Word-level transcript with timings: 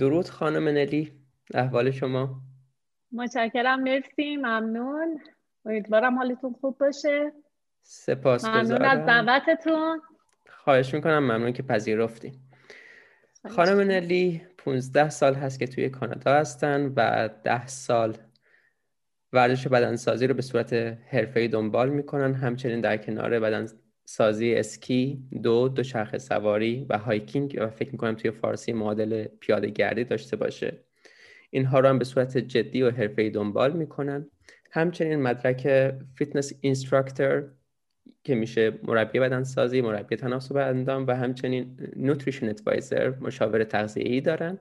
درود 0.00 0.28
خانم 0.28 0.68
نلی 0.68 1.12
احوال 1.54 1.90
شما؟ 1.90 2.40
متشکرم 3.12 3.82
مرسی 3.82 4.36
ممنون. 4.36 5.20
امیدوارم 5.64 6.18
حالتون 6.18 6.56
خوب 6.60 6.78
باشه. 6.78 7.32
سپاس 7.82 8.44
ممنون 8.44 8.82
از 8.82 9.06
دعوتتون. 9.06 10.00
خواهش 10.48 10.94
می‌کنم 10.94 11.18
ممنون 11.18 11.52
که 11.52 11.62
پذیرفتی 11.62 12.32
خانم 13.48 13.80
نلی 13.80 14.42
15 14.58 15.08
سال 15.08 15.34
هست 15.34 15.58
که 15.58 15.66
توی 15.66 15.88
کانادا 15.88 16.34
هستن 16.34 16.92
و 16.96 17.28
10 17.44 17.66
سال 17.66 18.16
ورزش 19.32 19.68
بدنسازی 19.68 20.26
رو 20.26 20.34
به 20.34 20.42
صورت 20.42 20.72
حرفه‌ای 21.08 21.48
دنبال 21.48 21.88
می‌کنن. 21.88 22.34
همچنین 22.34 22.80
در 22.80 22.96
کنار 22.96 23.40
بدن 23.40 23.66
سازی 24.12 24.54
اسکی 24.54 25.22
دو 25.42 25.68
دوچرخه 25.68 26.18
سواری 26.18 26.86
و 26.88 26.98
hiking 26.98 27.58
و 27.60 27.68
فکر 27.68 27.92
می‌کنم 27.92 28.14
توی 28.14 28.30
فارسی 28.30 28.72
معادل 28.72 29.24
پیاده 29.24 29.70
گردی 29.70 30.04
داشته 30.04 30.36
باشه. 30.36 30.72
اینها 31.50 31.80
رو 31.80 31.88
هم 31.88 31.98
به 31.98 32.04
صورت 32.04 32.38
جدی 32.38 32.82
و 32.82 32.90
حرفه‌ای 32.90 33.30
دنبال 33.30 33.72
می‌کنن. 33.72 34.26
همچنین 34.70 35.22
مدرک 35.22 35.92
fitness 36.14 36.52
instructor 36.60 37.44
که 38.24 38.34
میشه 38.34 38.78
مربی 38.82 39.18
بدنسازی 39.18 39.80
مربی 39.80 40.16
تناسب 40.16 40.56
اندام 40.56 41.06
و 41.06 41.16
همچنین 41.16 41.76
nutrition 41.96 42.48
advisor 42.48 43.12
مشاور 43.20 43.64
تغذیه‌ای 43.64 44.20
دارن. 44.20 44.58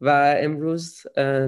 و 0.00 0.36
امروز 0.40 1.06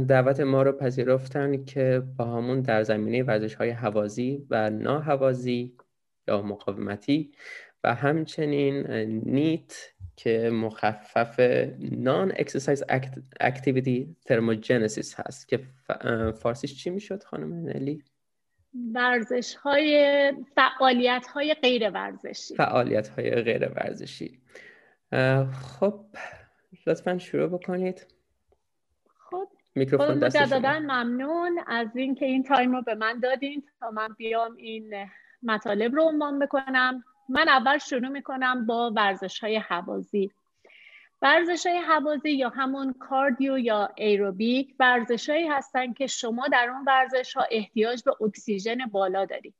دعوت 0.08 0.40
ما 0.40 0.62
رو 0.62 0.72
پذیرفتن 0.72 1.64
که 1.64 2.02
باهامون 2.16 2.60
در 2.60 2.82
زمینه 2.82 3.22
ورزش 3.22 3.54
های 3.54 3.70
هوازی 3.70 4.46
و 4.50 4.70
ناهوازی 4.70 5.76
یا 6.28 6.42
مقاومتی. 6.42 7.32
و 7.84 7.94
همچنین 7.94 8.86
NEAT 9.24 9.94
که 10.16 10.50
مخفف 10.50 11.40
non-exercise 11.78 12.84
activity 13.40 14.16
thermogenesis 14.24 15.20
هست. 15.20 15.48
که 15.48 15.60
فارسیش 16.42 16.82
چی 16.84 16.90
می‌شد 16.90 17.22
خانم 17.22 17.54
نلی؟ 17.54 18.04
ورزش 18.94 19.54
های 19.54 20.32
فعالیت 20.54 21.26
های 21.26 21.54
غیر 21.54 21.90
ورزشی 21.90 22.54
فعالیت 22.54 23.08
های 23.08 23.30
غیر 23.30 23.68
ورزشی 23.68 24.38
خب 25.52 26.04
لطفا 26.86 27.18
شروع 27.18 27.46
بکنید. 27.46 28.06
خب 29.18 29.48
میکروفون 29.74 30.18
دست 30.18 30.52
ممنون 30.52 31.60
از 31.66 31.96
اینکه 31.96 32.26
این 32.26 32.42
time 32.42 32.72
رو 32.72 32.82
به 32.82 32.94
من 32.94 33.20
دادین 33.20 33.62
تا 33.80 33.90
من 33.90 34.08
بیام 34.18 34.56
این 34.56 34.94
مطالب 35.44 35.94
رو 35.94 36.02
عنوان 36.02 36.38
بکنم. 36.38 37.04
من 37.28 37.48
اول 37.48 37.78
شروع 37.78 38.08
می‌کنم 38.08 38.66
با 38.66 38.92
ورزش 38.96 39.40
های 39.40 39.56
هوازی. 39.56 40.30
ورزش 41.22 41.66
های 41.66 41.78
هوازی 41.78 42.30
یا 42.30 42.48
همون 42.48 42.92
cardio 42.92 43.58
یا 43.58 43.88
aerobic 43.96 44.74
ورزش 44.78 45.30
هایی 45.30 45.48
هستن 45.48 45.92
که 45.92 46.06
شما 46.06 46.48
در 46.48 46.70
اون 46.70 46.84
ورزش 46.86 47.34
ها 47.34 47.46
احتیاج 47.50 48.02
به 48.02 48.22
اکسیژن 48.22 48.78
بالا 48.92 49.24
دارید 49.24 49.54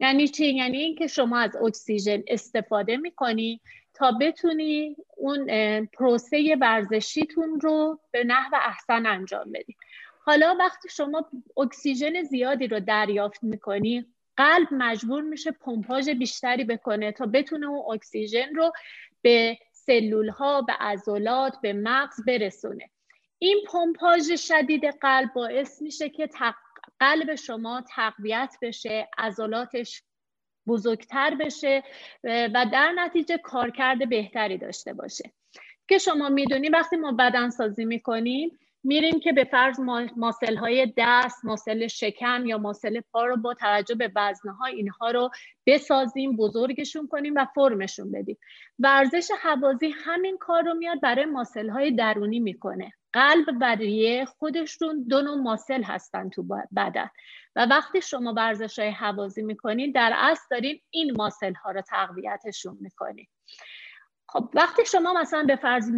یعنی 0.00 0.28
چی؟ 0.28 0.54
یعنی 0.54 0.78
اینکه 0.78 1.06
شما 1.06 1.38
از 1.38 1.56
اکسیژن 1.56 2.22
استفاده 2.28 2.96
می‌کنی 2.96 3.60
تا 3.94 4.12
بتونی 4.20 4.96
اون 5.16 5.46
پروسه 5.86 6.56
ورزشیتون 6.60 7.60
رو 7.60 8.00
به 8.10 8.24
نحو 8.24 8.54
احسن 8.54 9.06
انجام 9.06 9.52
بدی. 9.52 9.76
حالا 10.24 10.56
وقتی 10.58 10.88
شما 10.88 11.30
اکسیژن 11.56 12.22
زیادی 12.22 12.66
رو 12.66 12.80
دریافت 12.80 13.44
می‌کنی 13.44 14.06
قلب 14.36 14.68
مجبور 14.70 15.22
میشه 15.22 15.50
پمپاژ 15.50 16.08
بیشتری 16.08 16.64
بکنه 16.64 17.12
تا 17.12 17.26
بتونه 17.26 17.66
اون 17.66 17.94
اکسیژن 17.94 18.54
رو 18.54 18.72
به 19.22 19.58
سلول 19.72 20.28
ها 20.28 20.62
به 20.62 20.72
عضلات 20.72 21.56
به 21.62 21.72
مغز 21.72 22.24
برسونه. 22.26 22.90
این 23.38 23.64
پمپاژ 23.68 24.32
شدید 24.32 24.84
قلب 24.84 25.32
باعث 25.34 25.82
میشه 25.82 26.08
که 26.08 26.28
قلب 27.00 27.34
شما 27.34 27.84
تقویت 27.88 28.56
بشه 28.62 29.08
عضلاتش 29.18 30.02
بزرگتر 30.66 31.34
بشه 31.34 31.82
و 32.24 32.66
در 32.72 32.92
نتیجه 32.92 33.38
کارکرد 33.38 34.08
بهتری 34.08 34.58
داشته 34.58 34.92
باشه. 34.92 35.32
که 35.88 35.98
شما 35.98 36.28
می‌دونی 36.28 36.68
وقتی 36.68 36.96
ما 36.96 37.12
بدن 37.12 37.50
سازی 37.50 37.84
می‌کنیم 37.84 38.58
میریم 38.86 39.20
که 39.20 39.32
به 39.32 39.44
فرض 39.44 39.80
ماسل 40.16 40.56
های 40.56 40.92
دست 40.96 41.44
ماسل 41.44 41.86
شکم 41.86 42.46
یا 42.46 42.58
ماسل 42.58 43.00
پا 43.12 43.26
رو 43.26 43.36
با 43.36 43.54
توجه 43.54 43.94
به 43.94 44.12
وزنه 44.16 44.52
های 44.52 44.74
اینها 44.74 45.10
رو 45.10 45.30
بسازیم 45.66 46.36
بزرگشون 46.36 47.08
کنیم 47.08 47.34
و 47.36 47.46
فرمشون 47.54 48.12
بدیم. 48.12 48.38
ورزش 48.78 49.30
حوازی 49.42 49.94
همین 50.04 50.38
کار 50.38 50.62
رو 50.62 50.74
میاد 50.74 51.00
برای 51.00 51.24
ماسل 51.24 51.68
های 51.68 51.90
درونی 51.90 52.40
می‌کنه. 52.40 52.92
قلب 53.12 53.46
و 53.60 53.74
ریه 53.74 54.24
خودشون 54.24 55.04
دو 55.08 55.22
نوع 55.22 55.36
ماسل 55.36 55.82
هستن 55.82 56.30
تو 56.30 56.42
بدن. 56.76 57.10
و 57.56 57.66
وقتی 57.66 58.02
شما 58.02 58.32
ورزش 58.36 58.78
های 58.78 58.90
حوازی 58.90 59.42
می‌کنین 59.42 59.92
در 59.92 60.12
اصل 60.16 60.44
دارین 60.50 60.80
این 60.90 61.16
ماسل 61.16 61.54
ها 61.54 61.70
رو 61.70 61.80
تقویتشون 61.80 62.78
می‌کنین 62.80 63.26
خب 64.36 64.48
وقتی 64.54 64.86
شما 64.86 65.12
مثلا 65.12 65.42
به 65.42 65.56
فرض 65.56 65.90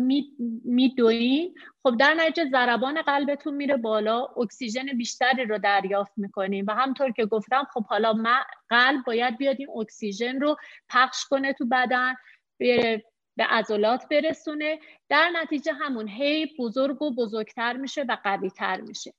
میدوین 0.65 1.55
خب 1.83 1.97
در 1.97 2.15
نتیجه 2.15 2.51
ضربان 2.51 3.03
قلبتون 3.03 3.55
میره 3.55 3.77
بالا 3.77 4.25
اکسیژن 4.37 4.87
بیشتری 4.97 5.45
رو 5.45 5.59
دریافت 5.59 6.13
می‌کنیم 6.17 6.65
و 6.69 6.75
همطور 6.75 7.13
که 7.13 7.27
گفتم 7.27 7.67
خب 7.75 7.85
حالا 7.87 8.15
قلب 8.69 9.05
باید 9.07 9.39
بیاد 9.39 9.57
این 9.59 9.69
اکسیژن 9.71 10.41
رو 10.41 10.57
پخش 10.89 11.25
کنه 11.25 11.53
تو 11.53 11.67
بدن 11.67 12.15
به 12.59 13.45
عضلات 13.49 14.09
برسونه. 14.11 14.79
در 15.09 15.31
نتیجه 15.31 15.73
همون 15.73 16.09
هی 16.09 16.57
بزرگ 16.59 17.03
و 17.03 17.15
بزرگتر 17.15 17.73
میشه 17.73 18.03
و 18.09 18.17
قوی 18.25 18.51
تر 18.51 18.81
میشه. 18.81 19.15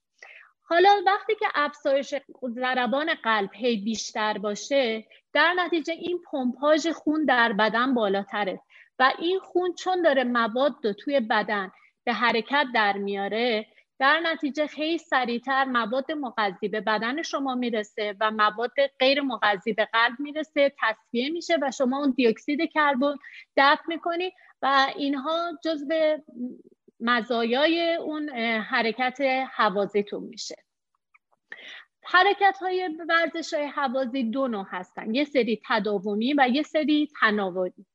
حالا 0.62 0.90
وقتی 1.06 1.35
که 1.35 1.46
افزایش 1.56 2.16
ضربان 2.50 3.13
قلب 3.24 3.50
هی 3.53 3.78
بیشتر 3.78 4.38
باشه 4.38 5.08
در 5.34 5.53
نتیجه 5.53 5.94
این 5.94 6.19
پمپاژ 6.31 6.88
خون 6.88 7.25
در 7.25 7.53
بدن 7.53 7.94
بالاتره. 7.94 8.62
و 9.00 9.14
این 9.20 9.40
خون 9.40 9.74
چون 9.74 10.02
داره 10.02 10.24
مواد 10.24 10.76
رو 10.84 10.94
توی 10.94 11.20
بدن 11.20 11.72
به 12.04 12.14
حرکت 12.14 12.66
در 12.74 12.98
میاره 12.98 13.68
در 14.00 14.20
نتیجه 14.20 14.68
خیلی 14.68 14.98
سریعتر 14.98 15.66
مواد 15.66 16.12
مغذی 16.12 16.68
به 16.68 16.82
بدن 16.82 17.22
شما 17.22 17.56
می‌رسه 17.56 18.16
و 18.20 18.32
مواد 18.32 18.72
غیر 19.00 19.22
مغذی 19.22 19.74
به 19.74 19.86
قلب 19.86 20.20
می‌رسه 20.20 20.74
تصفیه 20.80 21.30
میشه 21.30 21.58
و 21.62 21.72
شما 21.72 21.98
اون 21.98 22.12
دیوکسید 22.12 22.72
کربن 22.72 23.16
دفع 23.58 23.84
می‌کنی 23.88 24.32
و 24.62 24.88
اینها 24.96 25.52
جزو 25.64 26.18
مزایای 27.00 27.96
اون 27.96 28.30
حرکت 28.59 29.22
حوازیتون 29.56 30.24
میشه. 30.24 30.56
حرکت 32.04 32.58
های 32.62 32.90
ورزش 33.09 33.54
های 33.54 33.66
حوازی 33.66 34.24
دو 34.24 34.48
نوع 34.48 34.66
هستن 34.70 35.16
یه 35.16 35.24
سری 35.24 35.62
تداومی 35.68 36.34
و 36.34 36.48
یه 36.52 36.64
سری 36.64 37.09
تناوبی 37.20 37.86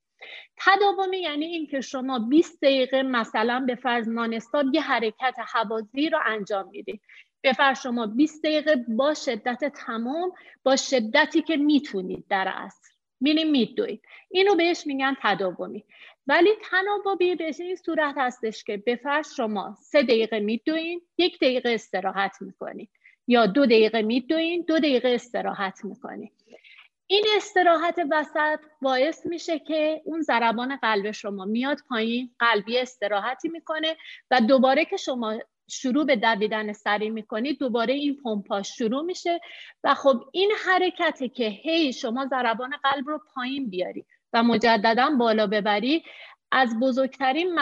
تداومی 0.57 1.19
یعنی 1.19 1.45
اینکه 1.45 1.81
شما 1.81 2.19
20 2.19 2.59
دقیقه 2.63 3.03
مثلا 3.03 3.65
به 3.67 3.75
فرض 3.75 4.09
نانستاب 4.09 4.67
یه 4.75 4.81
حرکت 4.81 5.35
حوازی 5.53 6.09
رو 6.09 6.19
انجام 6.27 6.69
می‌دید. 6.69 7.01
به 7.41 7.53
فرض 7.53 7.83
شما 7.83 8.07
20 8.07 8.43
دقیقه 8.43 8.85
با 8.89 9.15
شدت 9.15 9.65
تمام 9.65 10.33
با 10.63 10.77
شدتی 10.77 11.43
که 11.43 11.57
می‌تونید 11.57 12.25
در 12.29 12.53
اصل 12.57 12.89
میریم 13.21 13.51
میدوید. 13.51 14.03
اینو 14.31 14.55
بهش 14.55 14.87
میگن 14.87 15.17
تداومی. 15.23 15.85
ولی 16.27 16.51
تناوبی 16.71 17.35
به 17.35 17.55
این 17.59 17.77
صورت 17.77 18.15
هستش 18.19 18.65
که 18.65 18.77
به 18.77 18.97
فرض 18.97 19.35
شما 19.35 19.77
سه 19.81 20.03
دقیقه 20.03 20.41
میدوین 20.41 21.01
یک 21.19 21.37
دقیقه 21.37 21.71
استراحت 21.71 22.37
می‌کنید 22.41 22.91
یا 23.27 23.47
دو 23.47 23.67
دقیقه 23.67 24.03
میدوین 24.03 24.65
دو 24.69 24.79
دقیقه 24.79 25.09
استراحت 25.09 25.85
می‌کنید. 25.85 26.33
این 27.07 27.25
استراحت 27.37 27.99
وسط 28.11 28.61
باعث 28.83 29.27
میشه 29.27 29.59
که 29.59 30.03
اون 30.05 30.23
ضربان 30.23 30.77
قلب 30.77 31.11
شما 31.11 31.45
میاد 31.45 31.79
پایین 31.89 32.31
قلبی 32.39 32.79
استراحتی 32.79 33.49
می‌کنه 33.49 33.97
و 34.31 34.41
دوباره 34.41 34.85
که 34.85 34.97
شما 34.97 35.39
شروع 35.71 36.05
به 36.05 36.17
دویدن 36.17 36.73
سری 36.73 37.11
می‌کنید 37.11 37.59
دوباره 37.59 37.95
این 37.95 38.17
پمپاژ 38.25 38.69
شروع 38.69 39.03
میشه 39.03 39.41
و 39.85 39.95
خب 39.95 40.25
این 40.33 40.53
حرکتی 40.67 41.29
که 41.29 41.49
هی 41.49 41.93
شما 41.93 42.27
ضربان 42.27 42.71
قلب 42.83 43.09
رو 43.09 43.21
پایین 43.35 43.71
بیاری 43.71 44.07
و 44.33 44.43
مجددا 44.43 45.11
بالا 45.11 45.47
ببری 45.47 46.05
از 46.53 46.81
بزرگترین 46.81 47.59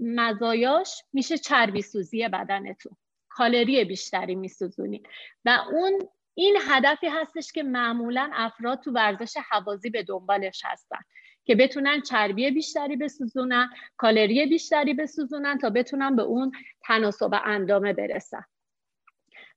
مزایاش 0.00 1.02
میشه 1.12 1.38
چربی 1.38 1.82
سوزی 1.82 2.28
بدنتون. 2.28 2.96
کالری 3.28 3.84
بیشتری 3.84 4.34
میسوزونید 4.34 5.08
و 5.44 5.58
اون 5.72 5.98
این 6.34 6.56
هدفی 6.68 7.06
هستش 7.08 7.52
که 7.52 7.62
معمولا 7.62 8.30
افراد 8.32 8.80
تو 8.80 8.90
ورزش 8.90 9.36
حوازی 9.50 9.90
به 9.90 10.02
دنبالش 10.02 10.62
هستن 10.64 10.98
که 11.44 11.54
بتونن 11.54 12.00
چربی 12.00 12.50
بیشتری 12.50 12.96
بسوزونن 12.96 13.70
کالری 13.96 14.46
بیشتری 14.46 14.94
بسوزونن 14.94 15.58
تا 15.58 15.70
بتونن 15.70 16.16
به 16.16 16.22
اون 16.22 16.52
تناسب 16.86 17.30
اندامه 17.44 17.92
برسن. 17.92 18.44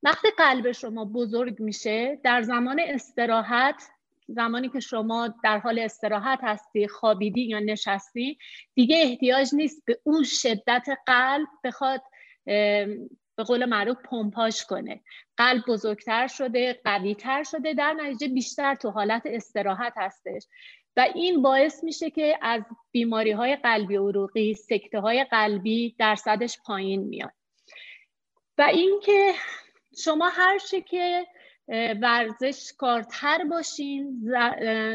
وقتی 0.04 0.28
قلب 0.38 0.72
شما 0.72 1.06
بزرگ 1.06 1.62
میشه 1.62 2.20
در 2.24 2.42
زمان 2.42 2.80
استراحت 2.80 3.84
زمانی 4.28 4.70
که 4.70 4.80
شما 4.80 5.36
در 5.44 5.60
حال 5.60 5.80
استراحت 5.80 6.40
هستی 6.44 6.88
خوابیدی 6.88 7.42
یا 7.42 7.60
نشستی 7.60 8.38
دیگه 8.74 8.98
احتیاج 8.98 9.50
نیست 9.54 9.84
به 9.86 10.00
اون 10.04 10.24
شدت 10.24 10.88
قلب 11.08 11.48
بخواد 11.64 12.02
به 13.36 13.44
قول 13.44 13.66
معروف 13.66 13.98
پمپاژ 14.10 14.62
کنه. 14.62 15.02
قلب 15.38 15.64
بزرگتر 15.68 16.28
شده 16.28 16.82
قویتر 16.86 17.44
شده 17.44 17.74
در 17.74 17.94
نتیجه 17.94 18.28
بیشتر 18.28 18.76
تو 18.76 18.90
حالت 18.90 19.22
استراحت 19.26 19.94
هستش. 19.96 20.44
و 20.98 21.08
این 21.16 21.42
باعث 21.42 21.84
میشه 21.84 22.10
که 22.10 22.38
از 22.42 22.62
بیماری 22.92 23.32
های 23.32 23.56
قلبی 23.56 23.96
عروقی 23.96 24.54
سکته 24.54 25.00
های 25.00 25.24
قلبی 25.24 25.96
درصدش 26.00 26.58
پایین 26.66 27.04
میاد. 27.04 27.32
و 28.58 28.62
اینکه 28.62 29.34
شما 30.04 30.30
هر 30.30 30.60
چی 30.60 30.82
که 30.82 31.28
ورزشکارتر 32.02 33.44
باشین 33.44 34.22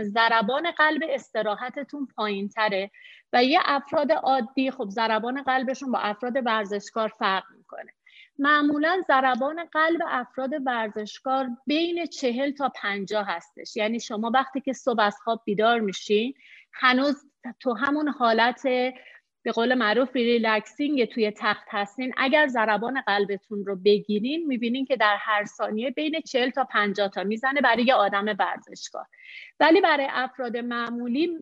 ضربان 0.02 0.70
قلب 0.70 1.02
استراحتتون 1.08 2.08
پایین 2.16 2.48
تره 2.48 2.90
و 3.32 3.44
یه 3.44 3.60
افراد 3.64 4.12
عادی 4.12 4.70
خب 4.70 4.88
ضربان 4.88 5.42
قلبشون 5.42 5.92
با 5.92 5.98
افراد 5.98 6.32
ورزشکار 6.44 7.08
فرق 7.08 7.44
معمولا 8.40 9.02
ضربان 9.08 9.64
قلب 9.64 10.00
افراد 10.08 10.50
ورزشکار 10.66 11.48
بین 11.66 12.06
چهل 12.06 12.50
تا 12.50 12.72
پنجاه 12.82 13.26
هستش. 13.28 13.76
یعنی 13.76 14.00
شما 14.00 14.30
وقتی 14.34 14.60
که 14.60 14.72
صبح 14.72 15.02
از 15.02 15.16
خواب 15.24 15.42
بیدار 15.44 15.80
میشین 15.80 16.34
هنوز 16.72 17.24
تو 17.60 17.74
همون 17.74 18.08
حالت 18.08 18.62
به 19.42 19.52
قول 19.52 19.74
معروف 19.74 20.16
ریلکسینگ 20.16 21.04
توی 21.04 21.30
تخت 21.30 21.66
هستین. 21.70 22.14
اگر 22.16 22.46
ضربان 22.46 23.00
قلبتون 23.00 23.64
رو 23.64 23.76
بگیرین 23.76 24.46
می‌بینین 24.46 24.84
که 24.84 24.96
در 24.96 25.16
هر 25.20 25.44
ثانیه 25.44 25.90
بین 25.90 26.20
40 26.20 26.50
تا 26.50 26.64
50 26.64 27.08
تا 27.08 27.24
می‌زنه 27.24 27.60
برای 27.60 27.84
یه 27.84 27.94
آدم 27.94 28.36
ورزشکار. 28.38 29.06
ولی 29.60 29.80
برای 29.80 30.06
افراد 30.10 30.56
معمولی 30.56 31.38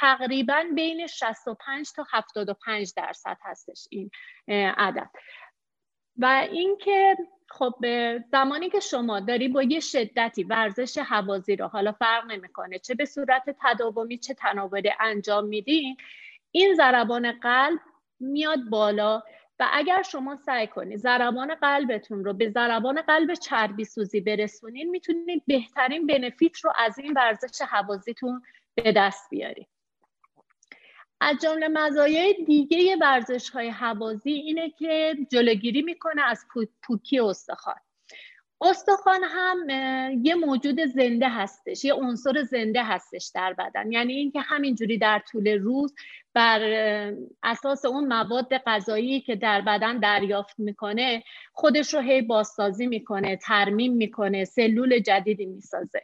تقریبا 0.00 0.64
بین 0.74 1.06
65 1.06 1.92
تا 1.96 2.04
75 2.12 2.92
درصد 2.96 3.36
هستش 3.42 3.86
این 3.90 4.10
عدد. 4.76 5.10
و 6.16 6.46
اینکه 6.52 7.16
خب 7.48 7.74
زمانی 8.32 8.70
که 8.70 8.80
شما 8.80 9.20
داری 9.20 9.48
با 9.48 9.62
یه 9.62 9.80
شدتی 9.80 10.44
ورزش 10.44 10.98
حوازی 10.98 11.56
رو 11.56 11.66
حالا 11.66 11.92
فرق 11.92 12.24
نمی‌کنه 12.24 12.78
چه 12.78 12.94
به 12.94 13.04
صورت 13.04 13.56
تداومی 13.62 14.18
چه 14.18 14.34
تناوبی 14.34 14.90
انجام 15.00 15.44
میدین 15.44 15.96
این 16.50 16.74
ضربان 16.74 17.32
قلب 17.32 17.80
میاد 18.20 18.60
بالا 18.70 19.22
و 19.58 19.68
اگر 19.72 20.02
شما 20.02 20.36
سعی 20.36 20.66
کنید 20.66 20.98
ضربان 20.98 21.54
قلبتون 21.54 22.24
رو 22.24 22.32
به 22.32 22.50
ضربان 22.50 23.02
قلب 23.02 23.34
چربی 23.34 23.84
سوزی 23.84 24.20
برسونین 24.20 24.90
می‌تونید 24.90 25.42
بهترین 25.46 26.06
بنفیت 26.06 26.58
رو 26.58 26.72
از 26.76 26.98
این 26.98 27.12
ورزش 27.12 27.62
حوازیتون 27.62 28.42
به 28.74 28.92
دست 28.92 29.30
بیارید 29.30 29.68
از 31.20 31.36
جمله 31.42 31.68
مزایای 31.68 32.44
دیگه 32.44 32.96
ورزش 33.00 33.50
های 33.50 33.68
حوازی 33.68 34.32
اینه 34.32 34.70
که 34.70 35.16
جلوگیری 35.30 35.82
می‌کنه 35.82 36.22
از 36.22 36.46
پوکی 36.82 37.20
استخوان. 37.20 37.76
استخوان 38.62 39.20
هم 39.24 39.68
یه 40.24 40.34
موجود 40.34 40.80
زنده 40.80 41.28
هستش 41.28 41.84
یه 41.84 41.94
عنصر 41.94 42.42
زنده 42.42 42.84
هستش 42.84 43.30
در 43.34 43.52
بدن. 43.52 43.92
یعنی 43.92 44.12
اینکه 44.12 44.40
همینجوری 44.40 44.98
در 44.98 45.22
طول 45.30 45.48
روز 45.48 45.94
بر 46.34 46.60
اساس 47.42 47.84
اون 47.84 48.06
مواد 48.06 48.58
غذایی 48.58 49.20
که 49.20 49.36
در 49.36 49.60
بدن 49.60 49.98
دریافت 49.98 50.58
می‌کنه 50.58 51.22
خودش 51.52 51.94
رو 51.94 52.00
هی 52.00 52.22
بازسازی 52.22 52.86
می‌کنه 52.86 53.36
ترمیم 53.36 53.92
می‌کنه 53.92 54.44
سلول 54.44 54.98
جدیدی 54.98 55.46
می‌سازه. 55.46 56.02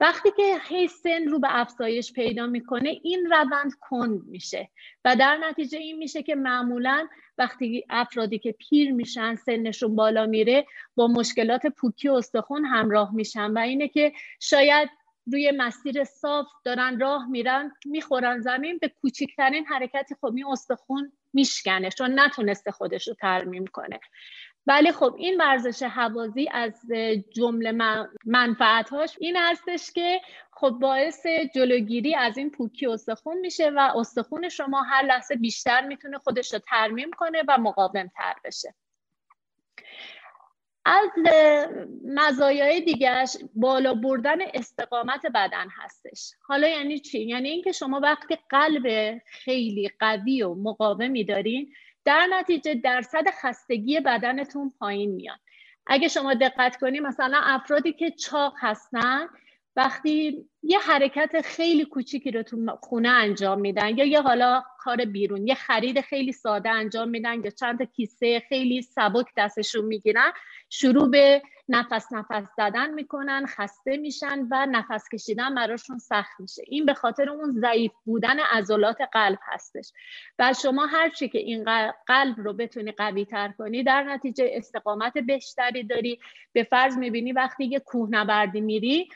وقتی 0.00 0.30
که 0.36 0.56
هی 0.68 0.88
سن 0.88 1.28
رو 1.28 1.38
به 1.38 1.48
افزایش 1.50 2.12
پیدا 2.12 2.46
می‌کنه 2.46 3.00
این 3.02 3.26
روند 3.30 3.72
کند 3.80 4.26
میشه. 4.26 4.70
و 5.04 5.16
در 5.16 5.36
نتیجه 5.36 5.78
این 5.78 5.98
میشه 5.98 6.22
که 6.22 6.34
معمولا 6.34 7.08
وقتی 7.38 7.84
افرادی 7.90 8.38
که 8.38 8.52
پیر 8.52 8.92
میشن 8.92 9.34
سنشون 9.34 9.96
بالا 9.96 10.26
میره 10.26 10.66
با 10.94 11.06
مشکلات 11.06 11.66
پوکی 11.66 12.08
و 12.08 12.12
استخون 12.12 12.64
همراه 12.64 13.14
میشن. 13.14 13.50
و 13.50 13.58
اینه 13.58 13.88
که 13.88 14.12
شاید 14.40 14.88
روی 15.32 15.50
مسیر 15.56 16.04
صاف 16.04 16.46
دارن 16.64 17.00
راه 17.00 17.30
میرن 17.30 17.72
می‌خورن 17.86 18.40
زمین 18.40 18.78
به 18.78 18.88
کوچکترین 18.88 19.66
حرکتی 19.66 20.14
خب 20.14 20.34
این 20.36 20.46
استخون 20.46 21.12
میشکنه 21.32 21.90
چون 21.90 22.20
نتونسته 22.20 22.70
خودش 22.70 23.08
رو 23.08 23.14
ترمیم 23.14 23.66
کنه. 23.66 24.00
ولی 24.68 24.92
خب 24.92 25.14
این 25.18 25.40
ورزش 25.40 25.82
حوازی 25.82 26.48
از 26.52 26.72
جمله 27.30 27.72
منفعتهاش 28.24 29.16
این 29.20 29.36
هستش 29.36 29.92
که 29.92 30.20
خب 30.52 30.70
باعث 30.70 31.26
جلوگیری 31.54 32.14
از 32.14 32.38
این 32.38 32.50
پوکی 32.50 32.86
استخون 32.86 33.38
میشه 33.38 33.70
و 33.70 33.92
استخون 33.96 34.48
شما 34.48 34.82
هر 34.82 35.02
لحظه 35.02 35.34
بیشتر 35.36 35.86
می‌تونه 35.86 36.18
خودش 36.18 36.52
رو 36.52 36.58
ترمیم 36.58 37.10
کنه 37.10 37.42
و 37.48 37.58
مقاوم 37.58 38.06
تر 38.16 38.34
بشه 38.44 38.74
از 40.84 41.10
مزایای 42.04 42.80
دیگرش 42.80 43.36
بالا 43.54 43.94
بردن 43.94 44.38
استقامت 44.54 45.26
بدن 45.34 45.68
هستش 45.84 46.30
حالا 46.42 46.68
یعنی 46.68 46.98
چی؟ 46.98 47.20
یعنی 47.20 47.48
اینکه 47.48 47.72
شما 47.72 48.00
وقتی 48.00 48.38
قلب 48.50 49.18
خیلی 49.26 49.90
قوی 50.00 50.42
و 50.42 50.54
مقاومی 50.54 51.24
دارین 51.24 51.72
در 52.08 52.26
نتیجه 52.30 52.74
درصد 52.74 53.24
خستگی 53.42 54.00
بدنتون 54.00 54.72
پایین 54.78 55.10
میاد. 55.10 55.38
اگه 55.86 56.08
شما 56.08 56.34
دقت 56.34 56.76
کنید 56.76 57.02
مثلا 57.02 57.40
افرادی 57.42 57.92
که 57.92 58.10
چاق 58.10 58.54
هستن 58.58 59.26
وقتی 59.78 60.46
یه 60.62 60.78
حرکت 60.78 61.40
خیلی 61.44 61.84
کوچیکی 61.84 62.30
رو 62.30 62.42
تو 62.42 62.78
خونه 62.82 63.08
انجام 63.08 63.60
میدن 63.60 63.98
یا 63.98 64.04
یه 64.04 64.22
حالا 64.22 64.62
کار 64.78 64.96
بیرون 64.96 65.46
یه 65.46 65.54
خرید 65.54 66.00
خیلی 66.00 66.32
ساده 66.32 66.70
انجام 66.70 67.08
میدن 67.08 67.44
یا 67.44 67.50
چند 67.50 67.82
کیسه 67.82 68.42
خیلی 68.48 68.82
سبک 68.82 69.26
دستشون 69.36 69.84
می‌گیرن 69.84 70.32
شروع 70.70 71.10
به 71.10 71.42
نفس 71.68 72.12
نفس 72.12 72.44
زدن 72.56 72.94
می‌کنن 72.94 73.46
خسته 73.46 73.96
میشن 73.96 74.48
و 74.50 74.66
نفس 74.70 75.04
کشیدن 75.12 75.54
براشون 75.54 75.98
سخت 75.98 76.40
میشه. 76.40 76.62
این 76.66 76.86
به 76.86 76.94
خاطر 76.94 77.30
اون 77.30 77.50
ضعیف 77.50 77.92
بودن 78.04 78.40
عضلات 78.40 78.96
قلب 79.12 79.38
هستش. 79.42 79.92
و 80.38 80.52
شما 80.62 80.86
هرچی 80.86 81.28
که 81.28 81.38
این 81.38 81.64
قلب 82.06 82.34
رو 82.36 82.52
بتونی 82.52 82.92
قوی 82.92 83.24
تر 83.24 83.52
کنی 83.58 83.82
در 83.82 84.02
نتیجه 84.02 84.50
استقامت 84.52 85.18
بیشتری 85.18 85.82
داری. 85.82 86.18
به 86.52 86.62
فرض 86.62 86.98
می‌بینی 86.98 87.32
وقتی 87.32 87.64
یه 87.64 87.78
کوهنوردی 87.78 88.60
میری 88.60 89.08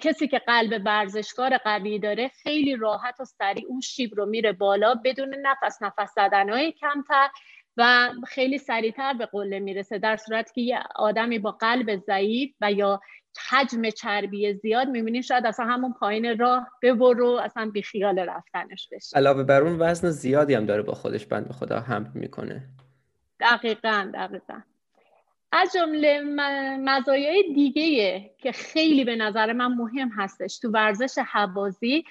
کسی 0.00 0.28
که 0.28 0.38
قلب 0.38 0.82
ورزشکار 0.84 1.58
قوی 1.58 1.98
داره 1.98 2.28
خیلی 2.42 2.76
راحت 2.76 3.20
و 3.20 3.24
سریع 3.24 3.66
اون 3.68 3.80
شیب 3.80 4.14
رو 4.14 4.26
میره 4.26 4.52
بالا 4.52 4.94
بدون 5.04 5.34
نفس 5.42 5.82
نفس 5.82 6.12
زدنهای 6.14 6.72
کمتر 6.72 7.28
و 7.76 8.10
خیلی 8.26 8.58
سریعتر 8.58 9.12
به 9.12 9.26
قله 9.26 9.58
می‌رسه. 9.58 9.98
در 9.98 10.16
صورتی 10.16 10.52
که 10.54 10.60
یه 10.60 10.78
آدمی 10.96 11.38
با 11.38 11.50
قلب 11.50 11.96
ضعیف 11.96 12.54
و 12.60 12.72
یا 12.72 13.00
حجم 13.50 13.90
چربی 13.90 14.54
زیاد 14.54 14.88
می‌بینی 14.88 15.22
شاید 15.22 15.46
اصلا 15.46 15.66
همون 15.66 15.92
پایین 15.92 16.38
راه 16.38 16.68
ببرو 16.82 17.30
اصلا 17.30 17.70
بیخیال 17.70 18.18
رفتنش 18.18 18.88
بشه. 18.92 19.16
علاوه 19.16 19.42
بر 19.42 19.62
اون 19.62 19.76
وزن 19.80 20.10
زیادی 20.10 20.54
هم 20.54 20.66
داره 20.66 20.82
با 20.82 20.94
خودش 20.94 21.26
بند 21.26 21.52
خدا 21.52 21.80
هم 21.80 22.12
می‌کنه. 22.14 22.68
دقیقا 23.40 24.10
دقیقا. 24.14 24.60
از 25.56 25.72
جمله 25.74 26.20
مزایای 26.76 27.52
دیگه 27.54 28.30
که 28.38 28.52
خیلی 28.52 29.04
به 29.04 29.16
نظر 29.16 29.52
من 29.52 29.66
مهم 29.66 30.08
هستش 30.08 30.58
تو 30.58 30.70
ورزش 30.70 31.18
حوازی 31.18 32.04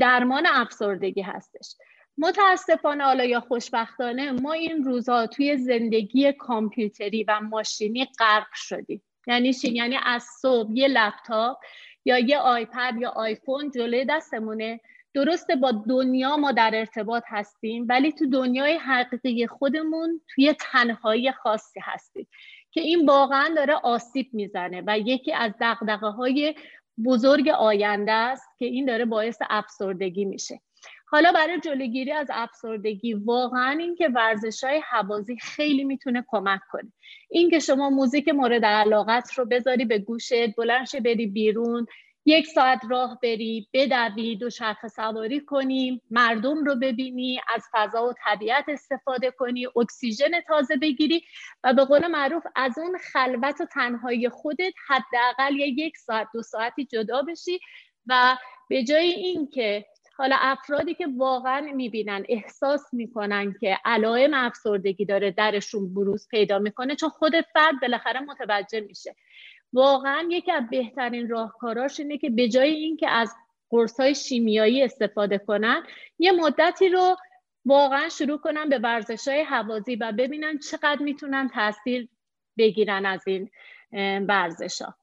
درمان 0.00 0.46
افسردگی 0.46 1.22
هستش. 1.22 1.74
متاسفانه 2.18 3.04
حالا 3.04 3.24
یا 3.24 3.40
خوشبختانه 3.40 4.32
ما 4.32 4.52
این 4.52 4.84
روزها 4.84 5.26
توی 5.26 5.56
زندگی 5.56 6.32
کامپیوتری 6.32 7.24
و 7.24 7.40
ماشینی 7.40 8.08
غرق 8.18 8.54
شدیم. 8.54 9.02
یعنی 9.26 9.54
چی؟ 9.54 9.72
یعنی 9.72 9.98
از 10.04 10.24
صبح 10.40 10.72
یه 10.72 10.88
لپتاپ 10.88 11.58
یا 12.04 12.18
یه 12.18 12.38
آیپد 12.38 12.94
یا 13.00 13.10
آیفون 13.10 13.70
جلوی 13.70 14.04
دستمونه. 14.04 14.80
درسته 15.14 15.56
با 15.56 15.72
دنیا 15.88 16.36
ما 16.36 16.52
در 16.52 16.70
ارتباط 16.74 17.22
هستیم 17.26 17.86
ولی 17.88 18.12
تو 18.12 18.26
دنیای 18.26 18.74
حقیقی 18.74 19.46
خودمون 19.46 20.20
توی 20.34 20.54
تنهایی 20.60 21.32
خاصی 21.32 21.80
هستیم 21.82 22.26
که 22.70 22.80
این 22.80 23.06
واقعا 23.06 23.54
داره 23.56 23.74
آسیب 23.74 24.26
می‌زنه 24.32 24.82
و 24.86 24.98
یکی 24.98 25.32
از 25.32 25.52
دقدقه 25.60 26.06
های 26.06 26.54
بزرگ 27.04 27.48
آینده 27.48 28.12
است 28.12 28.48
که 28.58 28.66
این 28.66 28.84
داره 28.84 29.04
باعث 29.04 29.38
افسردگی 29.50 30.24
میشه. 30.24 30.60
حالا 31.06 31.32
برای 31.32 31.60
جلوگیری 31.60 32.12
از 32.12 32.26
افسردگی 32.30 33.14
واقعا 33.14 33.70
اینکه 33.70 34.08
ورزش 34.08 34.64
های 34.64 34.82
حوازی 34.90 35.36
خیلی 35.36 35.84
می‌تونه 35.84 36.24
کمک 36.28 36.60
کنه. 36.70 36.92
اینکه 37.30 37.58
شما 37.58 37.90
موزیک 37.90 38.28
مورد 38.28 38.64
علاقت 38.64 39.32
رو 39.32 39.44
بذاری 39.44 39.84
به 39.84 39.98
گوشت 39.98 40.56
بلنش 40.56 40.96
بری 40.96 41.26
بیرون 41.26 41.86
یک 42.26 42.46
ساعت 42.46 42.80
راه 42.90 43.18
بری 43.22 43.68
بدوی 43.72 44.36
دوچرخه 44.36 44.88
سواری 44.88 45.40
کنی 45.40 46.02
مردم 46.10 46.64
رو 46.64 46.76
ببینی 46.76 47.40
از 47.54 47.62
فضا 47.72 48.08
و 48.08 48.12
طبیعت 48.24 48.64
استفاده 48.68 49.30
کنی 49.30 49.66
اکسیژن 49.76 50.40
تازه 50.48 50.76
بگیری 50.76 51.22
و 51.64 51.74
به 51.74 51.84
قول 51.84 52.06
معروف 52.06 52.42
از 52.56 52.78
اون 52.78 52.98
خلوت 53.12 53.60
و 53.60 53.66
تنهایی 53.66 54.28
خودت 54.28 54.72
حداقل 54.88 55.56
یک 55.60 55.96
ساعت 55.96 56.28
دو 56.34 56.42
ساعتی 56.42 56.84
جدا 56.84 57.22
بشی 57.22 57.60
و 58.06 58.36
به 58.68 58.84
جای 58.84 59.10
اینکه 59.10 59.84
حالا 60.16 60.36
افرادی 60.40 60.94
که 60.94 61.06
واقعا 61.16 61.60
می‌بینن 61.60 62.24
احساس 62.28 62.94
می‌کنن 62.94 63.54
که 63.60 63.78
علائم 63.84 64.34
افسردگی 64.34 65.04
داره 65.04 65.30
درشون 65.30 65.94
بروز 65.94 66.28
پیدا 66.30 66.58
می‌کنه 66.58 66.96
چون 66.96 67.08
خود 67.08 67.32
فرد 67.54 67.80
بالاخره 67.82 68.20
متوجه 68.20 68.80
میشه. 68.80 69.14
واقعا 69.74 70.28
یکی 70.30 70.52
از 70.52 70.64
بهترین 70.70 71.28
راهکاراش 71.28 72.00
اینه 72.00 72.18
که 72.18 72.30
به 72.30 72.48
جای 72.48 72.70
اینکه 72.70 73.10
از 73.10 73.34
قرص 73.70 74.00
های 74.00 74.14
شیمیایی 74.14 74.82
استفاده 74.82 75.38
کنن 75.38 75.82
یه 76.18 76.32
مدتی 76.32 76.88
رو 76.88 77.16
واقعا 77.64 78.08
شروع 78.08 78.38
کنن 78.38 78.68
به 78.68 78.78
ورزش 78.78 79.28
های 79.28 79.42
حوازی 79.42 79.96
و 79.96 80.12
ببینن 80.12 80.58
چقدر 80.58 81.02
می‌تونن 81.02 81.48
تاثیر 81.48 82.08
بگیرن 82.58 83.06
از 83.06 83.22
این 83.26 83.50
ورزش 84.28 84.82
ها 84.82 84.94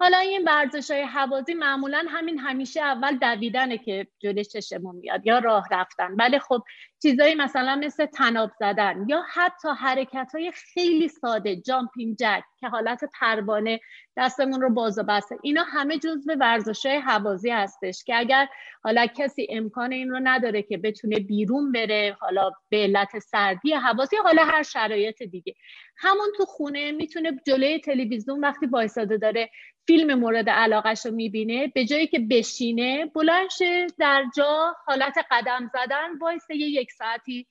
حالا 0.00 0.18
این 0.18 0.44
ورزش 0.44 0.90
های 0.90 1.02
حوازی 1.02 1.54
معمولا 1.54 2.04
همین 2.08 2.38
همیشه 2.38 2.80
اول 2.80 3.16
دویدنه 3.16 3.78
که 3.78 4.06
جلوی 4.18 4.44
چشمون 4.44 4.96
میاد 4.96 5.26
یا 5.26 5.38
راه 5.38 5.66
رفتن. 5.70 6.14
ولی 6.18 6.38
خب 6.38 6.62
چیزایی 7.02 7.34
مثلا 7.34 7.76
مثل 7.76 8.06
تناب 8.06 8.50
زدن 8.58 9.04
یا 9.08 9.22
حتی 9.32 9.68
حرکت 9.68 10.30
های 10.34 10.52
خیلی 10.52 11.08
ساده 11.08 11.56
جامپینگ 11.56 12.16
جک 12.16 12.42
که 12.60 12.68
حالت 12.68 13.00
پروانه 13.20 13.80
دستمون 14.16 14.60
رو 14.60 14.70
باز 14.70 14.98
و 14.98 15.02
بسته. 15.02 15.36
اینا 15.42 15.62
همه 15.62 15.98
جزو 15.98 16.32
ورزش 16.40 16.86
های 16.86 16.96
حوازی 16.96 17.50
هستش 17.50 18.04
که 18.04 18.16
اگر 18.16 18.48
حالا 18.84 19.06
کسی 19.06 19.46
امکان 19.50 19.92
این 19.92 20.10
رو 20.10 20.20
نداره 20.22 20.62
که 20.62 20.78
بتونه 20.78 21.18
بیرون 21.18 21.72
بره 21.72 22.16
حالا 22.20 22.50
به 22.68 22.76
علت 22.76 23.18
سردی 23.18 23.72
حوازی 23.72 24.16
حالا 24.16 24.44
هر 24.44 24.62
شرایط 24.62 25.22
دیگه. 25.22 25.54
همون 25.96 26.28
تو 26.36 26.44
خونه 26.44 26.92
می‌تونه 26.92 27.40
جلوی 27.46 27.80
تلویزیون 27.80 28.40
وقتی 28.40 28.66
وایساده 28.66 29.16
داره 29.16 29.50
فیلم 29.90 30.14
مورد 30.14 30.50
علاقش 30.50 31.06
رو 31.06 31.12
می‌بینه 31.12 31.66
به 31.66 31.84
جایی 31.84 32.06
که 32.06 32.18
بشینه 32.18 33.06
بلنشه 33.06 33.86
در 33.98 34.24
جا 34.36 34.76
حالت 34.86 35.14
قدم 35.30 35.70
زدن 35.72 36.18
وایسه 36.20 36.56
یک 36.56 36.92
ساعتی 36.92 37.46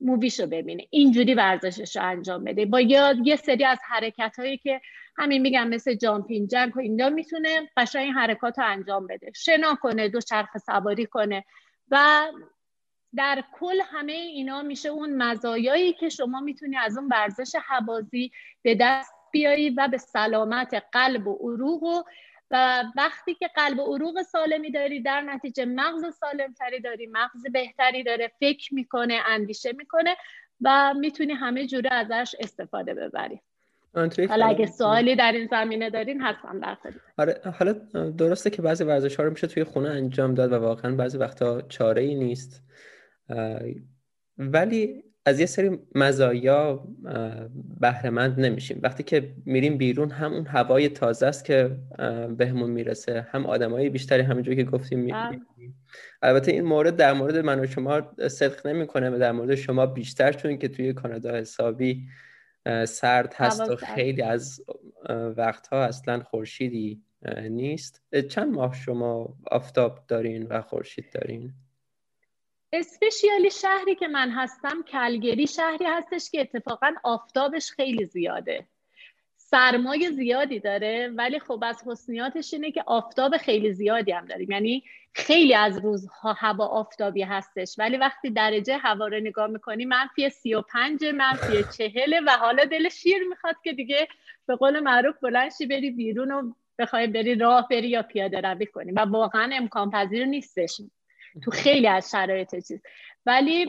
موویش 0.00 0.40
رو 0.40 0.46
ببینه. 0.46 0.86
اینجوری 0.90 1.34
ورزشش 1.34 1.96
رو 1.96 2.02
انجام 2.02 2.44
بده. 2.44 2.66
با 2.66 2.80
یاد 2.80 3.26
یه 3.26 3.36
سری 3.36 3.64
از 3.64 3.78
حرکت 3.88 4.34
هایی 4.38 4.58
که 4.58 4.80
همین 5.16 5.42
میگم 5.42 5.68
مثل 5.68 5.94
جامپین 5.94 6.48
جنگ 6.48 6.76
و 6.76 6.80
اینجا 6.80 7.08
می‌تونه 7.08 7.70
قشنگ 7.76 8.02
این 8.02 8.12
حرکات 8.12 8.58
رو 8.58 8.64
انجام 8.66 9.06
بده. 9.06 9.32
شنا 9.36 9.74
کنه 9.74 10.08
دو 10.08 10.20
چرخ 10.20 10.58
سواری 10.58 11.06
کنه 11.06 11.44
و 11.90 12.26
در 13.14 13.44
کل 13.52 13.80
همه 13.92 14.12
اینا 14.12 14.62
میشه 14.62 14.88
اون 14.88 15.22
مزایایی 15.22 15.92
که 15.92 16.08
شما 16.08 16.40
می‌تونی 16.40 16.76
از 16.76 16.98
اون 16.98 17.08
ورزش 17.08 17.54
حوازی 17.54 18.30
به 18.62 18.74
دست 18.80 19.21
بیایی 19.32 19.70
و 19.70 19.88
به 19.88 19.98
سلامت 19.98 20.82
قلب 20.92 21.26
و 21.26 21.34
عروق 21.34 21.82
و 21.82 22.02
و 22.50 22.84
وقتی 22.96 23.34
که 23.34 23.50
قلب 23.56 23.78
و 23.78 23.94
عروق 23.94 24.22
سالمی 24.22 24.70
داری 24.70 25.02
در 25.02 25.20
نتیجه 25.20 25.64
مغز 25.64 26.14
سالمتری 26.20 26.80
داری 26.80 27.06
مغز 27.06 27.52
بهتری 27.52 28.02
داره 28.02 28.32
فکر 28.40 28.74
می‌کنه 28.74 29.20
اندیشه 29.26 29.72
می‌کنه 29.72 30.16
و 30.60 30.94
می‌تونی 30.94 31.32
همه 31.32 31.66
جوره 31.66 31.94
ازش 31.94 32.34
استفاده 32.40 32.94
ببری. 32.94 33.40
حالا 34.28 34.46
اگه 34.46 34.66
سوالی 34.66 35.16
در 35.16 35.32
این 35.32 35.46
زمینه 35.46 35.90
دارین 35.90 36.22
حتما 36.22 36.60
برخورید 36.60 37.00
آره 37.18 37.40
حالا 37.58 37.72
درسته 38.18 38.50
که 38.50 38.62
بعضی 38.62 38.84
ورزش 38.84 39.16
ها 39.16 39.22
رو 39.22 39.30
میشه 39.30 39.46
توی 39.46 39.64
خونه 39.64 39.88
انجام 39.88 40.34
داد 40.34 40.52
و 40.52 40.54
واقعا 40.54 40.96
بعضی 40.96 41.18
وقتا 41.18 41.62
چاره 41.62 42.02
ای 42.02 42.14
نیست 42.14 42.62
ولی 44.38 45.04
از 45.24 45.40
یه 45.40 45.46
سری 45.46 45.78
مزایا 45.94 46.88
بهرهمند 47.80 48.40
نمیشیم. 48.40 48.80
وقتی 48.82 49.02
که 49.02 49.34
میریم 49.44 49.78
بیرون 49.78 50.10
هم 50.10 50.32
اون 50.32 50.46
هوای 50.46 50.88
تازه 50.88 51.26
است 51.26 51.44
که 51.44 51.76
بهمون 52.36 52.70
می‌رسه 52.70 53.26
هم 53.30 53.46
آدمایی 53.46 53.90
بیشتری 53.90 54.22
همینجوری 54.22 54.56
که 54.56 54.70
گفتیم 54.70 55.06
بله. 55.06 55.40
البته 56.22 56.52
این 56.52 56.64
مورد 56.64 56.96
در 56.96 57.12
مورد 57.12 57.36
من 57.36 57.60
و 57.60 57.66
شما 57.66 58.14
صدق 58.28 58.66
نمی‌کنه 58.66 59.10
و 59.10 59.18
در 59.18 59.32
مورد 59.32 59.54
شما 59.54 59.86
بیشتر 59.86 60.32
چون 60.32 60.58
که 60.58 60.68
توی 60.68 60.92
کانادا 60.92 61.34
حسابی 61.34 62.08
سرد 62.86 63.34
هست 63.34 63.70
و 63.70 63.76
خیلی 63.76 64.22
از 64.22 64.64
وقتها 65.36 65.84
اصلا 65.84 66.22
خورشیدی 66.22 67.02
نیست. 67.48 68.02
چند 68.28 68.54
ماه 68.54 68.74
شما 68.74 69.36
آفتاب 69.50 69.98
دارین 70.08 70.46
و 70.46 70.62
خورشید 70.62 71.04
دارین؟ 71.12 71.52
اسپشیالی 72.72 73.50
شهری 73.50 73.94
که 73.94 74.08
من 74.08 74.30
هستم 74.30 74.82
کلگری 74.82 75.46
شهری 75.46 75.84
هستش 75.84 76.30
که 76.30 76.40
اتفاقا 76.40 76.94
آفتابش 77.02 77.70
خیلی 77.70 78.06
زیاده. 78.06 78.66
سرمایه 79.36 80.10
زیادی 80.10 80.60
داره 80.60 81.12
ولی 81.16 81.38
خب 81.38 81.64
از 81.66 81.82
حسنیاتش 81.86 82.54
اینه 82.54 82.70
که 82.70 82.82
آفتاب 82.86 83.36
خیلی 83.36 83.72
زیادی 83.72 84.12
هم 84.12 84.24
داریم. 84.24 84.50
یعنی 84.50 84.84
خیلی 85.12 85.54
از 85.54 85.78
روزها 85.78 86.32
هوا 86.32 86.66
آفتابی 86.66 87.22
هستش 87.22 87.74
ولی 87.78 87.96
وقتی 87.96 88.30
درجه 88.30 88.76
هوا 88.76 89.06
رو 89.06 89.20
نگاه 89.20 89.46
می‌کنی 89.46 89.84
منفی 89.84 90.30
سی 90.30 90.54
و 90.54 90.62
پنج 90.62 91.04
منفی 91.04 91.64
چهله 91.78 92.20
و 92.20 92.30
حالا 92.30 92.64
دل 92.64 92.88
شیر 92.88 93.28
می‌خواد 93.28 93.56
که 93.64 93.72
دیگه 93.72 94.08
به 94.46 94.56
قول 94.56 94.80
معروف 94.80 95.18
بلنشی 95.22 95.66
بری 95.66 95.90
بیرون 95.90 96.32
و 96.32 96.52
بخوای 96.78 97.06
بری 97.06 97.34
راه 97.34 97.68
بری 97.68 97.88
یا 97.88 98.02
پیاده 98.02 98.40
روی 98.40 98.66
کنی. 98.66 98.92
و 98.92 99.00
واقعا 99.00 99.50
امکان 99.52 99.90
پذیر 99.90 100.24
نیستش. 100.24 100.80
تو 101.44 101.50
خیلی 101.50 101.86
از 101.86 102.10
شرایط 102.10 102.68
چیز. 102.68 102.82
ولی 103.26 103.64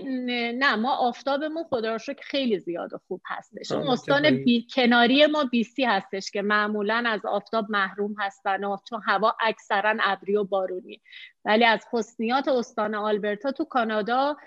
نه 0.54 0.76
ما 0.76 0.96
آفتابمون 0.96 1.64
خدا 1.64 1.96
رو 1.96 2.00
خیلی 2.22 2.60
زیاد 2.60 2.94
و 2.94 2.98
خوب 3.08 3.22
هستش. 3.26 3.72
اون 3.72 3.88
استان 3.88 4.44
بی... 4.44 4.68
کناری 4.76 5.26
ما 5.26 5.44
بیسی 5.44 5.84
هستش 5.84 6.32
که 6.32 6.42
معمولا 6.42 7.04
از 7.08 7.26
آفتاب 7.26 7.66
محروم 7.70 8.16
هستن 8.20 8.64
و 8.64 8.78
چون 8.90 9.02
هوا 9.06 9.36
اکثرا 9.40 9.98
ابری 10.04 10.36
و 10.36 10.44
بارونی. 10.44 11.02
ولی 11.46 11.66
از 11.66 11.86
حسنیات 11.92 12.48
استان 12.48 12.96
آلبرتا 12.96 13.52
تو 13.52 13.66
کانادا 13.66 14.38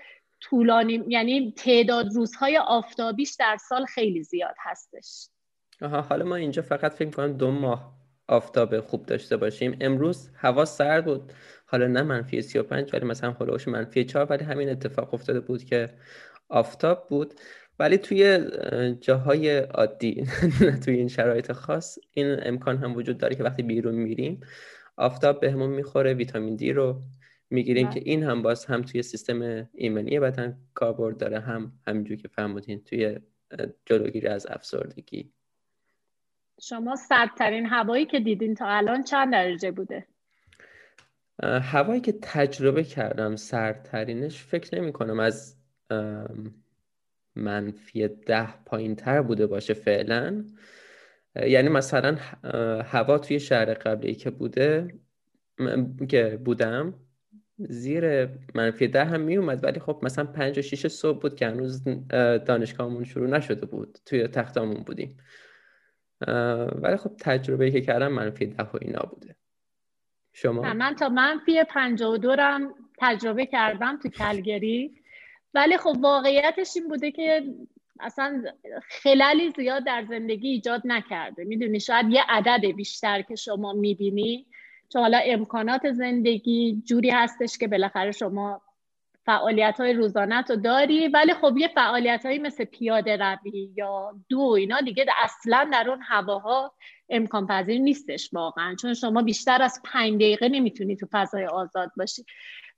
طولانی 0.40 1.04
یعنی 1.08 1.52
تعداد 1.52 2.12
روزهای 2.14 2.58
آفتابیش 2.58 3.37
در 3.38 3.56
سال 3.68 3.85
خیلی 3.85 4.23
زیاد 4.23 4.54
هستش. 4.58 5.28
آها 5.82 6.00
حالا 6.00 6.25
ما 6.25 6.37
اینجا 6.37 6.62
فقط 6.62 6.92
فکر 6.92 7.11
کنم 7.11 7.32
دو 7.32 7.50
ماه. 7.50 7.92
آفتاب 8.28 8.80
خوب 8.80 9.06
داشته 9.06 9.37
باشیم. 9.37 9.76
امروز 9.80 10.30
هوا 10.35 10.64
سرد 10.64 11.04
بود. 11.04 11.33
حالا 11.66 11.87
نه 11.87 12.02
منفی 12.02 12.42
35 12.42 12.90
ولی 12.92 13.04
مثلا 13.04 13.33
هلوش 13.33 13.68
منفی 13.68 14.04
4 14.04 14.26
ولی 14.30 14.45
همین 14.45 14.68
اتفاق 14.68 15.14
افتاده 15.14 15.40
بود 15.40 15.64
که 15.64 15.88
آفتاب 16.49 17.06
بود. 17.09 17.35
ولی 17.78 17.99
توی 17.99 18.40
جاهای 19.00 19.59
عادی 19.59 20.26
توی 20.85 20.95
این 20.97 21.09
شرایط 21.09 21.52
خاص 21.52 21.99
این 22.12 22.37
امکان 22.42 22.78
هم 22.78 22.97
وجود 22.97 23.18
داره 23.18 23.37
که 23.37 23.42
وقتی 23.42 23.62
بیرون 23.62 23.95
میریم 23.95 24.40
آفتاب 24.97 25.40
بهمون 25.40 25.71
می‌خوره 25.71 26.14
ویتامین 26.14 26.56
دی 26.56 26.73
رو 26.73 27.02
می‌گیریم 27.50 27.90
که 27.90 28.00
بله. 28.00 28.11
این 28.11 28.23
هم 28.23 28.42
باز 28.42 28.64
هم 28.64 28.83
توی 28.83 29.02
سیستم 29.02 29.68
ایمنی 29.75 30.21
بدن 30.21 30.59
کاربرد 30.75 31.16
داره 31.16 31.40
هم 31.40 31.73
همینجور 31.87 32.16
که 32.16 32.28
فهمودین 32.28 32.85
توی 32.85 33.18
جلوگیری 33.87 34.26
از 34.26 34.47
افسردگی. 34.50 35.33
شما 36.62 36.96
سردترین 36.96 37.66
هوایی 37.66 38.06
که 38.06 38.20
دیدین 38.20 38.54
تا 38.54 38.66
الان 38.66 39.04
چند 39.04 39.32
درجه 39.32 39.70
بوده؟ 39.70 40.06
هوایی 41.42 42.00
که 42.00 42.14
تجربه 42.22 42.84
کردم 42.84 43.36
سردترینش 43.36 44.44
فکر 44.44 44.80
نمی 44.80 44.92
کنم 44.92 45.20
از 45.20 45.56
منفی 47.36 48.08
ده 48.08 48.64
پایین 48.64 48.96
تر 48.96 49.22
بوده 49.22 49.46
باشه 49.46 49.75
فعلا. 49.75 50.44
یعنی 51.46 51.68
مثلا 51.68 52.16
هوا 52.84 53.18
توی 53.18 53.40
شهر 53.40 53.75
قبلی 53.75 54.14
که 54.14 54.30
بوده 54.30 54.94
که 56.08 56.40
بودم 56.44 56.94
زیر 57.58 58.28
منفی 58.54 58.88
ده 58.88 59.04
هم 59.04 59.20
می 59.20 59.36
اومد 59.36 59.64
ولی 59.64 59.80
خب 59.80 60.00
مثلا 60.02 60.25
پنج 60.25 60.58
و 60.58 60.62
شیش 60.62 60.86
صبح 60.86 61.20
بود 61.20 61.36
که 61.36 61.46
هنوز 61.46 61.84
دانشگاهمون 62.46 63.04
شروع 63.04 63.28
نشده 63.28 63.66
بود 63.66 63.98
توی 64.06 64.28
تختامون 64.28 64.82
بودیم. 64.82 65.16
ولی 66.82 66.96
خب 66.96 67.11
تجربه 67.20 67.70
که 67.70 67.80
کردم 67.80 68.12
منفی 68.12 68.46
ده 68.46 68.62
و 68.62 68.78
اینا 68.80 69.02
بوده. 69.11 69.37
شما؟ 70.32 70.75
من 70.75 70.94
تا 70.94 71.08
منفی 71.08 71.64
52 71.64 72.37
رم 72.37 72.75
تجربه 72.99 73.46
کردم 73.46 73.99
تو 74.02 74.08
کلگری. 74.08 74.94
ولی 75.54 75.76
خب 75.76 75.96
واقعیتش 76.00 76.73
این 76.76 76.88
بوده 76.88 77.11
که 77.11 77.42
اصلا 78.00 78.44
خلالی 79.02 79.50
زیاد 79.50 79.85
در 79.85 80.04
زندگی 80.08 80.49
ایجاد 80.49 80.82
نکرده. 80.85 81.44
می‌دونی 81.44 81.80
شاید 81.80 82.06
یه 82.11 82.23
عدد 82.28 82.66
بیشتر 82.66 83.23
که 83.23 83.35
شما 83.35 83.73
می‌بینی. 83.73 84.46
چون 84.92 85.02
حالا 85.02 85.18
امکانات 85.18 85.92
زندگی 85.92 86.82
جوری 86.85 87.11
هستش 87.11 87.58
که 87.58 87.68
بالاخره 87.68 88.12
شما 88.12 88.62
فعالیت 89.26 89.80
های 89.80 89.92
روزانه 89.92 90.40
رو 90.40 90.56
داری 90.56 91.09
ولی 91.09 91.35
خب 91.35 91.56
یه 91.56 91.68
فعالیت 91.68 92.26
هایی 92.26 92.38
مثل 92.38 92.64
پیاده 92.64 93.16
روی 93.16 93.71
یا 93.76 94.14
دو 94.28 94.40
اینا 94.40 94.80
دیگه 94.80 95.06
اصلا 95.23 95.68
در 95.73 95.90
اون 95.90 96.02
هواها 96.02 96.75
امکان 97.09 97.47
پذیر 97.47 97.80
نیستش 97.80 98.30
واقعا 98.33 98.75
چون 98.75 98.95
شما 98.95 99.23
بیشتر 99.23 99.62
از 99.62 99.80
پنج 99.85 100.14
دقیقه 100.14 100.49
نمی‌تونی 100.49 100.97
تو 100.97 101.06
فضای 101.12 101.47
آزاد 101.47 101.90
باشی. 101.97 102.25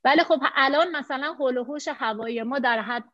ولی 0.03 0.23
خب 0.23 0.39
الان 0.55 0.95
مثلا 0.95 1.33
هول 1.33 1.57
و 1.57 1.63
هوش 1.63 1.87
هوایی 1.87 2.43
ما 2.43 2.59
در 2.59 2.81
حد 2.81 3.13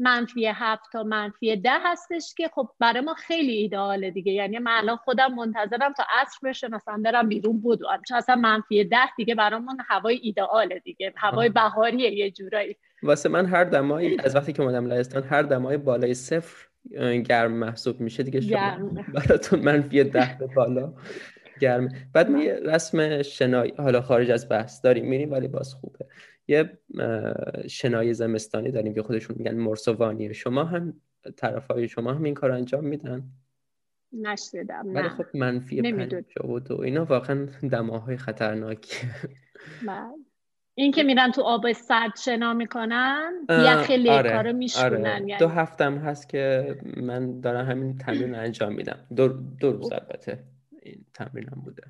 منفی 0.00 0.46
هفت 0.46 0.92
تا 0.92 1.02
منفی 1.02 1.56
ده 1.56 1.78
هستش 1.84 2.34
که 2.36 2.50
خب 2.54 2.68
برای 2.78 3.00
ما 3.00 3.14
خیلی 3.14 3.52
ایدئاله 3.52 4.10
دیگه. 4.10 4.32
یعنی 4.32 4.58
من 4.58 4.72
الان 4.72 4.96
خودم 4.96 5.34
منتظرم 5.34 5.92
تا 5.92 6.04
عصر 6.20 6.38
بشه 6.48 6.68
مثلا 6.68 7.02
برم 7.04 7.28
بیرون 7.28 7.62
بدوم 7.62 8.02
چون 8.08 8.16
اصلا 8.16 8.36
منفی 8.36 8.84
ده 8.84 9.14
دیگه 9.16 9.34
برامون 9.34 9.78
هوای 9.88 10.20
ایدئاله 10.22 10.78
دیگه. 10.78 11.12
هوای 11.16 11.48
بهاریه 11.48 12.10
یه 12.10 12.30
جورایی. 12.30 12.76
واسه 13.02 13.28
من 13.28 13.46
هر 13.46 13.64
دمایی 13.64 14.16
از 14.24 14.36
وقتی 14.36 14.52
که 14.52 14.62
اومدم 14.62 14.86
لهستان 14.86 15.22
هر 15.22 15.42
دمای 15.42 15.76
بالای 15.76 16.14
صفر 16.14 16.66
گرم 17.28 17.52
محسوب 17.52 18.00
میشه 18.00 18.22
دیگه 18.22 18.40
شما 18.40 18.90
براتون 19.14 19.60
منفی 19.60 20.04
ده 20.04 20.36
به 20.38 20.46
بالا 20.46 20.92
گرم 21.60 21.88
بعد 22.12 22.30
ما 22.30 22.42
یه 22.42 22.60
رسم 22.64 23.22
شنایی 23.22 23.72
حالا 23.78 24.00
خارج 24.00 24.30
از 24.30 24.48
بحث 24.48 24.84
داریم 24.84 25.08
میریم 25.08 25.32
ولی 25.32 25.48
باز 25.48 25.74
خوبه. 25.74 26.06
یه 26.50 26.78
شنای 27.68 28.14
زمستانی 28.14 28.70
داریم 28.70 28.94
که 28.94 29.02
خودشون 29.02 29.36
میگن 29.38 29.54
مرسوانی 29.54 30.34
شما 30.34 30.64
هم 30.64 30.94
طرف 31.36 31.66
های 31.66 31.88
شما 31.88 32.14
هم 32.14 32.24
این 32.24 32.34
کار 32.34 32.50
انجام 32.50 32.84
میدن؟ 32.84 33.22
نشدم 34.12 34.94
ولی 34.94 35.08
خب 35.08 35.24
منفی 35.34 35.82
پنجاه 35.82 36.50
و 36.50 36.60
دو 36.60 36.80
اینا 36.80 37.04
واقعا 37.04 37.48
دماهای 37.70 38.16
خطرناکی 38.16 39.06
بله. 39.86 40.14
این 40.74 40.92
که 40.92 41.02
میرن 41.02 41.30
تو 41.30 41.42
آب 41.42 41.72
سرد 41.72 42.16
شنا 42.16 42.54
می‌کنن 42.54 43.32
یخ 43.48 43.90
lake 43.90 44.09
ها 44.09 44.14
آره، 44.14 44.42
رو 44.42 44.52
میشکونن 44.52 44.86
آره. 44.86 45.10
یعنی. 45.10 45.36
دو 45.36 45.48
هفتم 45.48 45.98
هست 45.98 46.28
که 46.28 46.76
من 46.96 47.40
دارم 47.40 47.66
همین 47.66 47.98
تمرین 47.98 48.34
انجام 48.34 48.72
میدم. 48.72 49.06
دو, 49.16 49.28
دو 49.60 49.72
روز 49.72 49.92
البته 49.92 50.44
این 50.82 51.06
تمرینم 51.14 51.62
بوده. 51.64 51.82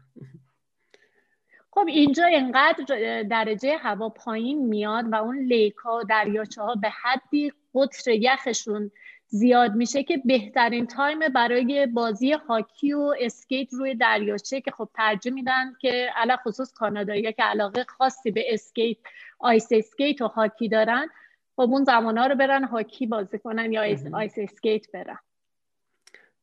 خب 1.72 1.86
اینجا 1.88 2.24
اینقدر 2.24 3.22
درجه 3.22 3.76
هوا 3.76 4.08
پایین 4.08 4.66
میاد 4.66 5.12
و 5.12 5.14
اون 5.14 5.38
lake 5.38 5.87
ها 5.87 5.99
و 5.98 6.02
دریاچه 6.02 6.62
ها 6.62 6.74
به 6.74 6.90
حدی 6.90 7.52
قطر 7.74 8.10
یخشون 8.10 8.90
زیاد 9.26 9.74
میشه 9.74 10.02
که 10.02 10.22
بهترین 10.24 10.86
time 10.87 11.18
برای 11.18 11.86
بازی 11.86 12.32
هاکی 12.32 12.92
و 12.92 13.14
اسکیت 13.20 13.68
روی 13.72 13.94
دریاچه 13.94 14.60
که 14.60 14.70
خب 14.70 14.88
ترجیح 14.94 15.32
میدن 15.32 15.72
که 15.80 16.10
علی‌الخصوص 16.16 16.73
کانادایی 16.72 17.32
که 17.32 17.42
علاقه 17.42 17.84
خاصی 17.84 18.30
به 18.30 18.54
اسکیت 18.54 18.96
ice 19.38 19.68
skate 19.70 20.23
و 20.22 20.26
هاکی 20.26 20.68
دارن 20.68 21.08
خب 21.56 21.62
اون 21.62 21.84
زمان 21.84 22.18
ها 22.18 22.26
رو 22.26 22.34
برن 22.34 22.64
هاکی 22.64 23.06
بازی 23.06 23.38
کنن 23.38 23.72
یا 23.72 23.80
ice, 23.80 24.06
ice 24.12 24.35
skate 24.37 24.92
برن. 24.92 25.18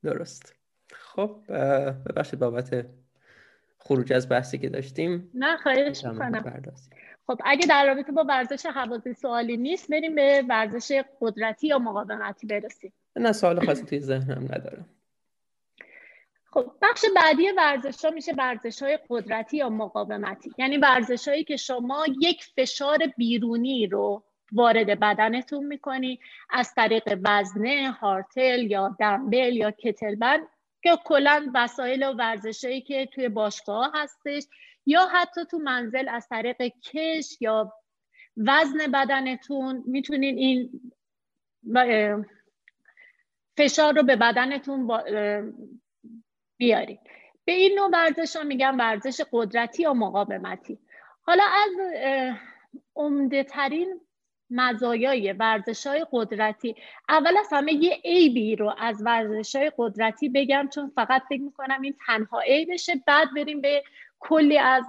درست. 0.03 0.55
خب 0.91 1.41
ببخشید 2.05 2.39
بابت 2.39 2.85
خروج 3.87 4.13
از 4.13 4.29
بحثی 4.29 4.57
که 4.57 4.69
داشتیم 4.69 5.31
نه 5.33 5.57
خواهش 5.57 6.05
می‌کنم. 6.05 6.63
خب 7.27 7.41
اگه 7.45 7.65
در 7.67 7.85
رابطه 7.87 8.11
با 8.11 8.23
ورزش 8.23 8.65
هوازی 8.65 9.13
سوالی 9.13 9.57
نیست 9.57 9.91
بریم 9.91 10.15
به 10.15 10.43
ورزش 10.49 11.01
قدرتی 11.21 11.67
یا 11.67 11.79
مقاومتی 11.79 12.47
برسیم. 12.47 12.93
نه 13.15 13.31
سوال 13.31 13.65
خاصی 13.65 13.85
توی 13.85 13.99
ذهنم 13.99 14.43
ندارم. 14.43 14.85
خب 16.51 16.71
بخش 16.81 17.05
بعدی 17.15 17.51
ورزش 17.57 18.05
ها 18.05 18.11
میشه 18.11 18.33
ورزش 18.33 18.83
های 18.83 18.99
قدرتی 19.09 19.57
یا 19.57 19.69
مقاومتی. 19.69 20.51
یعنی 20.57 20.77
ورزش 20.77 21.27
هایی 21.27 21.43
که 21.43 21.57
شما 21.57 22.05
یک 22.21 22.43
فشار 22.43 22.97
بیرونی 23.17 23.87
رو 23.87 24.23
وارد 24.51 24.99
بدنتون 24.99 25.65
می‌کنی 25.65 26.19
از 26.49 26.73
طریق 26.73 27.19
وزنه، 27.23 27.91
هارتل 27.91 28.71
یا 28.71 28.95
دمبل 28.99 29.55
یا 29.55 29.71
کتلبند 29.71 30.47
که 30.87 30.97
کلا 31.03 31.51
وسایل 31.53 32.03
و 32.03 32.13
ورزشهایی 32.13 32.81
که 32.81 33.05
توی 33.05 33.29
باشگاه 33.29 33.91
هستش 33.95 34.43
یا 34.85 35.07
حتی 35.07 35.45
تو 35.45 35.57
منزل 35.57 36.09
از 36.09 36.27
طریق 36.27 36.61
کش 36.61 37.37
یا 37.41 37.73
وزن 38.37 38.91
بدنتون 38.93 39.83
می‌تونین 39.85 40.37
این 40.37 40.81
فشار 43.57 43.95
رو 43.95 44.03
به 44.03 44.15
بدنتون 44.15 44.87
بیارید 46.57 46.99
به 47.45 47.51
این 47.51 47.79
نوع 47.79 47.89
ورزش 47.93 48.35
ها 48.35 48.43
میگن 48.43 48.75
ورزش 48.75 49.21
قدرتی 49.31 49.83
یا 49.83 49.93
مقاومتی. 49.93 50.79
حالا 51.21 51.43
از 51.43 51.71
عمده 52.95 53.43
ترین 53.43 54.01
مزایای 54.49 55.33
ورزش 55.33 55.87
های 55.87 56.05
قدرتی. 56.11 56.75
اول 57.09 57.37
از 57.37 57.47
همه 57.51 57.73
یه 57.73 58.01
عیبی 58.05 58.55
رو 58.55 58.75
از 58.77 59.01
ورزش 59.05 59.55
های 59.55 59.71
قدرتی 59.77 60.29
بگم 60.29 60.69
چون 60.73 60.91
فقط 60.95 61.23
فکر 61.29 61.41
می‌کنم 61.41 61.81
این 61.81 61.95
تنها 62.07 62.39
عیبشه. 62.39 62.93
بعد 63.07 63.27
بریم 63.35 63.61
به 63.61 63.83
کلی 64.19 64.57
از 64.57 64.85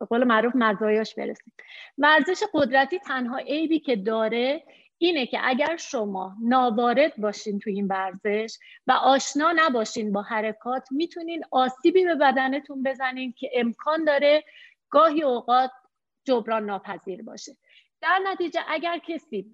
به 0.00 0.06
قول 0.06 0.24
معروف 0.24 0.52
مزایاش 0.56 1.14
برسیم. 1.14 1.52
ورزش 1.98 2.42
قدرتی 2.52 2.98
تنها 2.98 3.36
عیبی 3.36 3.80
که 3.80 3.96
داره 3.96 4.62
اینه 4.98 5.26
که 5.26 5.38
اگر 5.42 5.76
شما 5.76 6.36
ناوارد 6.42 7.16
باشین 7.16 7.58
تو 7.58 7.70
این 7.70 7.86
ورزش 7.86 8.58
و 8.86 8.92
آشنا 8.92 9.52
نباشین 9.56 10.12
با 10.12 10.22
حرکات 10.22 10.88
می‌تونین 10.90 11.42
آسیبی 11.50 12.04
به 12.04 12.14
بدنتون 12.14 12.82
بزنین 12.82 13.32
که 13.32 13.50
امکان 13.54 14.04
داره 14.04 14.44
گاهی 14.90 15.22
اوقات 15.22 15.70
جبران 16.24 16.64
ناپذیر 16.64 17.22
باشه. 17.22 17.56
در 18.04 18.20
نتیجه 18.26 18.60
اگر 18.68 18.98
کسی 18.98 19.50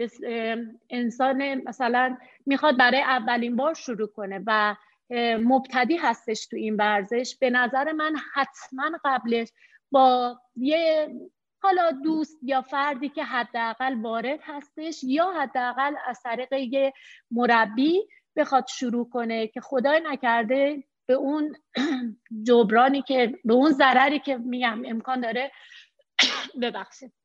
انسان 0.90 1.54
مثلا 1.54 2.16
می‌خواد 2.46 2.78
برای 2.78 3.00
اولین 3.00 3.56
بار 3.56 3.74
شروع 3.74 4.08
کنه 4.08 4.42
و 4.46 4.76
مبتدی 5.44 5.96
هستش 5.96 6.46
تو 6.46 6.56
این 6.56 6.76
ورزش 6.76 7.36
به 7.40 7.50
نظر 7.50 7.92
من 7.92 8.16
حتما 8.34 8.90
قبلش 9.04 9.48
با 9.90 10.36
یه 10.56 11.08
حالا 11.62 11.90
دوست 11.90 12.38
یا 12.42 12.62
فردی 12.62 13.08
که 13.08 13.24
حداقل 13.24 13.94
وارد 13.94 14.40
هستش 14.42 15.00
یا 15.04 15.30
حداقل 15.30 15.94
از 16.06 16.20
طریق 16.22 16.52
یه 16.52 16.92
مربی 17.30 18.08
بخواد 18.36 18.66
شروع 18.66 19.08
کنه 19.10 19.46
که 19.46 19.60
خدای 19.60 20.00
نکرده 20.04 20.84
به 21.06 21.14
اون 21.14 21.54
جبرانی 22.46 23.02
که 23.02 23.38
به 23.44 23.54
اون 23.54 23.70
ضرری 23.70 24.18
که 24.18 24.36
میگم 24.36 24.82
امکان 24.86 25.20
داره 25.20 25.52
ببخشید 26.62 27.19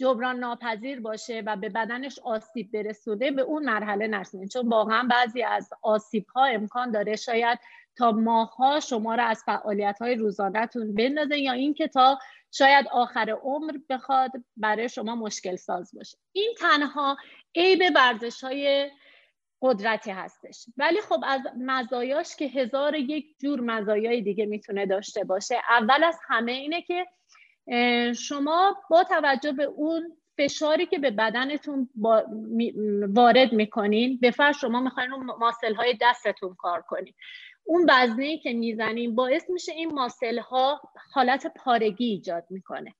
جبران 0.00 0.38
ناپذیر 0.38 1.00
باشه 1.00 1.42
و 1.46 1.56
به 1.56 1.68
بدنش 1.68 2.18
آسیب 2.18 2.72
برسوده 2.72 3.30
به 3.30 3.42
اون 3.42 3.64
مرحله 3.64 4.06
نرسونه 4.06 4.48
چون 4.48 4.68
واقعا 4.68 5.08
بعضی 5.10 5.42
از 5.42 5.70
آسیب 5.82 6.26
ها 6.26 6.44
امکان 6.44 6.90
داره 6.90 7.16
شاید 7.16 7.58
تا 7.96 8.12
ماها 8.12 8.80
شما 8.80 9.14
را 9.14 9.24
از 9.24 9.42
فعالیت 9.46 9.98
های 10.00 10.14
روزانهتون 10.14 10.94
بندازه 10.94 11.38
یا 11.38 11.52
اینکه 11.52 11.88
تا 11.88 12.18
شاید 12.52 12.86
آخر 12.88 13.30
عمر 13.42 13.72
بخواد 13.90 14.30
برای 14.56 14.88
شما 14.88 15.14
مشکل 15.14 15.56
ساز 15.56 15.90
باشه. 15.94 16.18
این 16.32 16.54
تنها 16.58 17.16
عیب 17.54 17.82
ورزش 17.94 18.44
های 18.44 18.90
قدرتی 19.62 20.10
هستش. 20.10 20.66
ولی 20.76 21.00
خب 21.00 21.24
از 21.26 21.40
مزایاش 21.56 22.36
که 22.36 22.44
هزار 22.44 22.94
یک 22.94 23.26
جور 23.40 23.60
مزایای 23.60 24.22
دیگه 24.22 24.46
می‌تونه 24.46 24.86
داشته 24.86 25.24
باشه. 25.24 25.60
اول 25.70 26.04
از 26.04 26.18
همه 26.28 26.52
اینه 26.52 26.82
که 26.82 27.06
شما 28.16 28.76
با 28.90 29.04
توجه 29.04 29.52
به 29.52 29.64
اون 29.64 30.16
فشاری 30.38 30.86
که 30.86 30.98
به 30.98 31.10
بدنتون 31.10 31.88
وارد 33.16 33.52
می‌کنین 33.52 34.18
به 34.22 34.30
فرض 34.30 34.56
شما 34.56 34.80
می‌خواین 34.80 35.12
اون 35.12 35.26
ماسل 35.26 35.74
های 35.74 35.98
دستتون 36.00 36.54
کار 36.58 36.82
کنین. 36.82 37.14
اون 37.64 37.86
وزنه 37.90 38.38
که 38.38 38.52
می‌زنین 38.52 39.14
باعث 39.14 39.50
میشه 39.50 39.72
این 39.72 39.94
ماسل 39.94 40.38
ها 40.38 40.80
حالت 41.12 41.46
پارگی 41.56 42.04
ایجاد 42.04 42.44
می‌کنه. 42.50 42.94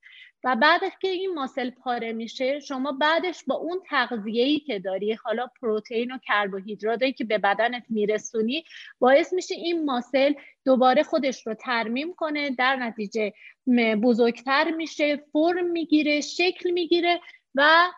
و 0.44 0.57
بعد 0.57 0.80
که 1.00 1.09
این 1.09 1.35
ماسل 1.35 1.70
پاره 1.70 2.12
میشه 2.12 2.61
شما 2.61 2.92
بعدش 2.92 3.44
با 3.46 3.54
اون 3.54 3.80
تغذیه‌ای 3.87 4.59
که 4.59 4.78
داری 4.78 5.12
حالا 5.12 5.46
پروتئین 5.61 6.12
و 6.12 6.18
کربوهیدراتی 6.18 7.12
که 7.12 7.24
به 7.24 7.38
بدنت 7.38 7.85
میرسونی 7.88 8.64
باعث 8.98 9.33
میشه 9.33 9.54
این 9.54 9.85
ماسل 9.85 10.33
دوباره 10.64 11.02
خودش 11.02 11.46
رو 11.46 11.54
ترمیم 11.54 12.14
کنه 12.14 12.50
در 12.50 12.76
نتیجه 12.76 13.33
بزرگتر 14.02 14.70
میشه 14.70 15.16
فرم 15.33 15.66
می‌گیره 15.66 16.20
شکل 16.20 16.70
می‌گیره 16.70 17.20
و 17.54 17.88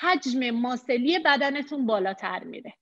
حجم 0.00 0.50
ماسلی 0.50 1.18
بدنتون 1.18 1.86
بالاتر 1.86 2.44
میره. 2.44 2.74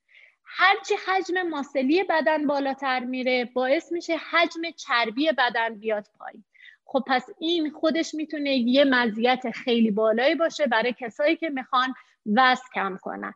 هرچی 0.45 0.95
حجم 1.07 1.43
ماسلی 1.43 2.05
بدن 2.05 2.47
بالاتر 2.47 3.01
میره 3.01 3.45
باعث 3.45 3.93
میشه 3.93 4.17
حجم 4.17 4.71
چربی 4.77 5.33
بدن 5.33 5.75
بیاد 5.79 6.07
پایین. 6.19 6.45
خب 6.93 7.05
پس 7.07 7.27
این 7.39 7.71
خودش 7.71 8.15
می‌تونه 8.15 8.57
یه 8.57 8.85
مزیت 8.85 9.51
خیلی 9.51 9.91
بالایی 9.91 10.35
باشه 10.35 10.67
برای 10.67 10.95
کسایی 10.99 11.37
که 11.37 11.49
می‌خوان 11.49 11.95
وزن 12.27 12.63
کم 12.75 12.99
کنن. 13.03 13.35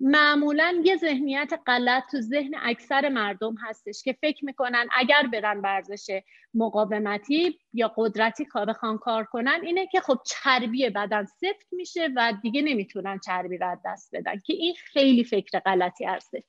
معمولا 0.00 0.82
یه 0.84 0.96
ذهنیت 0.96 1.52
غلط 1.66 2.02
تو 2.10 2.20
ذهن 2.20 2.54
اکثر 2.62 3.08
مردم 3.08 3.54
هستش 3.68 4.02
که 4.02 4.12
فکر 4.12 4.44
می‌کنن 4.44 4.88
اگر 4.96 5.22
برن 5.32 5.60
ورزش 5.60 6.20
مقاومتی 6.54 7.58
یا 7.72 7.92
قدرتی 7.96 8.46
بخوان 8.68 8.98
کار 8.98 9.24
کنن 9.24 9.60
اینه 9.62 9.86
که 9.86 10.00
خب 10.00 10.18
چربی 10.26 10.90
بدن 10.90 11.24
سفت 11.24 11.72
میشه 11.72 12.08
و 12.16 12.32
دیگه 12.42 12.62
نمی‌تونن 12.62 13.20
چربی 13.26 13.58
رو 13.58 13.76
دست 13.84 14.10
بدن 14.14 14.38
که 14.46 14.52
این 14.52 14.74
خیلی 14.92 15.24
فکر 15.24 15.58
غلطی 15.58 16.04
هستش. 16.04 16.42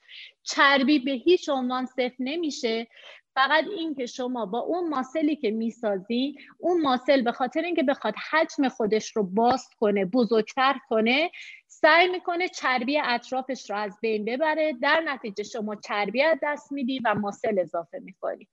چربی 0.44 1.00
به 1.00 1.12
هیچ 1.12 1.50
عنوان 1.50 1.86
سفت 1.86 2.16
نمیشه 2.20 2.88
فقط 3.36 3.66
این 3.78 3.96
که 3.96 4.06
شما 4.06 4.46
با 4.46 4.60
اون 4.60 4.90
ماسلی 4.90 5.36
که 5.36 5.52
می‌سازی 5.52 6.36
اون 6.58 6.82
ماسل 6.82 7.22
به 7.22 7.32
خاطر 7.32 7.62
اینکه 7.62 7.84
بخواد 7.84 8.14
حجم 8.32 8.70
خودش 8.70 9.16
رو 9.16 9.24
باز 9.24 9.70
کنه 9.80 10.06
بزرگتر 10.06 10.76
کنه 10.90 11.32
سعی 11.68 12.08
می‌کنه 12.08 12.48
چربی 12.48 13.00
اطرافش 13.00 13.70
رو 13.70 13.76
از 13.76 13.98
بین 14.02 14.26
ببره. 14.26 14.74
در 14.82 15.04
نتیجه 15.06 15.44
شما 15.44 15.76
چربی 15.76 16.24
از 16.24 16.38
دست 16.44 16.72
میدی 16.72 17.00
و 17.06 17.16
ماسل 17.16 17.60
اضافه 17.60 18.00
می‌کنی. 18.00 18.48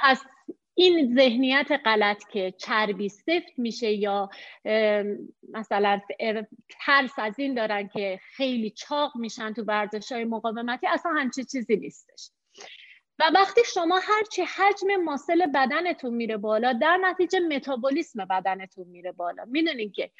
پس 0.00 0.22
این 0.74 1.14
ذهنیت 1.14 1.80
غلط 1.84 2.28
که 2.28 2.54
چربی 2.58 3.08
سفت 3.08 3.58
میشه 3.58 3.92
یا 3.92 4.30
مثلا 5.52 6.00
ترس 6.80 7.12
از 7.18 7.38
این 7.38 7.54
دارن 7.54 7.88
که 7.88 8.20
خیلی 8.22 8.70
چاق 8.70 9.12
میشن 9.16 9.52
تو 9.52 9.62
ورزش 9.62 10.12
های 10.12 10.24
مقاومتی 10.24 10.86
اصلا 10.86 11.12
همچی 11.12 11.44
چیزی 11.44 11.76
نیستش. 11.76 12.30
و 13.18 13.30
وقتی 13.34 13.60
شما 13.74 13.98
هرچی 13.98 14.42
حجم 14.42 14.96
ماسل 15.04 15.46
بدنتون 15.46 16.14
میره 16.14 16.36
بالا 16.36 16.72
در 16.72 16.96
نتیجه 16.96 17.40
متابولیسم 17.40 18.24
بدنتون 18.24 18.86
میره 18.86 19.12
بالا. 19.12 19.44
می‌دونین 19.44 19.92
که 19.92 20.10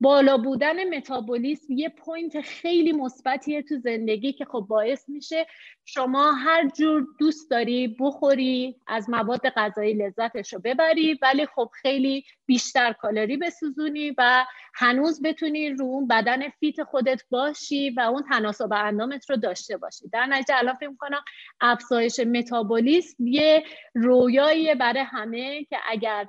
بالا 0.00 0.36
بودن 0.38 0.96
متابولیسم 0.96 1.72
یه 1.72 1.88
point 1.88 2.40
خیلی 2.40 2.92
مثبتیه 2.92 3.62
تو 3.62 3.76
زندگی 3.76 4.32
که 4.32 4.44
خب 4.44 4.66
باعث 4.68 5.08
میشه 5.08 5.46
شما 5.84 6.32
هر 6.32 6.68
جور 6.68 7.06
دوست 7.18 7.50
داری 7.50 7.96
بخوری 8.00 8.76
از 8.86 9.10
مواد 9.10 9.48
غذایی 9.48 9.94
لذتش 9.94 10.52
رو 10.52 10.60
ببری 10.64 11.18
ولی 11.22 11.46
خب 11.46 11.70
خیلی 11.82 12.24
بیشتر 12.46 12.92
کالری 12.92 13.36
بسوزونی 13.36 14.14
و 14.18 14.44
هنوز 14.74 15.22
بتونی 15.22 15.70
رو 15.70 15.84
اون 15.84 16.06
بدن 16.06 16.48
fit 16.48 16.82
خودت 16.82 17.22
باشی 17.30 17.90
و 17.90 18.00
اون 18.00 18.22
تناسب 18.22 18.72
اندامت 18.72 19.30
رو 19.30 19.36
داشته 19.36 19.76
باشی. 19.76 20.08
در 20.08 20.26
نتیجه 20.26 20.58
الان 20.58 20.74
فکر 20.74 20.94
کنم 20.98 21.24
افزایش 21.60 22.20
متابولیسم 22.20 23.26
یه 23.26 23.64
رویایی 23.94 24.74
برای 24.74 25.02
همه 25.02 25.64
که 25.64 25.76
اگر 25.88 26.26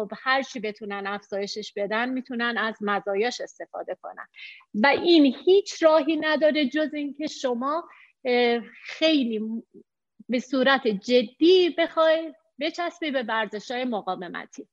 خب 0.00 0.12
هر 0.22 0.42
چی 0.42 0.60
بتونن 0.60 1.06
افزایشش 1.06 1.72
بدن 1.76 2.08
می‌تونن 2.08 2.58
از 2.58 2.74
مزایاش 2.80 3.40
استفاده 3.40 3.96
کنن. 4.02 4.26
و 4.74 4.86
این 4.86 5.34
هیچ 5.44 5.82
راهی 5.82 6.16
نداره 6.16 6.68
جز 6.68 6.94
اینکه 6.94 7.26
شما 7.26 7.88
خیلی 8.84 9.40
به 10.28 10.38
صورت 10.38 10.88
جدی 10.88 11.74
بخوای 11.78 12.34
بچسبی 12.60 13.10
به 13.10 13.22
ورزش 13.22 13.70
های 13.70 13.84
مقاومتی. 13.84 14.68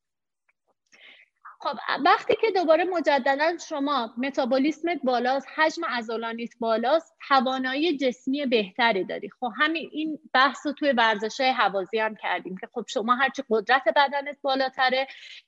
خب 1.59 1.77
وقتی 2.05 2.35
که 2.41 2.51
دوباره 2.51 2.83
مجددا 2.83 3.57
شما 3.69 4.13
متابولیسمت 4.17 4.99
بالاست 5.03 5.47
حجم 5.55 5.85
عضلانیت 5.85 6.49
بالاست 6.59 7.13
توانایی 7.27 7.97
جسمی 7.97 8.45
بهتری 8.45 9.03
داری. 9.03 9.29
خب 9.29 9.51
همین 9.57 9.89
این 9.93 10.19
بحث 10.33 10.65
رو 10.65 10.73
توی 10.73 10.91
ورزش 10.91 11.39
های 11.41 11.49
حوازی 11.49 11.99
هم 11.99 12.15
کردیم 12.15 12.57
که 12.57 12.67
خب 12.73 12.85
شما 12.87 13.15
هرچی 13.15 13.43
قدرت 13.49 13.83
بدنت 13.95 14.37
بالاتره 14.41 15.07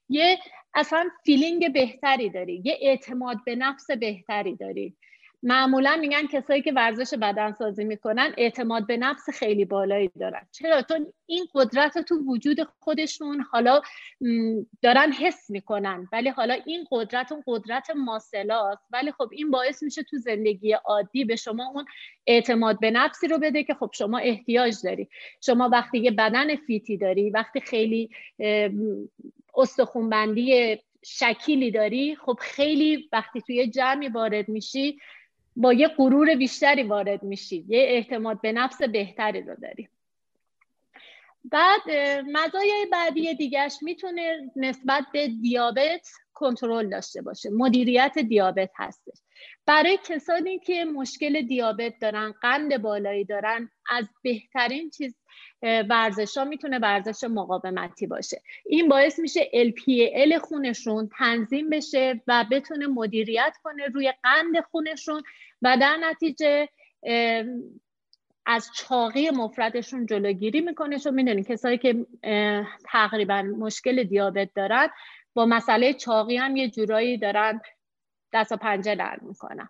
یه 0.09 0.39
اصلا 0.73 1.09
فیلینگ 1.25 1.73
بهتری 1.73 2.29
داری 2.29 2.61
یه 2.65 2.77
اعتماد 2.81 3.37
به 3.45 3.55
نفس 3.55 3.91
بهتری 3.91 4.55
داری. 4.55 4.97
معمولا 5.43 5.97
میگن 6.01 6.27
کسایی 6.27 6.61
که 6.61 6.73
ورزش 6.73 7.13
بدن 7.13 7.51
سازی 7.51 7.83
می‌کنن 7.83 8.33
اعتماد 8.37 8.87
به 8.87 8.97
نفس 8.97 9.29
خیلی 9.29 9.65
بالایی 9.65 10.11
دارن. 10.19 10.47
چرا؟ 10.51 10.81
تو 10.81 11.05
این 11.25 11.45
قدرت 11.53 11.97
رو 11.97 12.03
تو 12.03 12.15
وجود 12.15 12.63
خودشون 12.79 13.41
حالا 13.51 13.81
دارن 14.81 15.11
حس 15.11 15.49
می‌کنن. 15.49 16.07
ولی 16.11 16.29
حالا 16.29 16.57
این 16.65 16.85
قدرت 16.91 17.31
اون 17.31 17.43
قدرت 17.47 17.89
ماسلاست. 17.89 18.87
ولی 18.91 19.11
خب 19.11 19.29
این 19.31 19.51
باعث 19.51 19.83
میشه 19.83 20.03
تو 20.03 20.17
زندگی 20.17 20.71
عادی 20.71 21.25
به 21.25 21.35
شما 21.35 21.71
اون 21.73 21.85
اعتماد 22.27 22.79
به 22.79 22.91
نفسی 22.91 23.27
رو 23.27 23.37
بده 23.37 23.63
که 23.63 23.73
خب 23.73 23.91
شما 23.93 24.17
احتیاج 24.17 24.75
داری. 24.83 25.09
شما 25.45 25.69
وقتی 25.69 25.99
یه 25.99 26.11
بدن 26.11 26.55
فیتی 26.55 26.97
داری 26.97 27.29
وقتی 27.29 27.61
خیلی 27.61 28.09
استخونبندی 29.55 30.77
شکیلی 31.05 31.71
داری 31.71 32.15
خب 32.15 32.37
خیلی 32.41 33.09
وقتی 33.11 33.41
توی 33.41 33.67
جمعی 33.67 34.07
وارد 34.07 34.49
میشی 34.49 34.97
با 35.55 35.73
یه 35.73 35.87
غرور 35.87 36.35
بیشتری 36.35 36.83
وارد 36.83 37.23
میشی 37.23 37.65
یه 37.67 37.79
اعتماد 37.79 38.41
به 38.41 38.51
نفس 38.51 38.81
بهتری 38.81 39.41
رو 39.41 39.55
داری 39.55 39.89
بعد 41.45 41.81
مزایای 42.31 42.87
بعدی 42.91 43.33
دیگهش 43.33 43.77
می‌تونه 43.81 44.51
نسبت 44.55 45.05
به 45.13 45.27
دیابت 45.27 46.09
کنترل 46.39 46.89
داشته 46.89 47.21
باشه. 47.21 47.49
مدیریت 47.49 48.19
دیابت 48.19 48.71
هستش. 48.75 49.17
برای 49.65 49.99
کسانی 50.05 50.59
که 50.59 50.85
مشکل 50.85 51.41
دیابت 51.41 51.93
دارن 52.01 52.33
قند 52.41 52.77
بالایی 52.77 53.25
دارن 53.25 53.69
از 53.89 54.05
بهترین 54.23 54.89
چیز 54.89 55.15
ورزش 55.61 56.37
ها 56.37 56.43
می‌تونه 56.43 56.79
ورزش 56.79 57.23
مقاومتی 57.23 58.07
باشه. 58.07 58.41
این 58.65 58.87
باعث 58.87 59.19
میشه 59.19 59.49
LPL 59.53 60.37
خونشون 60.37 61.09
تنظیم 61.17 61.69
بشه 61.69 62.21
و 62.27 62.45
بتونه 62.51 62.87
مدیریت 62.87 63.53
کنه 63.63 63.85
روی 63.85 64.13
قند 64.23 64.63
خونشون 64.71 65.23
و 65.61 65.77
در 65.81 65.97
نتیجه 65.97 66.69
از 68.45 68.69
چاقی 68.75 69.29
مفردشون 69.29 70.05
جلوگیری 70.05 70.61
می‌کنه. 70.61 70.99
چون 70.99 71.13
می‌دونید 71.13 71.47
کسایی 71.47 71.77
که 71.77 72.05
تقریبا 72.85 73.41
مشکل 73.41 74.03
دیابت 74.03 74.49
دارن 74.55 74.89
با 75.39 75.45
مسئله 75.45 75.93
چاقی 75.93 76.37
هم 76.37 76.55
یه 76.55 76.69
جورایی 76.69 77.17
دارن 77.17 77.61
دست 78.33 78.51
و 78.51 78.57
پنجه 78.57 78.95
نرم 78.95 79.19
می‌کنن 79.21 79.69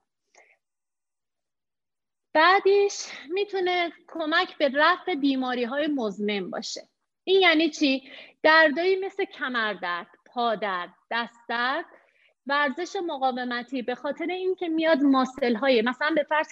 بعدش 2.34 3.08
می‌تونه 3.30 3.92
کمک 4.08 4.58
به 4.58 4.72
رفع 4.74 5.16
بیماری 5.16 5.64
های 5.64 5.88
مزمن 5.88 6.50
باشه 6.50 6.82
این 7.24 7.42
یعنی 7.42 7.70
چی؟ 7.70 8.12
دردایی 8.44 8.96
مثل 8.96 9.26
کمردرد، 9.26 10.08
پادرد، 10.26 10.94
دست 11.12 11.40
درد 11.50 11.86
ورزش 12.50 12.96
مقاومتی 13.08 13.82
به 13.82 13.96
خاطر 13.96 14.26
اینکه 14.26 14.70
میاد 14.70 15.02
ماسل 15.02 15.56
های 15.56 15.82
مثلا 15.82 16.12
به 16.16 16.24
فرض 16.24 16.48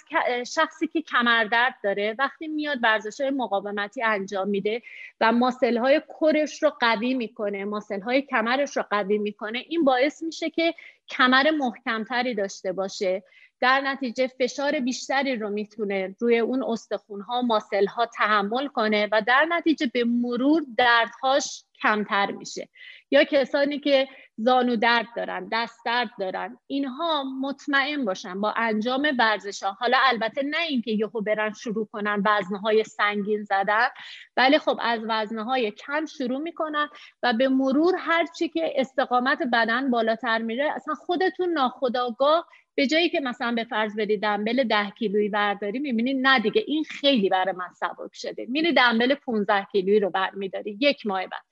شخصی 0.54 0.86
که 0.86 1.02
کمردرد 1.02 1.74
داره 1.82 2.14
وقتی 2.18 2.48
میاد 2.48 2.78
ورزش 2.82 3.20
های 3.20 3.30
مقاومتی 3.30 4.02
انجام 4.02 4.48
میده 4.48 4.82
و 5.20 5.32
ماسل 5.32 5.76
های 5.76 6.02
کرش 6.20 6.62
رو 6.62 6.70
قوی 6.80 7.14
می‌کنه 7.14 7.64
ماسل 7.64 8.00
های 8.00 8.22
کمرش 8.22 8.76
رو 8.76 8.84
قوی 8.90 9.18
می‌کنه 9.18 9.64
این 9.68 9.84
باعث 9.84 10.22
میشه 10.22 10.50
که 10.50 10.74
کمر 11.08 11.50
محکمتری 11.50 12.34
داشته 12.34 12.72
باشه. 12.72 13.22
در 13.60 13.80
نتیجه 13.80 14.26
فشار 14.26 14.80
بیشتری 14.80 15.36
رو 15.36 15.50
می‌تونه 15.50 16.16
روی 16.18 16.38
اون 16.38 16.62
استخون 16.62 17.20
ها 17.20 17.42
ماسل 17.42 17.86
ها 17.86 18.06
تحمل 18.06 18.66
کنه 18.66 19.08
و 19.12 19.22
در 19.26 19.46
نتیجه 19.48 19.90
به 19.94 20.04
مرور 20.04 20.62
دردهاش 20.76 21.64
کمتر 21.82 22.30
میشه. 22.30 22.68
یا 23.10 23.24
کسانی 23.24 23.78
که 23.78 24.08
زانو 24.36 24.76
درد 24.76 25.06
دارن 25.16 25.48
دست 25.52 25.80
درد 25.84 26.10
دارن 26.18 26.58
اینها 26.66 27.24
مطمئن 27.40 28.04
باشن 28.04 28.40
با 28.40 28.54
انجام 28.56 29.08
ورزش 29.18 29.62
ها. 29.62 29.72
حالا 29.72 29.98
البته 30.04 30.42
نه 30.42 30.62
اینکه 30.68 30.90
یهو 30.90 31.20
برن 31.20 31.52
شروع 31.52 31.88
کنن 31.92 32.22
وزنهای 32.26 32.84
سنگین 32.84 33.42
زدن 33.42 33.88
ولی 34.36 34.58
خب 34.58 34.78
از 34.82 35.00
وزنهای 35.08 35.70
کم 35.70 36.06
شروع 36.06 36.38
می‌کنن 36.38 36.88
و 37.22 37.32
به 37.32 37.48
مرور 37.48 37.94
هرچی 37.98 38.48
که 38.48 38.72
استقامت 38.76 39.38
بدن 39.52 39.90
بالاتر 39.90 40.38
میره 40.38 40.72
اصلا 40.76 40.94
خودتون 40.94 41.52
ناخداگاه 41.52 42.46
به 42.78 42.86
جایی 42.86 43.08
که 43.08 43.20
مثلا 43.20 43.52
به 43.52 43.64
فرض 43.64 43.96
بدی 43.96 44.16
دنبل 44.16 44.64
ده 44.64 44.90
کیلویی 44.90 45.28
برداری 45.28 45.78
می‌بینی 45.78 46.14
نه 46.14 46.40
دیگه 46.40 46.64
این 46.66 46.84
خیلی 46.84 47.28
برای 47.28 47.54
من 47.54 47.72
سبک 47.72 48.10
شده. 48.14 48.46
میری 48.48 48.72
دنبل 48.72 49.14
15 49.14 49.66
کیلویی 49.72 50.00
رو 50.00 50.10
برمیداری 50.10 50.78
یک 50.80 51.06
ماه 51.06 51.26
بعد. 51.26 51.42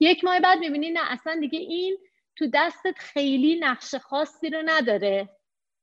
یک 0.00 0.24
ماه 0.24 0.40
بعد 0.40 0.58
می‌بینی 0.58 0.90
نه 0.90 1.12
اصلا 1.12 1.36
دیگه 1.40 1.58
این 1.58 1.98
تو 2.36 2.46
دستت 2.54 2.98
خیلی 2.98 3.60
نقش 3.60 3.94
خاصی 3.94 4.50
رو 4.50 4.62
نداره. 4.66 5.28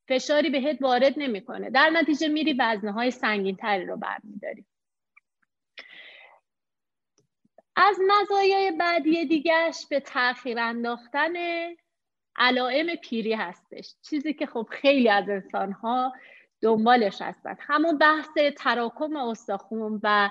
فشاری 0.09 0.49
بهت 0.49 0.81
وارد 0.81 1.13
نمی‌کنه. 1.17 1.69
در 1.69 1.89
نتیجه 1.89 2.27
میری 2.27 2.53
وزنه 2.59 2.91
های 2.91 3.11
سنگین 3.11 3.55
تری 3.55 3.85
رو 3.85 3.97
برمیداری. 3.97 4.65
از 7.75 7.97
مزایای 8.07 8.71
بعدی 8.71 9.25
دیگهش 9.25 9.85
به 9.89 9.99
تاخیر 9.99 10.59
انداختن 10.59 11.33
علائم 12.35 12.95
پیری 12.95 13.33
هستش. 13.33 13.95
چیزی 14.09 14.33
که 14.33 14.45
خب 14.45 14.67
خیلی 14.71 15.09
از 15.09 15.29
انسان 15.29 15.71
ها 15.71 16.13
دنبالش 16.61 17.21
هستن. 17.21 17.55
همون 17.59 17.97
بحث 17.97 18.37
تراکم 18.57 19.15
استخون 19.15 19.99
و 20.03 20.29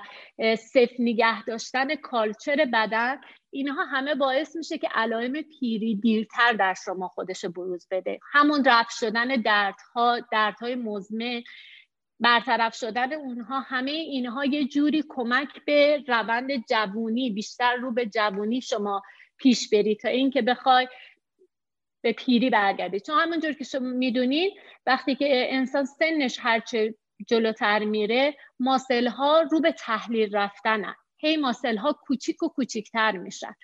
صف 0.55 0.89
نگه 0.99 1.43
داشتن 1.43 1.95
کالچر 1.95 2.65
بدن 2.73 3.21
اینها 3.51 3.85
همه 3.85 4.15
باعث 4.15 4.55
میشه 4.55 4.77
که 4.77 4.89
علائم 4.93 5.41
پیری 5.41 5.95
دیرتر 5.95 6.53
در 6.53 6.73
شما 6.85 7.07
خودش 7.07 7.45
بروز 7.45 7.87
بده. 7.91 8.19
همون 8.31 8.63
رفت 8.65 8.91
شدن 8.99 9.27
دردها 9.27 10.19
دردهای 10.31 10.75
مزمن 10.75 11.41
برطرف 12.19 12.75
شدن 12.75 13.13
اونها 13.13 13.59
همه 13.59 13.91
اینها 13.91 14.45
یه 14.45 14.67
جوری 14.67 15.03
کمک 15.09 15.65
به 15.65 16.03
روند 16.07 16.65
جوونی 16.69 17.29
بیشتر 17.29 17.75
رو 17.75 17.91
به 17.91 18.05
جوونی 18.05 18.61
شما 18.61 19.01
پیش 19.37 19.69
بری 19.69 19.95
تا 19.95 20.09
اینکه 20.09 20.41
بخوای 20.41 20.87
به 22.01 22.13
پیری 22.13 22.49
برگردی 22.49 22.99
چون 22.99 23.19
همونجور 23.19 23.53
که 23.53 23.63
شما 23.63 23.89
می‌دونید 23.89 24.53
وقتی 24.85 25.15
که 25.15 25.53
انسان 25.53 25.85
سنش 25.85 26.37
هرچه 26.39 26.95
جلوتر 27.27 27.79
میره 27.79 28.37
ماسل 28.59 29.07
ها 29.07 29.41
رو 29.41 29.61
به 29.61 29.71
تحلیل 29.71 30.35
رفتنن. 30.35 30.95
هی 31.17 31.37
ماسل 31.37 31.77
ها 31.77 31.93
کوچیک 31.93 32.43
و 32.43 32.47
کوچیکتر 32.47 33.11
میشن. 33.11 33.55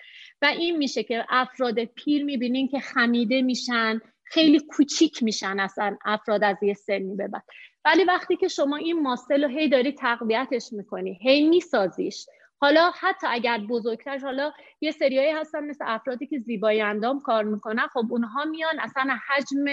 و 0.42 0.46
این 0.46 0.78
میشه 0.78 1.04
که 1.04 1.26
افراد 1.30 1.86
پیر 1.86 2.24
می‌بینین 2.24 2.68
که 2.68 2.80
خمیده 2.80 3.42
میشن 3.42 4.00
خیلی 4.24 4.60
کوچیک 4.60 5.24
میشن 5.24 5.60
اصلا 5.60 5.98
افراد 6.06 6.44
از 6.44 6.64
یه 6.64 6.74
سنی 6.74 7.16
به 7.16 7.28
بعد. 7.28 7.44
ولی 7.86 8.04
وقتی 8.04 8.36
که 8.36 8.48
شما 8.48 8.76
این 8.76 9.02
ماسل 9.02 9.44
رو 9.44 9.50
هی 9.50 9.70
داری 9.70 9.92
تقویتش 9.92 10.74
می‌کنی 10.74 11.20
هی 11.22 11.50
میسازیش 11.50 12.26
حالا 12.60 12.92
حتی 13.00 13.28
اگر 13.30 13.58
بزرگتر 13.58 14.18
حالا 14.18 14.54
یه 14.82 14.92
سریایی 14.92 15.32
هستن 15.32 15.64
مثل 15.64 15.86
افرادی 15.88 16.28
که 16.28 16.40
زیبایی 16.40 16.82
اندام 16.82 17.22
کار 17.22 17.44
می‌کنن 17.44 17.88
خب 17.88 18.06
اونها 18.10 18.46
میان 18.46 18.80
اصلا 18.80 19.18
حجم 19.28 19.66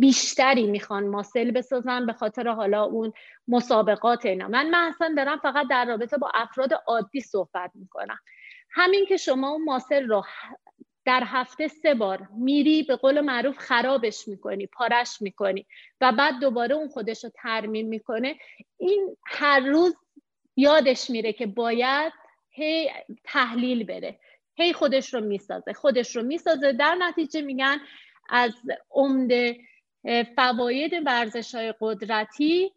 بیشتری 0.00 0.66
می‌خوان 0.66 1.06
ماسل 1.06 1.50
بسازن 1.50 2.06
به 2.06 2.12
خاطر 2.12 2.48
حالا 2.48 2.84
اون 2.84 3.12
مسابقات 3.48 4.26
اینا. 4.26 4.48
من 4.48 4.70
من 4.70 4.88
اصلا 4.88 5.14
دارم 5.16 5.38
فقط 5.38 5.68
در 5.68 5.84
رابطه 5.84 6.16
با 6.16 6.30
افراد 6.34 6.70
عادی 6.86 7.20
صحبت 7.20 7.70
می‌کنم. 7.74 8.18
همین 8.70 9.06
که 9.06 9.16
شما 9.16 9.48
اون 9.48 9.64
ماسل 9.64 10.06
رو 10.08 10.24
در 11.04 11.22
هفته 11.26 11.68
سه 11.68 11.94
بار 11.94 12.28
میری 12.38 12.82
به 12.82 12.96
قول 12.96 13.20
معروف 13.20 13.58
خرابش 13.58 14.28
می‌کنی 14.28 14.66
پارش 14.66 15.22
می‌کنی 15.22 15.66
و 16.00 16.12
بعد 16.12 16.40
دوباره 16.40 16.74
اون 16.74 16.88
خودش 16.88 17.24
رو 17.24 17.30
ترمیم 17.34 17.88
می‌کنه 17.88 18.36
این 18.78 19.16
هر 19.26 19.60
روز 19.60 19.96
یادش 20.56 21.10
میره 21.10 21.32
که 21.32 21.46
باید 21.46 22.12
هی 22.50 22.90
تحلیل 23.24 23.84
بره. 23.84 24.18
هی 24.54 24.72
خودش 24.72 25.14
رو 25.14 25.20
می‌سازه. 25.20 25.72
خودش 25.72 26.16
رو 26.16 26.22
می‌سازه. 26.22 26.72
در 26.72 26.94
نتیجه 26.94 27.40
میگن 27.40 27.80
از 28.28 28.54
عمده 28.90 29.60
فواید 30.36 30.92
ورزش 31.06 31.54
های 31.54 31.74
قدرتی 31.80 32.72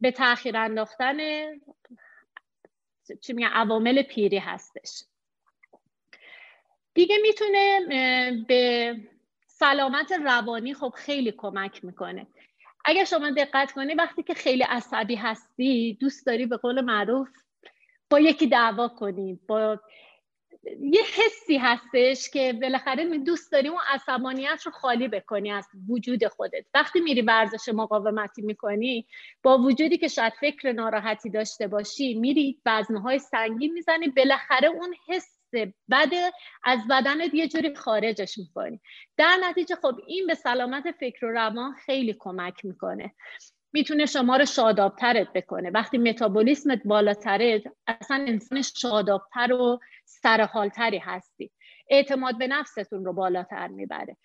به 0.00 0.10
تاخیر 0.10 0.56
انداختن 0.56 1.16
چی 3.20 3.32
میگن 3.32 3.48
عوامل 3.48 4.02
پیری 4.02 4.38
هستش. 4.38 5.04
دیگه 6.94 7.18
می‌تونه 7.22 7.80
به 8.48 8.96
سلامت 9.46 10.12
روانی 10.12 10.74
خب 10.74 10.92
خیلی 10.96 11.32
کمک 11.32 11.84
می‌کنه. 11.84 12.26
اگر 12.84 13.04
شما 13.04 13.30
دقت 13.30 13.72
کنی 13.72 13.94
وقتی 13.94 14.22
که 14.22 14.34
خیلی 14.34 14.62
عصبی 14.62 15.14
هستی 15.14 15.98
دوست 16.00 16.26
داری 16.26 16.46
به 16.46 16.56
قول 16.56 16.80
معروف 16.80 17.28
با 18.10 18.20
یکی 18.20 18.46
دعوا 18.46 18.88
کنی 18.88 19.40
با 19.48 19.80
یه 20.80 21.02
حسی 21.02 21.56
هستش 21.56 22.30
که 22.30 22.52
بالاخره 22.52 23.18
دوست 23.18 23.52
داری 23.52 23.68
اون 23.68 23.80
عصبانیت 23.88 24.62
رو 24.64 24.72
خالی 24.72 25.08
بکنی 25.08 25.50
از 25.50 25.68
وجود 25.88 26.26
خودت. 26.26 26.64
وقتی 26.74 27.00
میری 27.00 27.22
ورزش 27.22 27.68
مقاومتی 27.68 28.42
می‌کنی 28.42 29.06
با 29.42 29.58
وجودی 29.58 29.98
که 29.98 30.08
شاید 30.08 30.32
فکر 30.40 30.72
ناراحتی 30.72 31.30
داشته 31.30 31.66
باشی 31.66 32.14
میری 32.14 32.60
وزنهای 32.66 33.18
سنگین 33.18 33.72
می‌زنی 33.72 34.08
بالاخره 34.08 34.68
اون 34.68 34.94
حس 35.08 35.31
بد 35.90 36.10
از 36.64 36.80
بدنت 36.90 37.34
یه 37.34 37.48
جوری 37.48 37.74
خارجش 37.74 38.38
می‌کنی. 38.38 38.80
در 39.16 39.38
نتیجه 39.42 39.74
خب 39.74 40.00
این 40.06 40.26
به 40.26 40.34
سلامت 40.34 40.84
فکر 41.00 41.24
و 41.24 41.30
روان 41.30 41.72
خیلی 41.72 42.16
کمک 42.18 42.64
می‌کنه. 42.64 43.14
می‌تونه 43.72 44.06
شما 44.06 44.36
رو 44.36 44.44
شادابترت 44.44 45.32
بکنه. 45.32 45.70
وقتی 45.70 45.98
متابولیسمت 45.98 46.80
بالاتره 46.84 47.62
اصلا 47.86 48.24
انسان 48.28 48.62
شادابتر 48.62 49.52
و 49.52 49.80
سرحالتری 50.04 50.98
هستی. 50.98 51.50
اعتماد 51.90 52.38
به 52.38 52.46
نفستون 52.46 53.04
رو 53.04 53.12
بالاتر 53.12 53.68
می‌بره. 53.68 54.16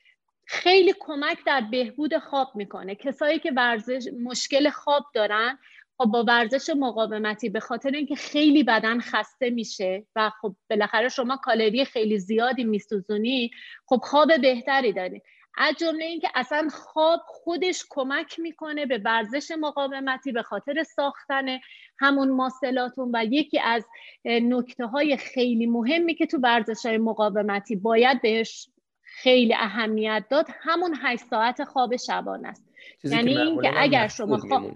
خیلی 0.45 0.93
کمک 0.99 1.37
در 1.45 1.61
بهبود 1.61 2.17
خواب 2.17 2.51
می‌کنه. 2.55 2.95
کسایی 2.95 3.39
که 3.39 3.51
ورزش 3.51 4.07
مشکل 4.23 4.69
خواب 4.69 5.03
دارن 5.13 5.59
خب 5.97 6.05
با 6.05 6.23
ورزش 6.23 6.69
مقاومتی 6.69 7.49
به 7.49 7.59
خاطر 7.59 7.91
اینکه 7.91 8.15
خیلی 8.15 8.63
بدن 8.63 8.99
خسته 8.99 9.49
میشه 9.49 10.05
و 10.15 10.31
خب 10.41 10.55
بالاخره 10.69 11.09
شما 11.09 11.37
کالری 11.37 11.85
خیلی 11.85 12.19
زیادی 12.19 12.63
میسوزونی 12.63 13.51
خب 13.85 13.99
خواب 14.03 14.41
بهتری 14.41 14.93
داری. 14.93 15.21
از 15.57 15.75
جمله 15.79 16.05
اینکه 16.05 16.29
اصلا 16.35 16.67
خواب 16.71 17.21
خودش 17.25 17.85
کمک 17.89 18.39
می‌کنه 18.39 18.85
به 18.85 18.97
ورزش 18.97 19.51
مقاومتی 19.59 20.31
به 20.31 20.41
خاطر 20.41 20.83
ساختن 20.83 21.59
همون 21.99 22.31
ماسلاتون 22.31 23.11
و 23.13 23.25
یکی 23.29 23.59
از 23.59 23.85
نکته 24.25 24.85
های 24.85 25.17
خیلی 25.17 25.65
مهمی 25.65 26.15
که 26.15 26.25
تو 26.25 26.37
ورزش 26.37 26.85
های 26.85 26.97
مقاومتی 26.97 27.75
باید 27.75 28.21
بهش 28.21 28.69
خیلی 29.01 29.53
اهمیت 29.53 30.25
داد 30.29 30.45
همون 30.61 30.95
8 31.01 31.23
ساعت 31.23 31.63
خواب 31.63 31.95
شبانه 31.95 32.47
است. 32.47 32.65
یعنی 33.03 33.37
اینکه 33.37 33.71
اگر 33.75 34.07
شما 34.07 34.37
خواب 34.37 34.71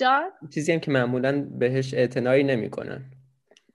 جان 0.00 0.30
چیزی 0.54 0.72
هم 0.72 0.80
که 0.80 0.90
معمولا 0.90 1.48
بهش 1.58 1.94
اعتنایی 1.94 2.44
نمی‌کنن. 2.44 3.04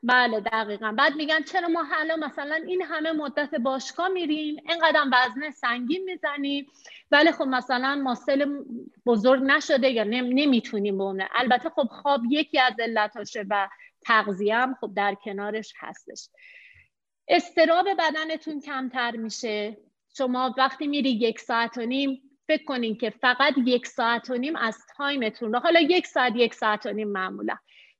بله 0.04 0.40
دقیقا. 0.40 0.92
بعد 0.98 1.16
میگن 1.16 1.44
چرا 1.44 1.68
ما 1.68 1.84
حالا 1.84 2.16
مثلا 2.16 2.56
این 2.56 2.82
همه 2.82 3.12
مدت 3.12 3.56
باشگاه 3.56 4.08
میریم 4.08 4.56
اینقدر 4.70 5.04
وزن 5.14 5.52
سنگین 5.52 6.04
می‌زنیم 6.04 6.68
ولی 7.12 7.32
خب 7.32 7.44
مثلا 7.44 7.96
ماسل 7.96 8.64
بزرگ 9.06 9.44
نشده 9.44 9.90
یا 9.90 10.04
نمی‌تونیم 10.04 10.98
بونه 10.98 11.30
البته 11.36 11.70
خب 11.70 11.88
خواب 11.92 12.22
یکی 12.30 12.60
از 12.60 12.74
علتاشه 12.80 13.46
و 13.50 13.68
تغذیه 14.02 14.56
هم 14.56 14.76
خب 14.82 14.92
در 14.96 15.16
کنارش 15.16 15.74
هستش. 15.78 16.30
استراب 17.28 17.88
بدنتون 18.00 18.62
کمتر 18.62 19.12
میشه. 19.12 19.78
شما 20.18 20.56
وقتی 20.58 20.88
میری 20.88 21.10
یک 21.10 21.40
ساعت 21.40 21.78
و 21.78 21.82
نیم 21.82 22.22
فکر 22.48 22.64
کنین 22.64 22.98
که 22.98 23.10
فقط 23.10 23.54
یک 23.66 23.88
ساعت 23.88 24.30
و 24.30 24.38
نیم 24.38 24.56
از 24.56 24.78
تایمتون 24.98 25.54
رو 25.54 25.60
حالا 25.60 25.80
یک 25.80 26.08
ساعت 26.08 26.34
یک 26.36 26.54
ساعت 26.54 26.86
و 26.86 26.92
نیم 26.92 27.08
معمولا. 27.08 27.56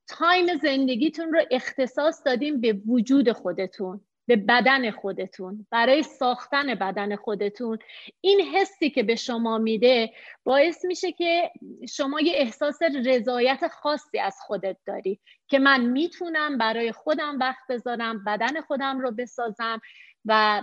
time 0.08 0.58
زندگیتون 0.58 1.34
رو 1.34 1.42
اختصاص 1.52 2.22
دادیم 2.26 2.62
به 2.62 2.74
وجود 2.88 3.32
خودتون 3.32 4.02
به 4.28 4.36
بدن 4.36 4.92
خودتون 4.92 5.68
برای 5.72 6.04
ساختن 6.04 6.76
بدن 6.76 7.16
خودتون. 7.16 7.80
این 8.22 8.42
حسی 8.42 8.90
که 8.90 9.04
به 9.04 9.16
شما 9.16 9.58
میده 9.58 10.14
باعث 10.44 10.86
میشه 10.86 11.12
که 11.12 11.52
شما 11.90 12.22
یه 12.22 12.34
احساس 12.36 12.80
رضایت 13.06 13.68
خاصی 13.68 14.20
از 14.20 14.36
خودت 14.42 14.78
داری 14.86 15.20
که 15.48 15.60
من 15.60 15.86
می‌تونم 15.86 16.58
برای 16.58 16.92
خودم 16.92 17.40
وقت 17.40 17.68
بذارم 17.70 18.24
بدن 18.24 18.62
خودم 18.62 19.00
رو 19.00 19.12
بسازم 19.12 19.82
و 20.26 20.62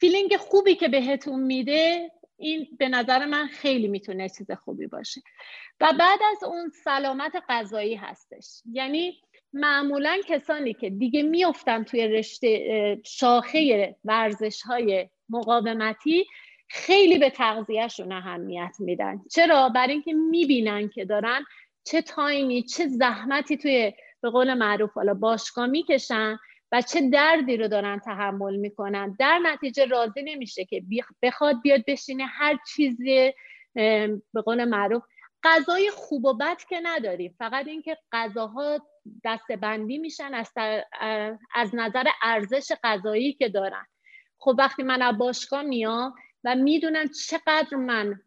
feeling 0.00 0.36
خوبی 0.36 0.74
که 0.74 0.88
بهتون 0.88 1.40
میده 1.40 2.10
این 2.38 2.68
به 2.78 2.88
نظر 2.88 3.26
من 3.26 3.46
خیلی 3.46 3.88
می‌تونه 3.88 4.28
چیز 4.28 4.50
خوبی 4.50 4.86
باشه. 4.86 5.20
و 5.80 5.92
بعد 5.98 6.20
از 6.32 6.44
اون 6.44 6.70
سلامت 6.84 7.32
غذایی 7.48 7.94
هستش. 7.94 8.62
یعنی 8.72 9.20
معمولا 9.52 10.20
کسانی 10.28 10.74
که 10.74 10.90
دیگه 10.90 11.22
میفتن 11.22 11.84
توی 11.84 12.08
رشته 12.08 13.00
شاخه 13.04 13.96
ورزش 14.04 14.62
های 14.62 15.08
مقاومتی 15.28 16.26
خیلی 16.68 17.18
به 17.18 17.30
تغذیهشون 17.30 18.12
اهمیت 18.12 18.76
میدن. 18.78 19.20
چرا؟ 19.30 19.68
برای 19.68 19.92
اینکه 19.92 20.12
می‌بینن 20.12 20.88
که 20.88 21.04
دارن 21.04 21.44
چه 21.84 22.02
تایمی 22.02 22.62
چه 22.62 22.88
زحمتی 22.88 23.56
توی 23.56 23.92
به 24.20 24.30
قول 24.30 24.54
معروف 24.54 24.92
حالا 24.92 25.14
باشگاه 25.14 25.66
می‌کشن 25.66 26.38
و 26.72 26.82
چه 26.82 27.10
دردی 27.10 27.56
رو 27.56 27.68
دارن 27.68 27.98
تحمل 27.98 28.56
می‌کنن. 28.56 29.16
در 29.18 29.38
نتیجه 29.38 29.84
راضی 29.84 30.22
نمیشه 30.22 30.64
که 30.64 30.82
بخواد 31.22 31.62
بیاد 31.62 31.84
بشینه 31.86 32.26
هر 32.26 32.58
چیزی 32.74 33.32
به 34.34 34.42
قول 34.44 34.64
معروف 34.64 35.02
غذای 35.42 35.90
خوب 35.94 36.24
و 36.24 36.34
بد 36.34 36.56
که 36.68 36.80
نداریم 36.82 37.34
فقط 37.38 37.66
اینکه 37.66 37.96
غذاها 38.12 38.78
بندی 39.60 39.98
میشن 39.98 40.34
از, 40.34 40.52
از 41.54 41.74
نظر 41.74 42.04
ارزش 42.22 42.72
غذایی 42.84 43.32
که 43.32 43.48
دارن. 43.48 43.86
خب 44.38 44.54
وقتی 44.58 44.82
من 44.82 45.02
از 45.02 45.18
باشگاه 45.18 45.62
میام 45.62 46.14
و 46.44 46.54
می‌دونم 46.54 47.06
چقدر 47.26 47.76
من 47.76 48.20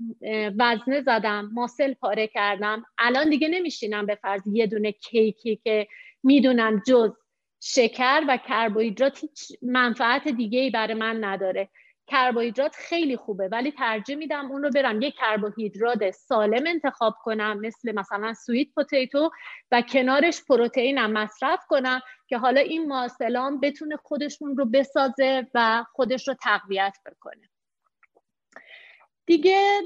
وزنه 0.60 1.02
زدم 1.02 1.50
ماسل 1.54 1.94
پاره 1.94 2.28
کردم 2.28 2.86
الان 2.98 3.30
دیگه 3.30 3.48
نمیشینم 3.48 4.06
به 4.06 4.16
فرض 4.16 4.42
یه 4.46 4.68
دونه 4.68 4.92
کیکی 4.92 5.56
که 5.56 5.88
می‌دونم 6.24 6.82
جز 6.88 7.12
شکر 7.64 8.22
و 8.28 8.38
کربوهیدرات 8.38 9.20
هیچ 9.20 9.52
منفعت 9.62 10.28
دیگه 10.28 10.60
ای 10.60 10.70
برای 10.70 10.94
من 10.94 11.24
نداره. 11.24 11.70
کربوهیدرات 12.08 12.76
خیلی 12.76 13.18
خوبه 13.18 13.48
ولی 13.48 13.72
ترجیح 13.72 14.16
میدم 14.16 14.52
اون 14.52 14.64
رو 14.64 14.70
برم 14.70 15.02
یک 15.02 15.16
کربوهیدرات 15.16 16.12
سالم 16.12 16.64
انتخاب 16.68 17.16
کنم 17.24 17.60
مثل 17.60 17.92
مثلا 17.92 18.34
سویت 18.34 18.68
پوتیتو 18.76 19.32
و 19.72 19.82
کنارش 19.82 20.44
پروتئینم 20.44 21.12
مصرف 21.12 21.66
کنم 21.70 22.02
که 22.28 22.38
حالا 22.38 22.62
این 22.62 22.88
ماسلام 22.88 23.60
بتونه 23.60 23.96
خودشون 23.96 24.58
رو 24.58 24.66
بسازه 24.66 25.48
و 25.54 25.86
خودش 25.94 26.28
رو 26.28 26.34
تقویت 26.34 26.98
بکنه. 27.06 27.50
دیگه 29.26 29.82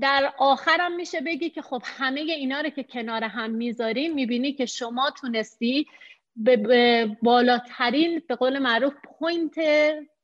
در 0.00 0.32
آخرم 0.38 0.96
میشه 0.96 1.20
بگی 1.20 1.50
که 1.50 1.62
خب 1.62 1.82
همه 1.84 2.20
اینا 2.20 2.60
رو 2.60 2.68
که 2.68 2.82
کنار 2.82 3.24
هم 3.24 3.50
می‌ذاریم 3.50 4.14
می‌بینی 4.14 4.52
که 4.52 4.66
شما 4.66 5.10
تونستی 5.10 5.86
به 6.36 7.06
بالاترین 7.22 8.22
به 8.28 8.34
قول 8.34 8.58
معروف 8.58 8.94
point 9.04 9.54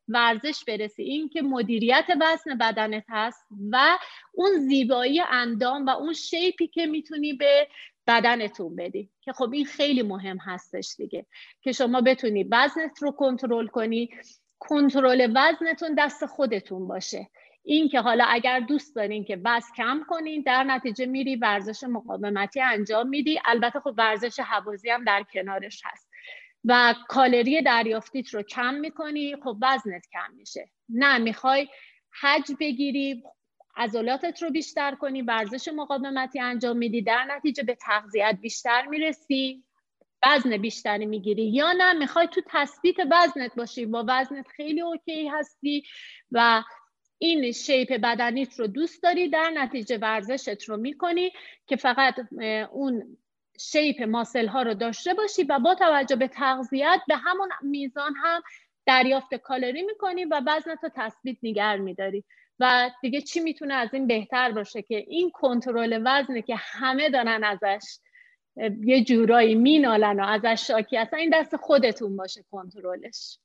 ورزش 0.09 0.65
برسی. 0.65 1.03
این 1.03 1.29
که 1.29 1.43
مدیریت 1.43 2.07
وزن 2.21 2.59
بدنت 2.59 3.05
هست 3.09 3.47
و 3.71 3.99
اون 4.35 4.51
زیبایی 4.59 5.21
اندام 5.21 5.87
و 5.87 5.91
اون 5.91 6.13
shape 6.13 6.58
ی 6.58 6.67
که 6.67 6.87
می‌تونی 6.87 7.33
به 7.33 7.69
بدنتون 8.07 8.77
بدی. 8.77 9.11
که 9.21 9.33
خب 9.33 9.53
این 9.53 9.65
خیلی 9.65 10.03
مهم 10.03 10.39
هستش 10.39 10.95
دیگه. 10.97 11.27
که 11.63 11.73
شما 11.73 12.01
بتونی 12.01 12.45
وزنت 12.45 13.03
رو 13.03 13.11
کنترل 13.13 13.67
کنی. 13.67 14.11
کنترل 14.59 15.33
وزنتون 15.35 15.95
دست 15.99 16.27
خودتون 16.27 16.89
باشه. 16.89 17.31
این 17.65 17.89
که 17.89 18.01
حالا 18.01 18.25
اگر 18.29 18.61
دوست 18.61 18.97
دارین 18.97 19.25
که 19.25 19.41
وزن 19.45 19.75
کم 19.77 20.05
کنین 20.09 20.43
در 20.43 20.65
نتیجه 20.65 21.07
میری 21.07 21.37
ورزش 21.37 21.85
مقاومتی 21.85 22.61
انجام 22.61 23.09
میدی. 23.09 23.41
البته 23.45 23.81
خب 23.81 23.95
ورزش 23.99 24.41
هوازی 24.41 24.91
هم 24.91 25.05
در 25.05 25.25
کنارش 25.33 25.83
هست. 25.85 26.11
و 26.65 26.95
کالری 27.09 27.63
دریافتیت 27.63 28.35
رو 28.35 28.43
کم 28.43 28.75
می‌کنی 28.75 29.37
خب 29.45 29.57
وزنت 29.63 30.07
کم 30.13 30.35
میشه. 30.37 30.71
نه 30.89 31.19
می‌خوای 31.19 31.69
حج 32.21 32.53
بگیری 32.61 33.23
عضلاتت 33.77 34.43
رو 34.43 34.51
بیشتر 34.51 34.95
کنی 34.95 35.23
ورزش 35.23 35.69
مقاومتی 35.69 36.41
انجام 36.41 36.77
میدی 36.77 37.03
در 37.03 37.25
نتیجه 37.25 37.63
به 37.63 37.75
تغذیت 37.75 38.39
بیشتر 38.41 38.87
می‌رسی 38.87 39.65
وزن 40.27 40.57
بیشتری 40.57 41.07
می‌گیری. 41.07 41.53
یا 41.53 41.73
نه 41.73 41.93
می‌خوای 41.93 42.27
تو 42.27 42.41
تثبیت 42.51 42.97
وزنت 43.11 43.55
باشی 43.57 43.87
با 43.87 44.05
وزنت 44.09 44.49
خیلی 44.49 44.81
اوکی 44.81 45.29
هستی 45.29 45.83
و 46.33 46.63
این 47.23 47.53
شیپ 47.53 47.93
بدنیت 47.93 48.61
رو 48.61 48.67
دوست 48.67 49.03
داری 49.03 49.29
در 49.29 49.51
نتیجه 49.51 49.99
ورزشت 49.99 50.65
رو 50.65 50.77
می‌کنی 50.77 51.33
که 51.67 51.77
فقط 51.77 52.15
اون 52.73 53.17
شیپ 53.61 54.03
ماسل 54.03 54.47
ها 54.47 54.63
رو 54.63 54.75
داشته 54.75 55.15
باشی 55.15 55.43
و 55.43 55.59
با 55.59 55.75
توجه 55.75 56.17
به 56.17 56.29
تغذیت 56.29 57.01
به 57.09 57.17
همون 57.17 57.49
میزان 57.63 58.15
هم 58.23 58.43
دریافت 58.87 59.35
کالری 59.35 59.83
می‌کنی 59.83 60.25
و 60.25 60.41
وزنت 60.47 60.79
رو 60.83 60.91
تثبیت 60.97 61.37
نگر 61.43 61.77
میداری. 61.77 62.25
و 62.61 62.91
دیگه 63.03 63.21
چی 63.21 63.41
می‌تونه 63.41 63.75
از 63.75 63.95
این 63.95 64.07
بهتر 64.07 64.53
باشه 64.53 64.83
که 64.83 64.97
این 64.97 65.31
کنترل 65.31 66.03
وزنه 66.05 66.43
که 66.43 66.55
همه 66.59 67.11
دارن 67.11 67.45
ازش 67.45 67.99
یه 68.85 69.05
جورایی 69.05 69.55
مینالن 69.55 70.21
و 70.21 70.25
ازش 70.27 70.67
شاکی 70.67 70.97
اصلا 70.97 71.19
این 71.19 71.31
دست 71.33 71.57
خودتون 71.57 72.17
باشه 72.17 72.45
کنترلش. 72.51 73.39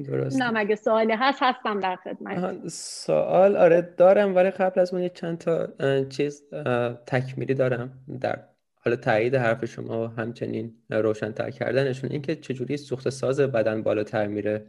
درست 0.00 0.42
نه 0.42 0.50
مگه 0.50 0.76
سوالی 0.76 1.12
هست 1.12 1.38
هستم 1.42 1.80
در 1.80 1.96
خدمت. 1.96 2.68
سوال 2.68 3.56
آره 3.56 3.94
دارم 3.96 4.34
ولی 4.34 4.50
قبل 4.50 4.80
از 4.80 4.94
اون 4.94 5.02
یه 5.02 5.08
چند 5.08 5.38
تا 5.38 5.68
چیز 6.08 6.42
تکمیلی 7.06 7.54
دارم 7.54 7.92
در 8.20 8.38
حالا 8.74 8.96
تایید 8.96 9.34
حرف 9.34 9.64
شما 9.64 10.04
و 10.04 10.06
همچنین 10.06 10.74
روشنتر 10.90 11.50
کردنشون. 11.50 12.10
اینکه 12.10 12.36
چجوری 12.36 12.76
سوخت 12.76 13.08
ساز 13.08 13.40
بدن 13.40 13.82
بالاتر 13.82 14.26
میره. 14.26 14.66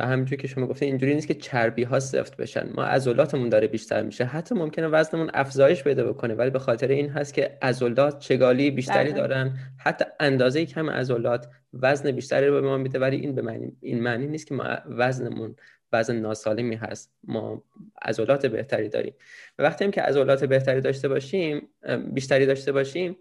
و 0.00 0.06
همینجور 0.06 0.38
که 0.38 0.48
شما 0.48 0.66
گفتین 0.66 0.88
اینجوری 0.88 1.14
نیست 1.14 1.28
که 1.28 1.34
چربی 1.34 1.82
ها 1.82 2.00
سفت 2.00 2.36
بشن. 2.36 2.70
ما 2.74 2.84
عضلاتمون 2.84 3.48
داره 3.48 3.66
بیشتر 3.66 4.02
میشه. 4.02 4.24
حتی 4.24 4.54
ممکنه 4.54 4.86
وزنمون 4.86 5.30
افزایش 5.34 5.84
پیدا 5.84 6.12
بکنه 6.12 6.34
ولی 6.34 6.50
به 6.50 6.58
خاطر 6.58 6.88
این 6.88 7.08
هست 7.08 7.34
که 7.34 7.58
عضلات 7.62 8.18
چگالی 8.18 8.70
بیشتری 8.70 9.12
دارن. 9.12 9.56
حتی 9.78 10.04
اندازه 10.20 10.66
کم 10.66 10.90
عضلات 10.90 11.48
وزن 11.72 12.10
بیشتری 12.10 12.46
رو 12.46 12.52
به 12.52 12.60
ما 12.60 12.76
میده 12.76 12.98
ولی 12.98 13.16
این 13.16 13.34
به 13.34 13.42
معنی 13.42 13.72
این 13.80 14.02
معنی 14.02 14.26
نیست 14.26 14.46
که 14.46 14.54
ما 14.54 14.64
وزنمون 14.86 15.56
وزن 15.92 16.16
ناسالمی 16.16 16.74
هست. 16.74 17.12
ما 17.24 17.64
عضلات 18.02 18.46
بهتری 18.46 18.88
داریم. 18.88 19.14
و 19.58 19.62
وقتی 19.62 19.84
هم 19.84 19.90
که 19.90 20.02
عضلات 20.02 20.44
بهتری 20.44 20.80
داشته 20.80 21.08
باشیم 21.08 21.68
بیشتری 22.12 22.46
داشته 22.46 22.72
باشیم 22.72 23.16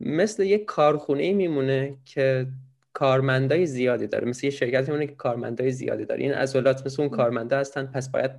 مثل 0.00 0.42
یک 0.42 0.64
کارخونه 0.64 1.32
میمونه 1.32 1.96
که 2.04 2.46
کارمندای 2.92 3.66
زیادی 3.66 4.06
داره. 4.06 4.28
مثل 4.28 4.46
یه 4.46 4.50
شرکت 4.50 4.88
میمونه 4.88 5.06
که 5.06 5.14
کارمندای 5.14 5.70
زیادی 5.70 6.04
داره. 6.04 6.22
این 6.22 6.34
عضلات 6.34 6.86
مثل 6.86 7.02
اون 7.02 7.10
کارمنده 7.10 7.56
هستن 7.56 7.86
پس 7.86 8.10
باید 8.10 8.30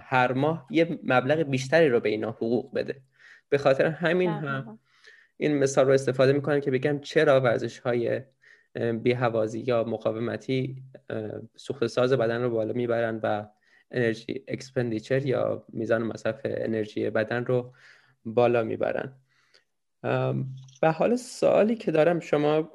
هر 0.00 0.32
ماه 0.32 0.66
یه 0.70 0.98
مبلغ 1.02 1.42
بیشتری 1.42 1.88
رو 1.88 2.00
به 2.00 2.08
اینا 2.08 2.30
حقوق 2.30 2.74
بده. 2.74 3.00
به 3.48 3.58
خاطر 3.58 3.86
همین 3.86 4.30
هم 4.30 4.78
این 5.36 5.58
مثال 5.58 5.86
رو 5.86 5.92
استفاده 5.92 6.32
می‌کنم 6.32 6.60
که 6.60 6.70
بگم 6.70 7.00
چرا 7.00 7.40
ورزش 7.40 7.78
های 7.78 8.20
بی‌هوازی 9.02 9.60
یا 9.60 9.84
مقاومتی 9.84 10.82
سوخت 11.56 11.86
ساز 11.86 12.12
بدن 12.12 12.42
رو 12.42 12.50
بالا 12.50 12.72
می‌برن 12.72 13.20
و 13.22 13.46
energy 13.90 14.44
expenditure 14.48 15.26
یا 15.26 15.64
میزان 15.68 16.02
مصرف 16.02 16.40
انرژی 16.44 17.10
بدن 17.10 17.44
رو 17.44 17.72
بالا 18.24 18.62
می‌برن. 18.62 19.12
و 20.82 20.92
حال 20.92 21.16
سوالی 21.16 21.76
که 21.76 21.90
دارم 21.90 22.20
شما 22.20 22.72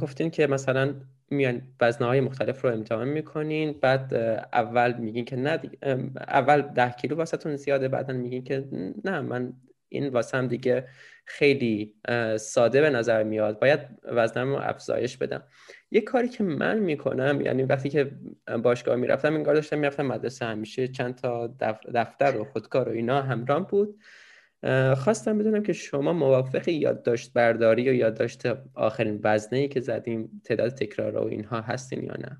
گفتین 0.00 0.30
که 0.30 0.46
مثلا 0.46 0.94
میان 1.30 1.62
وزنه 1.80 2.08
های 2.08 2.20
مختلف 2.20 2.62
رو 2.62 2.72
امتحان 2.72 3.08
می‌کنین 3.08 3.78
بعد 3.80 4.14
اول 4.52 4.92
میگین 4.92 5.24
که 5.24 5.36
نه 5.36 5.60
اول 6.28 6.60
ده 6.62 6.90
کیلو 6.90 7.16
واسهتون 7.16 7.56
زیاده 7.56 7.88
بعدا 7.88 8.14
میگین 8.14 8.44
که 8.44 8.68
نه 9.04 9.20
من 9.20 9.52
این 9.88 10.08
واسم 10.08 10.46
دیگه 10.46 10.88
خیلی 11.24 11.94
ساده 12.36 12.80
به 12.80 12.90
نظر 12.90 13.22
میاد 13.22 13.60
باید 13.60 13.80
وزنم 14.04 14.48
رو 14.48 14.60
افزایش 14.62 15.16
بدم. 15.16 15.42
یه 15.90 16.00
کاری 16.00 16.28
که 16.28 16.44
من 16.44 16.78
می‌کنم 16.78 17.40
یعنی 17.40 17.62
وقتی 17.62 17.88
که 17.88 18.10
باشگاه 18.62 18.96
می‌رفتم 18.96 19.34
این 19.34 19.44
کار 19.44 19.54
داشتم 19.54 19.78
می‌رفتم 19.78 20.06
مدرسه 20.06 20.44
همیشه 20.44 20.88
چند 20.88 21.14
تا 21.14 21.46
دفتر 21.94 22.36
و 22.36 22.44
خودکار 22.44 22.88
و 22.88 22.92
اینا 22.92 23.22
همراه 23.22 23.68
بود. 23.68 23.98
خواستم 24.96 25.38
بدونم 25.38 25.62
که 25.62 25.72
شما 25.72 26.12
موافق 26.12 26.68
یادداشت 26.68 27.32
برداری 27.32 27.90
و 27.90 27.94
یادداشت 27.94 28.42
آخرین 28.74 29.20
وزنه 29.24 29.68
که 29.68 29.80
زدیم 29.80 30.42
تعداد 30.44 30.74
تکرار 30.74 31.16
و 31.16 31.26
اینها 31.26 31.60
هستین 31.60 32.04
یا 32.04 32.14
نه؟ 32.18 32.38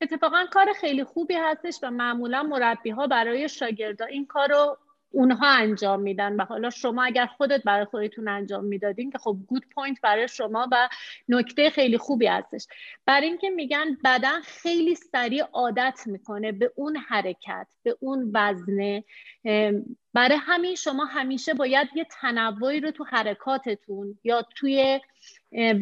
اتفاقا 0.00 0.46
کار 0.52 0.66
خیلی 0.80 1.04
خوبی 1.04 1.34
هستش 1.34 1.78
و 1.82 1.90
معمولا 1.90 2.42
مربی 2.42 2.90
ها 2.90 3.06
برای 3.06 3.48
شاگردا 3.48 4.04
این 4.04 4.26
کار 4.26 4.48
رو 4.48 4.78
اونها 5.16 5.48
انجام 5.48 6.00
میدن 6.00 6.36
و 6.36 6.44
حالا 6.44 6.70
شما 6.70 7.04
اگر 7.04 7.26
خودت 7.26 7.62
برای 7.62 7.84
خودتون 7.84 8.28
انجام 8.28 8.64
می‌دادین 8.64 9.10
که 9.10 9.18
خب 9.18 9.36
good 9.46 9.66
point 9.74 10.00
برای 10.00 10.28
شما 10.28 10.68
و 10.72 10.88
نکته 11.28 11.70
خیلی 11.70 11.98
خوبی 11.98 12.26
هستش. 12.26 12.66
برای 13.06 13.26
اینکه 13.26 13.50
میگن 13.50 13.96
بدن 14.04 14.40
خیلی 14.40 14.94
سریع 14.94 15.44
عادت 15.52 16.00
می‌کنه 16.06 16.52
به 16.52 16.72
اون 16.76 16.96
حرکت 16.96 17.66
به 17.82 17.96
اون 18.00 18.30
وزنه 18.34 19.04
برای 20.12 20.38
همین 20.40 20.74
شما 20.74 21.04
همیشه 21.04 21.54
باید 21.54 21.88
یه 21.94 22.06
تنوعی 22.20 22.80
رو 22.80 22.90
تو 22.90 23.04
حرکاتتون 23.04 24.18
یا 24.24 24.42
توی 24.56 25.00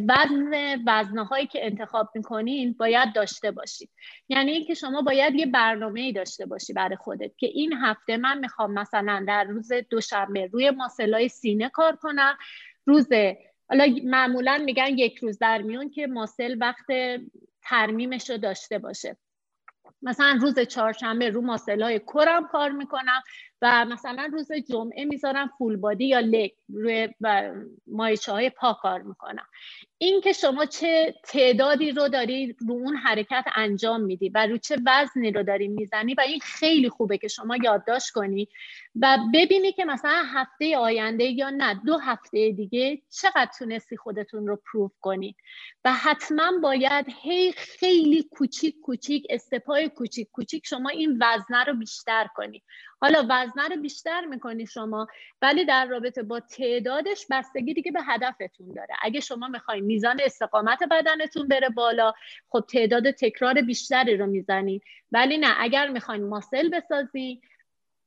وزن 0.09 0.83
وزنه 0.87 1.25
هایی 1.25 1.47
که 1.47 1.67
انتخاب 1.67 2.11
می‌کنین 2.15 2.73
باید 2.73 3.13
داشته 3.15 3.51
باشید. 3.51 3.91
یعنی 4.29 4.53
اینکه 4.53 4.75
شما 4.75 5.03
باید 5.03 5.35
یه 5.35 5.47
برنامه 5.47 6.01
ای 6.01 6.13
داشته 6.13 6.47
باشی 6.47 6.73
برای 6.73 6.97
خودت 6.97 7.37
که 7.37 7.47
این 7.47 7.73
هفته 7.73 8.17
من 8.17 8.39
می‌خوام 8.39 8.73
مثلا 8.75 9.25
در 9.29 9.45
روز 9.45 9.73
دوشنبه 9.91 10.47
روی 10.47 10.71
muscle 10.71 11.14
های 11.14 11.29
سینه 11.29 11.69
کار 11.69 11.97
کنم. 11.97 12.39
روز 12.87 13.09
حالا 13.69 13.87
معمولا 14.05 14.63
میگن 14.65 14.99
یک 14.99 15.17
روز 15.17 15.39
در 15.39 15.63
میون 15.63 15.91
که 15.91 16.07
ماسل 16.07 16.57
وقت 16.61 16.87
ترمیمش 17.63 18.31
رو 18.31 18.39
داشته 18.39 18.79
باشه. 18.79 19.17
مثلا 20.03 20.39
روز 20.41 20.59
چهارشنبه 20.59 21.31
رو 21.31 21.41
ماسلای 21.41 21.99
کرم 21.99 22.49
کار 22.49 22.71
می‌کنم. 22.71 23.23
و 23.65 23.85
مثلا 23.85 24.29
روز 24.33 24.53
جمعه 24.53 25.05
می‌ذارم 25.05 25.51
فول 25.59 25.77
بادی 25.77 26.07
یا 26.07 26.21
لگ 26.21 26.51
روی 26.69 27.09
مایچه 27.87 28.33
های 28.33 28.51
پا 28.51 28.73
کار 28.73 29.03
می‌کنم. 29.03 29.47
این 29.99 30.21
که 30.21 30.33
شما 30.33 30.67
چه 30.67 31.15
تعدادی 31.25 31.91
رو 31.91 32.09
داری 32.09 32.57
رو 32.69 32.73
اون 32.73 32.97
حرکت 32.97 33.45
انجام 33.57 34.01
میدی 34.01 34.29
و 34.29 34.47
رو 34.47 34.59
چه 34.59 34.77
وزنی 34.87 35.33
رو 35.33 35.43
داری 35.43 35.69
می‌زنی 35.69 36.15
و 36.15 36.21
این 36.21 36.41
خیلی 36.41 36.89
خوبه 36.89 37.19
که 37.19 37.29
شما 37.29 37.57
یادداشت 37.57 38.11
کنی 38.11 38.49
و 39.03 39.19
ببینی 39.35 39.73
که 39.73 39.85
مثلا 39.85 40.23
هفته 40.27 40.77
آینده 40.77 41.25
یا 41.25 41.51
نه 41.51 41.81
دو 41.87 41.99
هفته 41.99 42.51
دیگه 42.53 43.03
چقدر 43.11 43.51
تونستی 43.59 43.97
خودتون 43.97 44.47
رو 44.47 44.59
پروف 44.73 44.93
کنی. 45.01 45.37
و 45.85 45.93
حتما 45.93 46.53
باید 46.63 47.07
هی 47.23 47.53
خیلی 47.53 48.23
کوچیک 48.23 48.81
کوچیک 48.83 49.27
استپای 49.31 49.89
کوچیک 49.89 50.29
کوچیک 50.33 50.67
شما 50.67 50.89
این 50.89 51.23
وزنه 51.23 51.65
رو 51.65 51.75
بیشتر 51.75 52.27
کنی. 52.35 52.63
حالا 53.05 53.27
وزنه 53.29 53.69
رو 53.69 53.83
بیشتر 53.83 54.25
می‌کنی 54.25 54.67
شما 54.67 55.07
ولی 55.43 55.65
در 55.65 55.87
رابطه 55.87 56.23
با 56.23 56.41
تعدادش 56.41 57.27
بستگی 57.31 57.75
دیگه 57.75 57.93
به 57.93 58.03
هدفتون 58.03 58.73
داره. 58.73 58.95
اگه 59.03 59.21
شما 59.21 59.49
می‌خواین 59.49 59.85
میزان 59.85 60.21
استقامت 60.25 60.79
بدنتون 60.91 61.49
بره 61.49 61.69
بالا 61.69 62.13
خب 62.49 62.65
تعداد 62.73 63.11
تکرار 63.11 63.55
بیشتری 63.55 64.17
رو 64.17 64.27
می‌زنین 64.27 64.81
ولی 65.13 65.39
نه 65.39 65.55
اگر 65.59 65.89
می‌خواین 65.89 66.25
ماسل 66.29 66.69
بسازین 66.69 67.41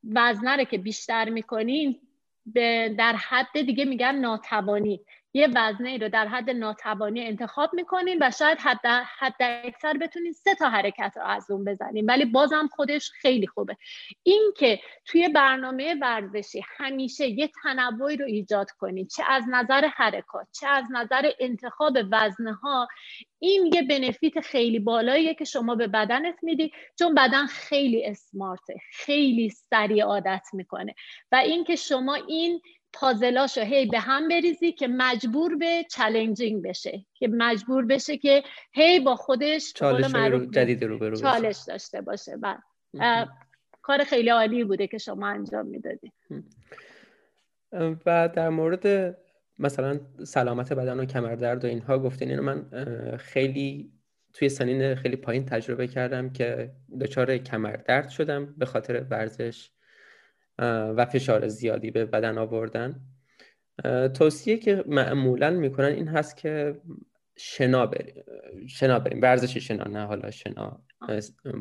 وزنه 0.03 0.55
رو 0.55 0.63
که 0.63 0.77
بیشتر 0.77 1.29
می‌کنین 1.29 1.99
در 2.97 3.15
حد 3.15 3.61
دیگه 3.61 3.85
میگن 3.85 4.15
ناتوانی. 4.15 5.01
یه 5.33 5.47
وزنه 5.55 5.97
رو 5.97 6.09
در 6.09 6.27
حد 6.27 6.49
ناتوانی 6.49 7.25
انتخاب 7.25 7.73
می‌کنین 7.73 8.17
و 8.21 8.31
شاید 8.31 8.57
حد, 8.59 8.85
حد 9.19 9.35
اکثر 9.39 9.97
بتونین 9.97 10.33
سه 10.33 10.55
تا 10.55 10.69
حرکت 10.69 11.13
رو 11.15 11.23
از 11.23 11.51
اون 11.51 11.65
بزنین 11.65 12.05
ولی 12.05 12.25
بازم 12.25 12.69
خودش 12.75 13.11
خیلی 13.21 13.47
خوبه. 13.47 13.77
این 14.23 14.53
که 14.57 14.79
توی 15.05 15.29
برنامه 15.29 15.95
ورزشی 16.01 16.61
همیشه 16.77 17.27
یه 17.27 17.49
تنوعی 17.63 18.17
رو 18.17 18.25
ایجاد 18.25 18.71
کنید 18.71 19.09
چه 19.09 19.23
از 19.29 19.43
نظر 19.49 19.87
حرکات 19.93 20.47
چه 20.59 20.67
از 20.67 20.85
نظر 20.91 21.31
انتخاب 21.39 21.97
وزنه 22.11 22.53
ها 22.53 22.87
این 23.39 23.71
یه 23.73 23.83
بنفیت 23.83 24.39
خیلی 24.39 24.79
بالاییه 24.79 25.33
که 25.33 25.45
شما 25.45 25.75
به 25.75 25.87
بدنت 25.87 26.35
میدی 26.41 26.71
چون 26.99 27.15
بدن 27.15 27.45
خیلی 27.45 28.05
اسمارته 28.05 28.75
خیلی 28.91 29.49
سریع 29.49 30.03
عادت 30.03 30.47
می‌کنه. 30.53 30.95
و 31.31 31.35
اینکه 31.35 31.75
شما 31.75 32.15
این 32.15 32.61
پازلاشو 32.99 33.61
هی 33.61 33.85
به 33.85 33.99
هم 33.99 34.27
بریزی 34.27 34.71
که 34.71 34.87
مجبور 34.87 35.55
به 35.55 35.83
چالنجینگ 35.91 36.63
بشه 36.63 37.05
که 37.13 37.27
مجبور 37.27 37.85
بشه 37.85 38.17
که 38.17 38.43
هی 38.73 38.99
با 38.99 39.15
خودش 39.15 39.73
چالش 39.73 40.15
رو 40.15 40.45
جدید 40.45 40.83
رو 40.83 40.97
برو 40.97 41.15
چالش 41.15 41.57
داشته 41.67 42.01
باشه. 42.01 42.37
و 42.41 42.57
کار 43.81 44.03
خیلی 44.03 44.29
عالی 44.29 44.63
بوده 44.63 44.87
که 44.87 44.97
شما 44.97 45.27
انجام 45.27 45.65
می‌دادی. 45.65 46.11
و 48.05 48.29
در 48.35 48.49
مورد 48.49 49.17
مثلا 49.59 49.99
سلامت 50.23 50.73
بدن 50.73 50.99
و 50.99 51.05
کمردرد 51.05 51.65
و 51.65 51.67
اینها 51.67 51.99
گفتین 51.99 52.29
اینو 52.29 52.41
من 52.41 52.65
خیلی 53.17 53.91
توی 54.33 54.49
سنین 54.49 54.95
خیلی 54.95 55.15
پایین 55.15 55.45
تجربه 55.45 55.87
کردم 55.87 56.29
که 56.29 56.71
دچار 57.01 57.37
کمردرد 57.37 58.09
شدم 58.09 58.53
به 58.57 58.65
خاطر 58.65 59.05
ورزش. 59.09 59.69
و 60.59 61.05
فشار 61.05 61.47
زیادی 61.47 61.91
به 61.91 62.05
بدن 62.05 62.37
آوردن. 62.37 62.99
توصیه 64.13 64.57
که 64.57 64.83
معمولا 64.87 65.49
می‌کنن 65.49 65.87
این 65.87 66.07
هست 66.07 66.37
که 66.37 66.75
شنا 67.35 67.85
بریم 67.85 68.23
شنا 68.67 68.99
بریم 68.99 69.21
ورزش 69.21 69.57
شنا 69.57 69.83
نه 69.83 70.05
حالا 70.05 70.31
شنا 70.31 70.81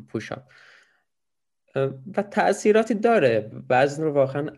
پوشاپ 0.08 0.42
و 2.16 2.22
تاثیراتی 2.22 2.94
داره. 2.94 3.50
وزن 3.70 4.02
رو 4.02 4.12
واقعا 4.12 4.50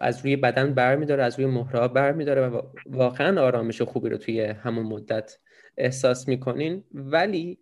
از 0.00 0.20
روی 0.20 0.36
بدن 0.36 0.74
برمیداره 0.74 1.22
از 1.22 1.38
روی 1.38 1.46
مهرها 1.46 1.88
برمیداره 1.88 2.48
و 2.48 2.62
واقعا 2.86 3.42
آرامش 3.42 3.82
خوبی 3.82 4.08
رو 4.08 4.16
توی 4.16 4.40
همون 4.40 4.86
مدت 4.86 5.38
احساس 5.76 6.28
می‌کنین. 6.28 6.84
ولی 6.94 7.58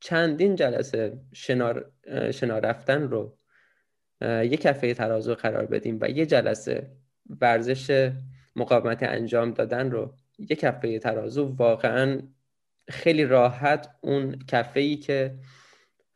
چندین 0.00 0.54
جلسه 0.54 1.18
شنا, 1.32 1.74
شنا 2.30 2.58
رفتن 2.58 3.02
رو 3.02 3.36
یک 4.24 4.60
کفه 4.60 4.94
ترازو 4.94 5.34
قرار 5.34 5.66
بدیم 5.66 5.98
و 6.00 6.10
یه 6.10 6.26
جلسه 6.26 6.90
ورزش 7.40 8.12
مقاومت 8.56 9.02
انجام 9.02 9.50
دادن 9.50 9.90
رو 9.90 10.14
یک 10.38 10.60
کفه 10.60 10.98
ترازو 10.98 11.54
واقعا 11.56 12.22
خیلی 12.88 13.24
راحت 13.24 13.88
اون 14.00 14.38
کفه 14.48 14.80
ای 14.80 14.96
که 14.96 15.34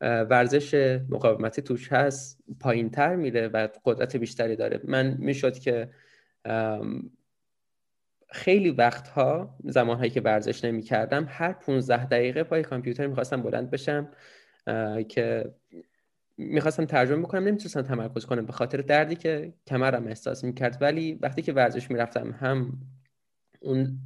ورزش 0.01 0.99
مقاومتی 1.09 1.61
توش 1.61 1.91
هست 1.91 2.43
پایین 2.59 2.89
تر 2.89 3.15
میره 3.15 3.47
و 3.47 3.67
قدرت 3.85 4.15
بیشتری 4.15 4.55
داره. 4.55 4.79
من 4.83 5.15
می‌شد 5.19 5.59
که 5.59 5.89
خیلی 8.31 8.69
وقتها 8.69 9.55
زمانهایی 9.63 10.09
که 10.09 10.21
ورزش 10.21 10.65
نمی 10.65 10.81
کردم 10.81 11.27
هر 11.29 11.53
15 11.53 12.05
دقیقه 12.05 12.43
پای 12.43 12.63
کامپیوتر 12.63 13.07
می‌خواستم 13.07 13.41
بلند 13.41 13.69
بشم 13.69 14.11
که 15.09 15.53
می‌خواستم 16.39 16.85
ترجمه 16.85 17.21
بکنم 17.21 17.43
نمی‌تونستم 17.43 17.81
تمرکز 17.81 18.25
کنم 18.25 18.45
به 18.45 18.53
خاطر 18.53 18.77
دردی 18.77 19.15
که 19.15 19.53
کمرم 19.67 20.07
احساس 20.07 20.43
می‌کرد. 20.43 20.77
ولی 20.81 21.19
وقتی 21.21 21.41
که 21.41 21.53
ورزش 21.53 21.91
می‌رفتم 21.91 22.31
هم 22.31 22.77
اون 23.61 23.99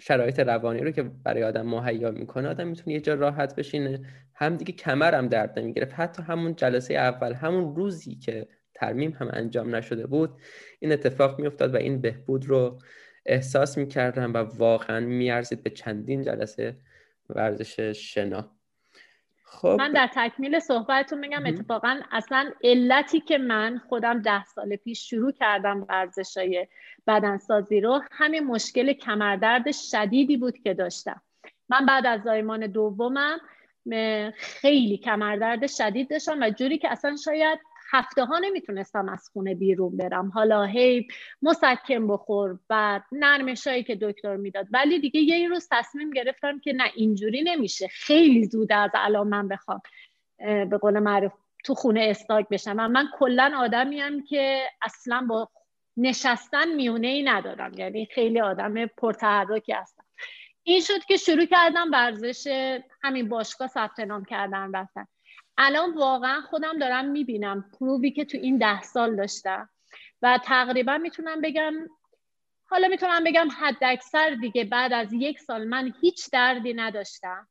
شرایط 0.00 0.40
روانی 0.40 0.80
رو 0.80 0.90
که 0.90 1.02
برای 1.02 1.44
آدم 1.44 1.66
مهیا 1.66 2.10
می‌کنه 2.10 2.48
آدم 2.48 2.68
می‌تونه 2.68 2.94
یه 2.94 3.00
جا 3.00 3.14
راحت 3.14 3.54
بشینه. 3.54 4.00
هم 4.34 4.56
دیگه 4.56 4.72
کمرم 4.72 5.28
درد 5.28 5.58
نمی‌گرفت. 5.58 5.92
حتی 5.94 6.22
همون 6.22 6.54
جلسه 6.54 6.94
اول 6.94 7.32
همون 7.32 7.76
روزی 7.76 8.14
که 8.14 8.48
ترمیم 8.74 9.10
هم 9.10 9.28
انجام 9.32 9.74
نشده 9.74 10.06
بود 10.06 10.30
این 10.80 10.92
اتفاق 10.92 11.40
میافتاد 11.40 11.74
و 11.74 11.76
این 11.76 12.00
بهبود 12.00 12.46
رو 12.46 12.78
احساس 13.26 13.78
می‌کردم 13.78 14.34
و 14.34 14.36
واقعا 14.36 15.00
میارزید 15.00 15.62
به 15.62 15.70
چندین 15.70 16.22
جلسه 16.22 16.76
ورزش 17.28 17.80
شنا. 17.80 18.57
خب. 19.50 19.76
من 19.78 19.92
در 19.92 20.10
تکمیل 20.14 20.58
صحبتتون 20.58 21.18
میگم 21.18 21.46
اتفاقا 21.46 22.00
اصلا 22.12 22.50
علتی 22.64 23.20
که 23.20 23.38
من 23.38 23.80
خودم 23.88 24.22
ده 24.22 24.44
سال 24.44 24.76
پیش 24.76 25.10
شروع 25.10 25.32
کردم 25.32 25.86
ورزش 25.88 26.36
های 26.36 26.66
بدنسازی 27.06 27.80
رو 27.80 28.02
همین 28.10 28.44
مشکل 28.44 28.92
کمردرد 28.92 29.72
شدیدی 29.72 30.36
بود 30.36 30.58
که 30.58 30.74
داشتم. 30.74 31.22
من 31.68 31.86
بعد 31.86 32.06
از 32.06 32.22
زایمان 32.22 32.66
دومم 32.66 33.38
خیلی 34.36 34.96
کمردرد 34.96 35.66
شدید 35.66 36.10
داشتم 36.10 36.40
و 36.40 36.50
جوری 36.50 36.78
که 36.78 36.90
اصلا 36.90 37.16
شاید 37.16 37.58
هفته 37.90 38.24
ها 38.24 38.38
نمی‌تونستم 38.38 39.08
از 39.08 39.28
خونه 39.32 39.54
بیرون 39.54 39.96
برم. 39.96 40.28
حالا 40.28 40.64
هی 40.64 41.08
مسکن 41.42 42.06
بخور 42.08 42.58
و 42.70 43.00
نرمشایی 43.12 43.82
که 43.84 43.96
دکتر 43.96 44.36
می‌داد. 44.36 44.66
ولی 44.70 44.98
دیگه 45.00 45.20
یه 45.20 45.48
روز 45.48 45.68
تصمیم 45.70 46.10
گرفتم 46.10 46.58
که 46.58 46.72
نه 46.72 46.84
اینجوری 46.94 47.42
نمیشه. 47.42 47.88
خیلی 47.88 48.44
زود 48.44 48.72
از 48.72 48.90
الان 48.94 49.28
من 49.28 49.48
بخوام 49.48 49.80
به 50.38 50.78
قول 50.80 50.98
معروف 50.98 51.32
تو 51.64 51.74
خونه 51.74 52.00
استاک 52.00 52.48
بشم. 52.48 52.72
من, 52.72 52.90
من 52.90 53.08
کلا 53.18 53.52
آدمیم 53.56 54.24
که 54.24 54.62
اصلا 54.82 55.26
با 55.28 55.48
نشستن 55.96 56.74
میونه 56.74 57.06
ای 57.06 57.22
ندارم. 57.22 57.72
یعنی 57.74 58.06
خیلی 58.06 58.40
آدم 58.40 58.86
پرتحرکی 58.86 59.72
هستم. 59.72 60.04
این 60.62 60.80
شد 60.80 61.04
که 61.04 61.16
شروع 61.16 61.44
کردم 61.44 61.90
ورزش 61.92 62.46
همین 63.02 63.28
باشگاه 63.28 63.68
ثبت 63.68 64.00
نام 64.00 64.24
کردن 64.24 64.72
رفتن. 64.72 65.06
الان 65.58 65.94
واقعا 65.94 66.40
خودم 66.40 66.78
دارم 66.78 67.04
می‌بینم 67.04 67.64
پروبی 67.78 68.10
که 68.10 68.24
تو 68.24 68.38
این 68.38 68.58
ده 68.58 68.82
سال 68.82 69.16
داشتم 69.16 69.68
و 70.22 70.38
تقریبا 70.44 70.98
می‌تونم 70.98 71.40
بگم 71.40 71.72
حالا 72.70 72.88
می‌تونم 72.88 73.24
بگم 73.24 73.48
حد 73.60 73.76
اکثر 73.82 74.30
دیگه 74.30 74.64
بعد 74.64 74.92
از 74.92 75.12
یک 75.12 75.40
سال 75.40 75.64
من 75.64 75.92
هیچ 76.00 76.30
دردی 76.32 76.74
نداشتم 76.74 77.48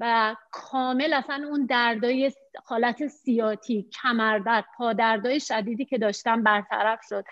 و 0.00 0.36
کامل 0.50 1.12
اصلا 1.12 1.48
اون 1.48 1.66
دردای 1.66 2.32
حالت 2.64 3.06
سیاتی 3.06 3.88
کمردرد 4.02 4.64
پادردای 4.76 5.40
شدیدی 5.40 5.84
که 5.84 5.98
داشتم 5.98 6.42
برطرف 6.42 7.00
شد 7.08 7.24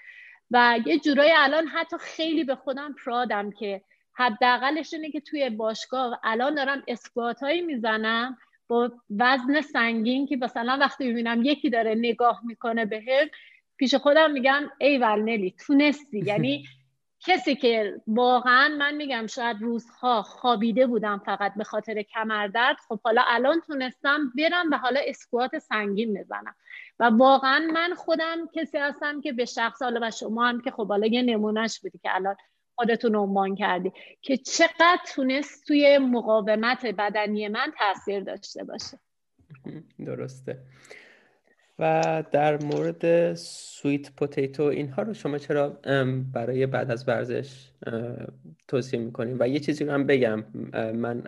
و 0.50 0.78
یه 0.86 0.98
جورایی 0.98 1.32
الان 1.36 1.66
حتی 1.66 1.96
خیلی 2.00 2.44
به 2.44 2.56
خودم 2.56 2.94
پرادم 3.04 3.50
که 3.50 3.82
حداقلش 4.14 4.94
اینه 4.94 5.10
که 5.10 5.20
توی 5.20 5.50
باشگاه 5.50 6.20
الان 6.24 6.54
دارم 6.54 6.82
اسکوات 6.88 7.40
هایی 7.40 7.60
می‌زنم 7.60 8.38
با 8.70 8.90
وزن 9.18 9.60
سنگین 9.60 10.26
که 10.26 10.36
مثلا 10.36 10.78
وقتی 10.80 11.10
ببینم 11.12 11.42
یکی 11.42 11.70
داره 11.70 11.94
نگاه 11.94 12.40
می‌کنه 12.44 12.84
بهم 12.86 13.28
پیش 13.76 13.94
خودم 13.94 14.30
میگم 14.30 14.62
ای 14.78 14.98
نلی 14.98 15.54
تونستی. 15.66 16.18
یعنی 16.30 16.64
کسی 17.20 17.56
که 17.56 18.00
واقعا 18.06 18.68
من 18.68 18.94
میگم 18.94 19.26
شاید 19.26 19.62
روزها 19.62 20.22
خوابیده 20.22 20.86
بودم 20.86 21.22
فقط 21.26 21.54
به 21.54 21.64
خاطر 21.64 22.02
کمردرد 22.02 22.76
خب 22.88 23.00
حالا 23.04 23.22
الان 23.26 23.60
تونستم 23.60 24.32
برم 24.38 24.70
و 24.70 24.78
حالا 24.78 25.00
اسکوات 25.06 25.58
سنگین 25.58 26.14
بزنم. 26.14 26.54
و 26.98 27.04
واقعا 27.04 27.66
من 27.72 27.94
خودم 27.94 28.48
کسی 28.54 28.78
هستم 28.78 29.20
که 29.20 29.32
به 29.32 29.44
شخص 29.44 29.82
حالا 29.82 30.00
و 30.02 30.10
شما 30.10 30.48
هم 30.48 30.60
که 30.60 30.70
خب 30.70 30.88
حالا 30.88 31.06
یه 31.06 31.22
نمونهش 31.22 31.80
بودی 31.80 31.98
که 31.98 32.14
الان 32.14 32.36
خودتون 32.80 33.16
عنوان 33.16 33.54
کردی 33.54 33.92
که 34.22 34.36
چقدر 34.36 34.98
تونست 35.14 35.66
توی 35.66 35.98
مقاومت 35.98 36.86
بدنی 36.86 37.48
من 37.48 37.72
تاثیر 37.78 38.20
داشته 38.20 38.64
باشه. 38.64 38.98
درسته. 40.06 40.58
و 41.78 42.24
در 42.32 42.62
مورد 42.62 43.34
سویت 43.34 44.12
پوتیتو 44.12 44.62
اینها 44.62 45.02
رو 45.02 45.14
شما 45.14 45.38
چرا 45.38 45.68
برای 46.32 46.66
بعد 46.66 46.90
از 46.90 47.08
ورزش 47.08 47.70
توصیه 48.68 49.00
می‌کنیم؟ 49.00 49.36
و 49.40 49.48
یه 49.48 49.60
چیزی 49.60 49.84
رو 49.84 49.92
هم 49.92 50.06
بگم. 50.06 50.44
من 50.94 51.22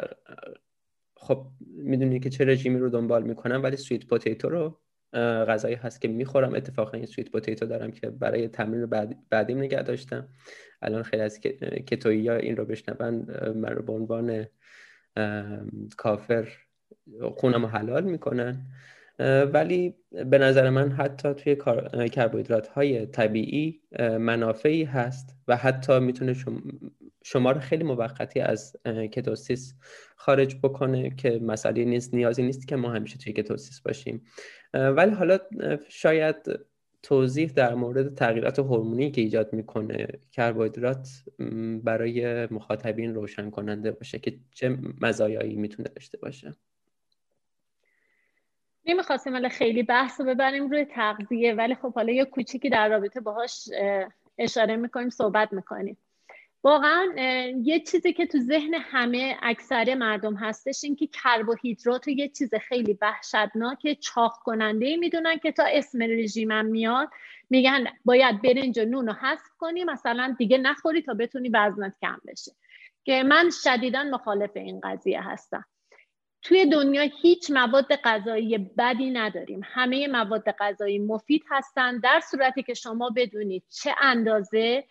خب 1.16 1.46
می‌دونی 1.60 2.20
که 2.20 2.30
چه 2.30 2.44
رژیمی 2.44 2.78
رو 2.78 2.88
دنبال 2.88 3.22
می‌کنم 3.22 3.62
ولی 3.62 3.76
sweet 3.76 4.06
potato 4.06 4.48
رو 4.48 4.78
غذایی 5.14 5.74
هست 5.74 6.00
که 6.00 6.08
می‌خورم. 6.08 6.54
اتفاقا 6.54 6.96
این 6.96 7.06
sweet 7.06 7.30
potato 7.30 7.66
دارم 7.66 7.90
که 7.90 8.10
برای 8.10 8.48
تمرین 8.48 8.86
بعد 8.86 9.16
بعدیم 9.30 9.58
نگه 9.58 9.82
داشتم. 9.82 10.28
الان 10.82 11.02
خیلی 11.02 11.22
از 11.22 11.40
keto 11.86 12.14
یی 12.14 12.28
ها 12.28 12.34
این 12.34 12.56
رو 12.56 12.64
بشنون. 12.64 13.26
من 13.54 13.72
رو 13.72 13.82
به 13.82 13.92
عنوان 13.92 14.46
کافر 15.96 16.48
خونم 17.36 17.66
حلال 17.66 18.04
می‌کنن. 18.04 18.66
ولی 19.52 19.94
به 20.10 20.38
نظر 20.38 20.70
من 20.70 20.92
حتی 20.92 21.34
توی 21.34 21.56
کربوهیدرات 22.08 22.68
های 22.68 23.06
طبیعی 23.06 23.80
منافعی 24.00 24.84
هست 24.84 25.36
و 25.48 25.56
حتی 25.56 25.98
می‌تونه 25.98 26.34
شما 26.34 26.60
رو 27.34 27.60
خیلی 27.60 27.84
موقتی 27.84 28.40
از 28.40 28.76
کتوسیس 29.12 29.74
خارج 30.16 30.56
بکنه 30.56 31.10
که 31.10 31.38
مسئله 31.42 31.84
نیست 31.84 32.14
نیازی 32.14 32.42
نیست 32.42 32.68
که 32.68 32.76
ما 32.76 32.90
همیشه 32.90 33.18
توی 33.18 33.32
کتوسیس 33.32 33.80
باشیم. 33.80 34.26
ولی 34.74 35.10
حالا 35.10 35.38
شاید 35.88 36.36
توضیح 37.02 37.52
در 37.52 37.74
مورد 37.74 38.14
تغییرات 38.14 38.58
هورمونی 38.58 39.10
که 39.10 39.20
ایجاد 39.20 39.52
می‌کنه 39.52 40.06
کربوهیدرات 40.32 41.08
برای 41.84 42.46
مخاطبین 42.46 43.14
روشن 43.14 43.50
کننده 43.50 43.90
باشه 43.90 44.18
که 44.18 44.34
چه 44.54 44.78
مزایایی 45.00 45.56
می‌تونه 45.56 45.88
داشته 45.88 46.18
باشه. 46.18 46.52
نمی‌خواستیم 48.86 49.32
حالا 49.32 49.48
خیلی 49.48 49.82
بحث 49.82 50.20
رو 50.20 50.26
ببریم 50.26 50.70
روی 50.70 50.84
تغذیه 50.84 51.54
ولی 51.54 51.74
خب 51.74 51.94
حالا 51.94 52.12
یه 52.12 52.24
کوچیکی 52.24 52.70
در 52.70 52.88
رابطه 52.88 53.20
باهاش 53.20 53.68
اشاره 54.38 54.76
می‌کنیم 54.76 55.10
صحبت 55.10 55.52
می‌کنیم. 55.52 55.96
واقعا 56.64 57.12
یه 57.62 57.80
چیزی 57.80 58.12
که 58.12 58.26
تو 58.26 58.38
ذهن 58.38 58.74
همه 58.74 59.36
اکثر 59.42 59.94
مردم 59.94 60.34
هستش 60.34 60.84
این 60.84 60.96
که 60.96 61.06
کربوهیدرات 61.06 62.08
یه 62.08 62.28
چیز 62.28 62.54
خیلی 62.54 62.98
وحشتناک 63.00 64.00
چاق 64.00 64.38
کننده 64.44 64.96
می‌دونن 64.96 65.38
که 65.38 65.52
تا 65.52 65.64
اسم 65.64 66.02
رژیمم 66.02 66.66
میاد. 66.66 67.08
میگن 67.50 67.84
باید 68.04 68.42
برنج 68.42 68.78
و 68.78 68.84
نون 68.84 69.06
رو 69.06 69.12
حذف 69.12 69.48
کنی 69.58 69.84
مثلا 69.84 70.34
دیگه 70.38 70.58
نخوری 70.58 71.02
تا 71.02 71.14
بتونی 71.14 71.48
وزنت 71.48 71.94
کم 72.02 72.20
بشه. 72.26 72.52
که 73.04 73.22
من 73.22 73.50
شدیدا 73.64 74.04
مخالف 74.04 74.50
این 74.54 74.80
قضیه 74.80 75.22
هستم. 75.22 75.64
توی 76.42 76.66
دنیا 76.66 77.02
هیچ 77.22 77.50
مواد 77.50 77.96
غذایی 78.04 78.58
بدی 78.58 79.10
نداریم. 79.10 79.60
همه 79.64 80.08
مواد 80.08 80.50
غذایی 80.58 80.98
مفید 80.98 81.42
هستند 81.50 82.02
در 82.02 82.20
صورتی 82.30 82.62
که 82.62 82.74
شما 82.74 83.10
بدونید 83.16 83.62
چه 83.68 83.94
اندازه 84.00 84.84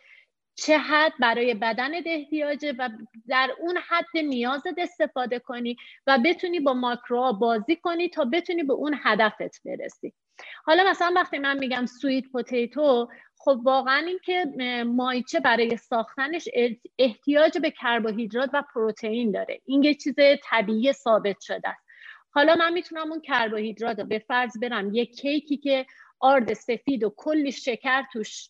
چه 0.56 0.78
حد 0.78 1.14
برای 1.20 1.54
بدنت 1.54 2.04
احتیاجه 2.06 2.74
و 2.80 2.90
در 3.28 3.50
اون 3.60 3.78
حد 3.88 4.18
نیازت 4.24 4.80
استفاده 4.80 5.40
کنی 5.40 5.78
و 6.08 6.20
بتونی 6.26 6.60
با 6.60 6.74
ماکرو 6.74 7.34
بازی 7.34 7.76
کنی 7.76 8.10
تا 8.10 8.26
بتونی 8.26 8.64
به 8.64 8.74
اون 8.74 9.00
هدفت 9.04 9.64
برسی. 9.66 10.14
حالا 10.66 10.84
مثلا 10.90 11.12
وقتی 11.16 11.38
من 11.38 11.58
میگم 11.58 11.86
سویت 11.86 12.24
پوتیتو 12.32 13.08
خب 13.38 13.60
واقعا 13.64 14.06
این 14.08 14.20
که 14.26 14.46
مایچه 14.88 15.40
برای 15.40 15.78
ساختنش 15.78 16.50
احتیاج 17.00 17.58
به 17.58 17.72
کربوهیدرات 17.72 18.50
و 18.54 18.64
پروتئین 18.74 19.32
داره. 19.32 19.62
این 19.66 19.84
یه 19.84 19.94
چیز 19.94 20.16
طبیعی 20.44 20.94
ثابت 20.94 21.42
شده 21.42 21.70
است. 21.70 21.86
حالا 22.30 22.56
من 22.56 22.74
می‌تونم 22.74 23.12
اون 23.12 23.22
کربوهیدرات 23.22 24.00
رو 24.00 24.06
به 24.06 24.20
فرض 24.20 24.60
برم 24.60 24.94
یه 24.96 25.06
کیکی 25.06 25.58
که 25.58 25.86
آرد 26.20 26.54
سفید 26.54 27.04
و 27.04 27.14
کلی 27.18 27.52
شکر 27.52 28.04
توش 28.14 28.50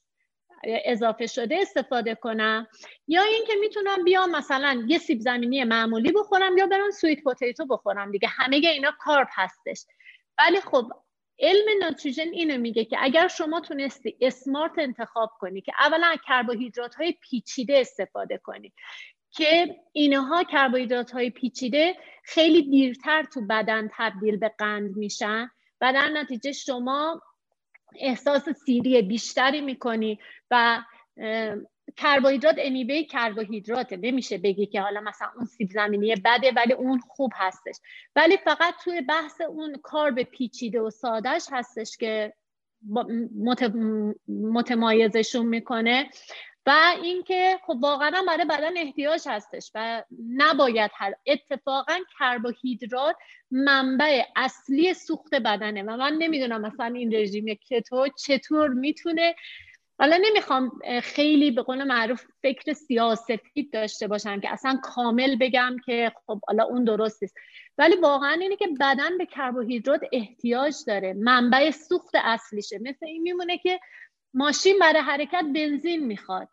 اضافه 0.63 1.27
شده 1.27 1.57
استفاده 1.61 2.15
کنم 2.15 2.67
یا 3.07 3.23
اینکه 3.23 3.53
می‌تونم 3.59 4.03
بیام 4.03 4.31
مثلا 4.31 4.83
یه 4.87 4.97
سیب 4.97 5.19
زمینی 5.19 5.63
معمولی 5.63 6.11
بخورم 6.11 6.57
یا 6.57 6.67
برم 6.67 6.91
سویت 6.91 7.23
پوتیتو 7.23 7.65
بخورم 7.65 8.11
دیگه. 8.11 8.27
همه 8.27 8.55
اینا 8.55 8.91
کارب 8.99 9.27
هستش. 9.31 9.85
ولی 10.37 10.61
خب 10.61 10.91
علم 11.39 11.83
نوتریژن 11.83 12.27
اینو 12.27 12.57
میگه 12.57 12.85
که 12.85 12.97
اگر 12.99 13.27
شما 13.27 13.59
تونستی 13.59 14.17
اسمارت 14.21 14.71
انتخاب 14.77 15.31
کنی 15.39 15.61
که 15.61 15.73
اولا 15.79 16.15
کربوهیدرات 16.27 16.95
های 16.95 17.11
پیچیده 17.21 17.77
استفاده 17.77 18.37
کنی 18.37 18.73
که 19.31 19.75
اینها 19.91 20.43
کربوهیدرات 20.43 21.11
های 21.11 21.29
پیچیده 21.29 21.95
خیلی 22.23 22.61
دیرتر 22.61 23.23
تو 23.23 23.41
بدن 23.41 23.89
تبدیل 23.97 24.37
به 24.37 24.51
قند 24.57 24.97
میشن 24.97 25.49
و 25.81 25.93
در 25.93 26.09
نتیجه 26.09 26.51
شما 26.51 27.21
احساس 27.95 28.49
سیری 28.49 29.01
بیشتری 29.01 29.61
می‌کنی 29.61 30.19
و 30.51 30.83
کربوهیدرات 31.97 32.55
انیبه 32.57 33.03
کربوهیدراته. 33.03 33.97
نمیشه 33.97 34.37
بگی 34.37 34.65
که 34.65 34.81
حالا 34.81 35.01
مثلا 35.01 35.27
اون 35.35 35.45
سیب 35.45 35.69
زمینی 35.71 36.15
بده 36.15 36.51
ولی 36.55 36.73
اون 36.73 36.99
خوب 36.99 37.31
هستش. 37.35 37.75
ولی 38.15 38.37
فقط 38.37 38.73
توی 38.83 39.01
بحث 39.01 39.41
اون 39.41 39.75
کارب 39.83 40.23
پیچیده 40.23 40.81
و 40.81 40.89
سادش 40.89 41.45
هستش 41.51 41.97
که 41.97 42.33
متمایزشون 44.29 45.45
می‌کنه. 45.45 46.09
و 46.65 46.71
اینکه 47.03 47.59
خب 47.65 47.77
واقعا 47.81 48.23
برای 48.27 48.45
بدن 48.45 48.77
احتیاج 48.77 49.21
هستش 49.27 49.71
و 49.75 50.03
نباید 50.37 50.91
هر 50.95 51.13
اتفاقا 51.25 51.97
کربوهیدرات 52.19 53.15
منبع 53.51 54.23
اصلی 54.35 54.93
سوخت 54.93 55.35
بدنه. 55.35 55.83
و 55.83 55.97
من 55.97 56.13
نمی‌دونم 56.13 56.61
مثلا 56.61 56.85
این 56.85 57.13
رژیم 57.13 57.45
کتو 57.69 58.07
چطور 58.25 58.69
می‌تونه 58.69 59.35
حالا 59.99 60.17
نمی‌خوام 60.21 60.71
خیلی 61.03 61.51
به 61.51 61.61
قول 61.61 61.83
معروف 61.83 62.23
فکر 62.41 62.73
سیاسفید 62.73 63.73
داشته 63.73 64.07
باشم 64.07 64.39
که 64.39 64.51
اصلا 64.51 64.79
کامل 64.83 65.35
بگم 65.35 65.75
که 65.85 66.11
خب 66.27 66.41
حالا 66.47 66.63
اون 66.63 66.83
درست 66.83 67.23
است 67.23 67.35
ولی 67.77 67.95
واقعا 67.95 68.31
اینه 68.31 68.55
که 68.55 68.67
بدن 68.79 69.17
به 69.17 69.25
کربوهیدرات 69.25 70.01
احتیاج 70.11 70.75
داره. 70.87 71.13
منبع 71.13 71.71
سوخت 71.71 72.15
اصلیشه. 72.15 72.79
مثل 72.79 73.05
این 73.05 73.21
میمونه 73.21 73.57
که 73.57 73.79
ماشین 74.33 74.79
برای 74.79 75.01
حرکت 75.01 75.45
بنزین 75.55 76.05
می‌خواد. 76.05 76.49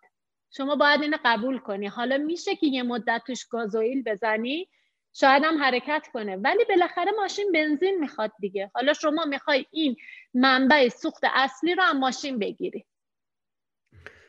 شما 0.51 0.77
باید 0.77 1.03
اینو 1.03 1.17
قبول 1.25 1.59
کنی. 1.59 1.87
حالا 1.87 2.19
میشه 2.19 2.57
که 2.57 2.67
یه 2.67 2.83
مدت 2.83 3.23
توش 3.27 3.45
گازوئیل 3.45 4.03
بزنی 4.03 4.69
شاید 5.13 5.45
هم 5.45 5.63
حرکت 5.63 6.09
کنه. 6.13 6.37
ولی 6.37 6.65
بالاخره 6.65 7.13
ماشین 7.13 7.53
بنزین 7.53 7.99
می‌خواد 8.01 8.33
دیگه. 8.41 8.71
حالا 8.75 8.93
شما 8.93 9.25
می‌خوای 9.25 9.67
این 9.71 9.97
منبع 10.35 10.89
سوخت 10.89 11.25
اصلی 11.35 11.75
رو 11.75 11.83
هم 11.83 11.99
ماشین 11.99 12.39
بگیری. 12.39 12.87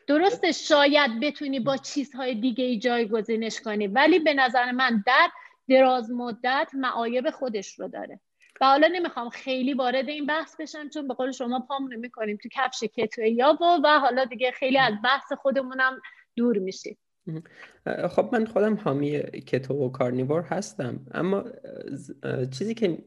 درسته 0.08 0.52
شاید 0.52 1.20
بتونی 1.20 1.60
با 1.60 1.78
چیزهای 1.78 2.36
دیگه 2.36 2.64
ای 2.64 2.80
جایگزینش 2.80 3.62
کنی 3.62 3.88
ولی 3.88 4.20
به 4.20 4.34
نظر 4.34 4.72
من 4.72 5.04
در 5.06 5.30
دراز 5.70 6.12
مدت 6.12 6.72
معایب 6.74 7.30
خودش 7.30 7.80
رو 7.80 7.88
داره. 7.88 8.20
و 8.62 8.66
حالا 8.66 8.88
نمی‌خوام 8.88 9.30
خیلی 9.30 9.74
وارد 9.74 10.10
این 10.10 10.26
بحث 10.26 10.56
بشم 10.56 10.90
چون 10.90 11.08
به 11.08 11.14
قول 11.14 11.32
شما 11.32 11.60
پامونو 11.60 12.00
می‌کنیم 12.00 12.38
تو 12.38 12.50
کفش 12.52 12.84
کتویا 12.84 13.58
و 13.62 13.66
و 13.84 14.00
حالا 14.00 14.26
دیگه 14.26 14.52
خیلی 14.52 14.78
از 14.78 14.94
بحث 15.04 15.34
خودمونم 15.34 16.02
دور 16.36 16.58
میشیم. 16.58 16.98
خب 18.10 18.30
من 18.34 18.46
خودم 18.46 18.76
حامی 18.76 19.20
کتو 19.22 19.74
و 19.74 19.90
کارنیور 19.90 20.42
هستم. 20.42 21.06
اما 21.12 21.46
چیزی 22.52 22.74
که 22.74 22.98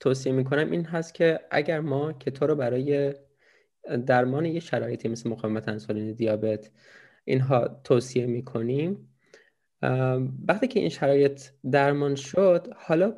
توصیه 0.00 0.32
می‌کنم 0.32 0.70
این 0.70 0.84
هست 0.84 1.14
که 1.14 1.40
اگر 1.50 1.80
ما 1.80 2.12
کتو 2.12 2.46
رو 2.46 2.54
برای 2.54 3.14
درمان 4.06 4.44
یه 4.44 4.60
شرایطی 4.60 5.08
مثل 5.08 5.30
مقاومت 5.30 5.68
انسولین 5.68 6.12
دیابت 6.12 6.70
اینها 7.24 7.68
توصیه 7.84 8.26
می‌کنیم 8.26 9.16
وقتی 10.48 10.68
که 10.68 10.80
این 10.80 10.88
شرایط 10.88 11.42
درمان 11.72 12.14
شد 12.14 12.68
حالا 12.76 13.14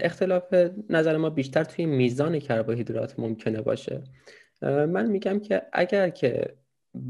اختلاف 0.00 0.54
نظر 0.90 1.16
ما 1.16 1.30
بیشتر 1.30 1.64
توی 1.64 1.86
میزان 1.86 2.38
کربوهیدرات 2.38 3.18
ممکنه 3.18 3.62
باشه. 3.62 4.02
من 4.62 5.06
میگم 5.06 5.40
که 5.40 5.62
اگر 5.72 6.08
که 6.08 6.54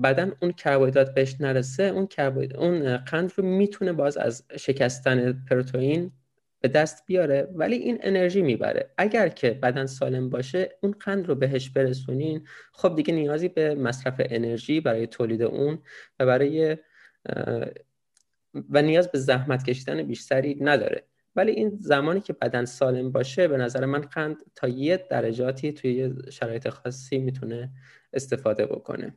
بدن 0.03 0.33
اون 0.43 0.53
کربوهیدرات 0.53 1.15
بهش 1.15 1.37
نرسه 1.41 1.83
اون 1.83 2.09
اون 2.55 2.97
قند 2.97 3.33
رو 3.37 3.45
می‌تونه 3.45 3.93
باز 3.93 4.17
از 4.17 4.45
شکستن 4.57 5.33
پروتئین 5.51 6.13
به 6.61 6.69
دست 6.69 7.07
بیاره 7.07 7.49
ولی 7.55 7.77
این 7.77 7.99
انرژی 8.03 8.43
می‌بره. 8.43 8.91
اگر 8.99 9.29
که 9.29 9.51
بدن 9.51 9.87
سالم 9.87 10.31
باشه 10.31 10.71
اون 10.83 10.95
قند 11.01 11.27
رو 11.27 11.35
بهش 11.35 11.71
برسونین 11.71 12.47
خب 12.73 12.97
دیگه 12.97 13.15
نیازی 13.15 13.49
به 13.49 13.75
مصرف 13.75 14.15
انرژی 14.19 14.81
برای 14.81 15.07
تولید 15.07 15.43
اون 15.43 15.79
و 16.21 16.27
برای 16.27 16.77
و 18.71 18.83
نیاز 18.83 19.09
به 19.09 19.19
زحمت 19.19 19.65
کشیدن 19.65 20.03
بیشتری 20.03 20.59
نداره. 20.61 21.10
ولی 21.41 21.53
این 21.53 21.71
زمانی 21.81 22.21
که 22.21 22.33
بدن 22.33 22.65
سالم 22.65 23.13
باشه 23.13 23.49
به 23.49 23.57
نظر 23.57 23.87
من 23.87 24.01
قند 24.01 24.37
تا 24.55 24.69
یه 24.69 25.07
درجاتی 25.11 25.73
توی 25.73 26.13
شرایط 26.33 26.69
خاصی 26.69 27.19
می‌تونه 27.19 27.71
استفاده 28.13 28.67
بکنه. 28.67 29.15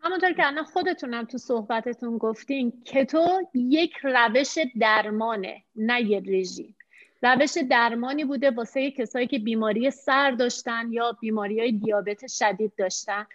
همونطور 0.00 0.32
که 0.32 0.46
الان 0.46 0.64
خودتونم 0.64 1.24
تو 1.24 1.38
صحبتتون 1.38 2.18
گفتین 2.18 2.72
کتو 2.84 3.42
یک 3.54 3.92
روش 4.02 4.58
درمانه 4.80 5.62
نه 5.76 6.02
یه 6.02 6.22
رژیم. 6.26 6.76
روش 7.22 7.58
درمانی 7.70 8.24
بوده 8.24 8.50
واسه 8.50 8.90
کسایی 8.90 9.26
که 9.26 9.38
بیماری 9.38 9.90
سر 9.90 10.30
داشتن 10.30 10.92
یا 10.92 11.12
بیماری 11.20 11.60
های 11.60 11.72
دیابت 11.72 12.26
شدید 12.26 12.72
داشتن. 12.78 13.26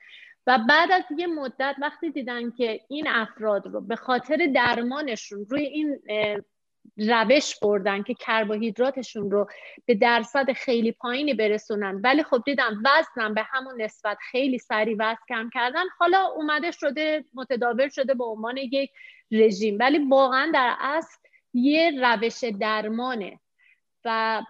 و 0.48 0.60
بعد 0.70 0.92
از 0.92 1.04
یه 1.18 1.28
مدت 1.28 1.76
وقتی 1.82 2.12
دیدن 2.12 2.52
که 2.52 2.82
این 2.88 3.08
افراد 3.08 3.68
رو 3.68 3.82
به 3.82 3.96
خاطر 3.96 4.52
درمانشون 4.56 5.46
روی 5.50 5.62
این 5.62 6.00
روش 6.98 7.60
بردن 7.60 8.04
که 8.04 8.14
کربوهیدراتشون 8.14 9.32
رو 9.32 9.48
به 9.86 9.96
درصد 9.96 10.52
خیلی 10.52 10.92
پایینی 10.92 11.34
برسونن. 11.34 12.02
ولی 12.04 12.24
خب 12.24 12.42
دیدم 12.46 12.84
وزنم 12.86 13.34
به 13.34 13.44
همون 13.44 13.82
نسبت 13.82 14.18
خیلی 14.32 14.58
سریع 14.58 14.96
وزن 15.00 15.18
کم 15.30 15.50
کردن. 15.54 15.84
حالا 16.00 16.26
اومده 16.36 16.72
شده 16.72 17.26
متداول 17.34 17.90
شده 17.90 18.14
به 18.14 18.24
عنوان 18.24 18.58
یک 18.58 18.92
رژیم. 19.32 19.78
ولی 19.80 20.08
واقعا 20.10 20.52
در 20.54 20.76
اصل 20.80 21.18
یه 21.54 21.92
روش 22.02 22.44
درمانه. 22.60 23.40
و 24.06 24.42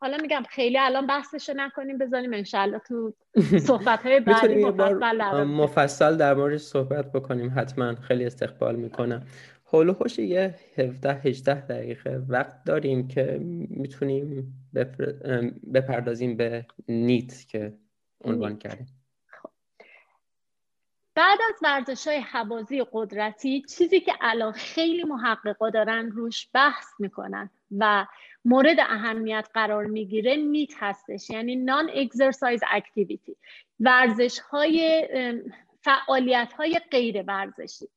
حالا 0.00 0.16
میگم 0.22 0.42
خیلی 0.50 0.78
الان 0.78 1.06
بحثشو 1.06 1.52
نکنیم 1.56 1.98
بذاریم 1.98 2.34
انشالله 2.34 2.78
تو 2.78 3.14
صحبت 3.68 4.06
های 4.06 4.20
بعدی 4.20 4.64
مفصل, 4.64 5.44
مفصل 5.44 6.16
در 6.16 6.34
موردش 6.34 6.60
صحبت 6.60 7.12
بکنیم. 7.12 7.52
حتما 7.56 7.94
خیلی 7.94 8.24
استقبال 8.24 8.76
می‌کنم. 8.76 9.26
حول 9.72 9.92
خوش 9.92 10.18
یه 10.18 10.54
17 10.78 11.12
18 11.12 11.66
دقیقه 11.66 12.22
وقت 12.28 12.64
داریم 12.64 13.08
که 13.08 13.38
می‌تونیم 13.70 14.54
بپردازیم 15.74 16.36
به 16.36 16.66
نیت 16.88 17.48
که 17.48 17.74
عنوان 18.24 18.58
کردیم 18.58 18.86
خب. 19.26 19.50
بعد 21.14 21.38
از 21.48 21.54
ورزش 21.62 22.06
های 22.06 22.18
حوازی 22.18 22.84
قدرتی 22.92 23.62
چیزی 23.62 24.00
که 24.00 24.12
الان 24.20 24.52
خیلی 24.52 25.04
محققا 25.04 25.70
دارن 25.70 26.10
روش 26.10 26.48
بحث 26.54 26.86
می‌کنن 26.98 27.50
و 27.78 28.06
مورد 28.44 28.76
اهمیت 28.80 29.48
قرار 29.54 29.84
می‌گیره 29.84 30.36
میت 30.36 30.70
هستش 30.76 31.30
یعنی 31.30 31.56
نان 31.56 31.90
اکسرسایز 31.94 32.60
اکتیویتی 32.70 33.36
ورزش 33.80 34.38
های 34.38 35.08
فعالیت 35.80 36.52
های 36.52 36.80
غیر 36.90 37.22
ورزشی. 37.22 37.88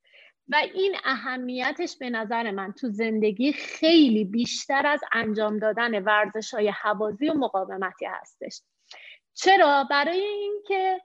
و 0.50 0.56
این 0.56 0.96
اهمیتش 1.04 1.98
به 1.98 2.10
نظر 2.10 2.52
من 2.52 2.72
تو 2.72 2.90
زندگی 2.90 3.54
خیلی 3.54 4.26
بیشتر 4.26 4.88
از 4.88 5.02
انجام 5.12 5.60
دادن 5.60 6.04
ورزش 6.04 6.54
های 6.54 6.70
حوازی 6.70 7.30
و 7.30 7.34
مقاومتی 7.34 8.06
هستش 8.06 8.62
چرا؟ 9.34 9.88
برای 9.90 10.22
اینکه 10.22 11.02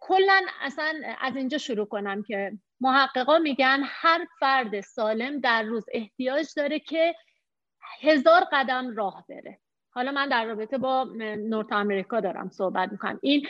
کلا 0.00 0.42
اصلا 0.60 1.02
از 1.20 1.36
اینجا 1.36 1.58
شروع 1.58 1.86
کنم 1.86 2.22
که 2.22 2.52
محققا 2.80 3.38
میگن 3.38 3.80
هر 3.84 4.26
فرد 4.40 4.80
سالم 4.80 5.40
در 5.40 5.62
روز 5.62 5.84
احتیاج 5.92 6.46
داره 6.56 6.78
که 6.78 7.14
هزار 8.02 8.44
قدم 8.52 8.96
راه 8.96 9.24
بره 9.28 9.60
حالا 9.92 10.12
من 10.12 10.28
در 10.28 10.44
رابطه 10.44 10.78
با 10.78 11.04
نورت 11.38 11.72
آمریکا 11.72 12.20
دارم 12.20 12.48
صحبت 12.48 12.92
می‌کنم. 12.92 13.18
این 13.22 13.46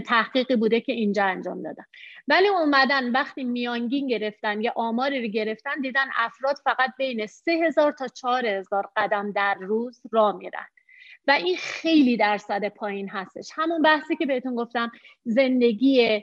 تحقیقی 0.00 0.56
بوده 0.56 0.80
که 0.80 0.92
اینجا 0.92 1.24
انجام 1.24 1.62
دادن. 1.62 1.84
ولی 2.28 2.48
اومدن 2.48 3.12
وقتی 3.12 3.44
میانگین 3.44 4.06
گرفتن 4.06 4.60
یا 4.60 4.72
آماری 4.76 5.22
رو 5.22 5.28
گرفتن 5.28 5.80
دیدن 5.82 6.06
افراد 6.16 6.56
فقط 6.64 6.90
بین 6.98 7.26
سه 7.26 7.52
هزار 7.52 7.92
تا 7.92 8.08
چهار 8.08 8.46
هزار 8.46 8.88
قدم 8.96 9.32
در 9.32 9.54
روز 9.60 10.00
راه 10.12 10.36
میرن. 10.36 10.66
و 11.26 11.30
این 11.30 11.56
خیلی 11.56 12.16
درصد 12.16 12.68
پایین 12.68 13.08
هستش. 13.08 13.48
همون 13.54 13.82
بحثی 13.82 14.16
که 14.16 14.26
بهتون 14.26 14.54
گفتم 14.54 14.90
زندگی 15.24 16.22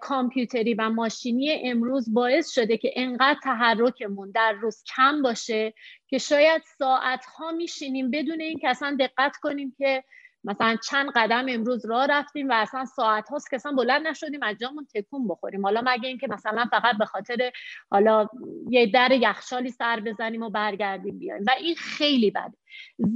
کامپیوتری 0.00 0.74
و 0.74 0.90
ماشینی 0.90 1.50
امروز 1.64 2.14
باعث 2.14 2.50
شده 2.50 2.76
که 2.76 2.92
انقدر 2.96 3.38
تحرکمون 3.42 4.30
در 4.30 4.52
روز 4.52 4.82
کم 4.96 5.22
باشه 5.22 5.74
که 6.08 6.18
شاید 6.18 6.62
ساعت 6.78 7.24
ها 7.24 7.52
میشینیم 7.52 8.10
بدون 8.10 8.40
اینکه 8.40 8.68
اصلا 8.68 8.96
دقت 9.00 9.36
کنیم 9.36 9.74
که 9.78 10.04
مثلا 10.44 10.76
چند 10.76 11.10
قدم 11.14 11.46
امروز 11.48 11.86
راه 11.86 12.06
رفتیم 12.06 12.48
و 12.48 12.52
اصلا 12.52 12.84
ساعت 12.84 13.28
هاست 13.28 13.50
که 13.50 13.56
اصلا 13.56 13.72
بلند 13.72 14.06
نشدیم 14.06 14.42
از 14.42 14.56
جامون 14.60 14.86
تکون 14.94 15.28
بخوریم. 15.28 15.62
حالا 15.62 15.82
مگه 15.86 16.08
اینکه 16.08 16.26
مثلا 16.30 16.68
فقط 16.70 16.98
به 16.98 17.04
خاطر 17.04 17.52
حالا 17.90 18.28
یه 18.70 18.86
در 18.86 19.12
یخچالی 19.12 19.70
سر 19.70 20.00
بزنیم 20.00 20.42
و 20.42 20.50
برگردیم 20.50 21.18
بیایم. 21.18 21.42
و 21.46 21.50
این 21.60 21.74
خیلی 21.74 22.30
بده. 22.30 22.56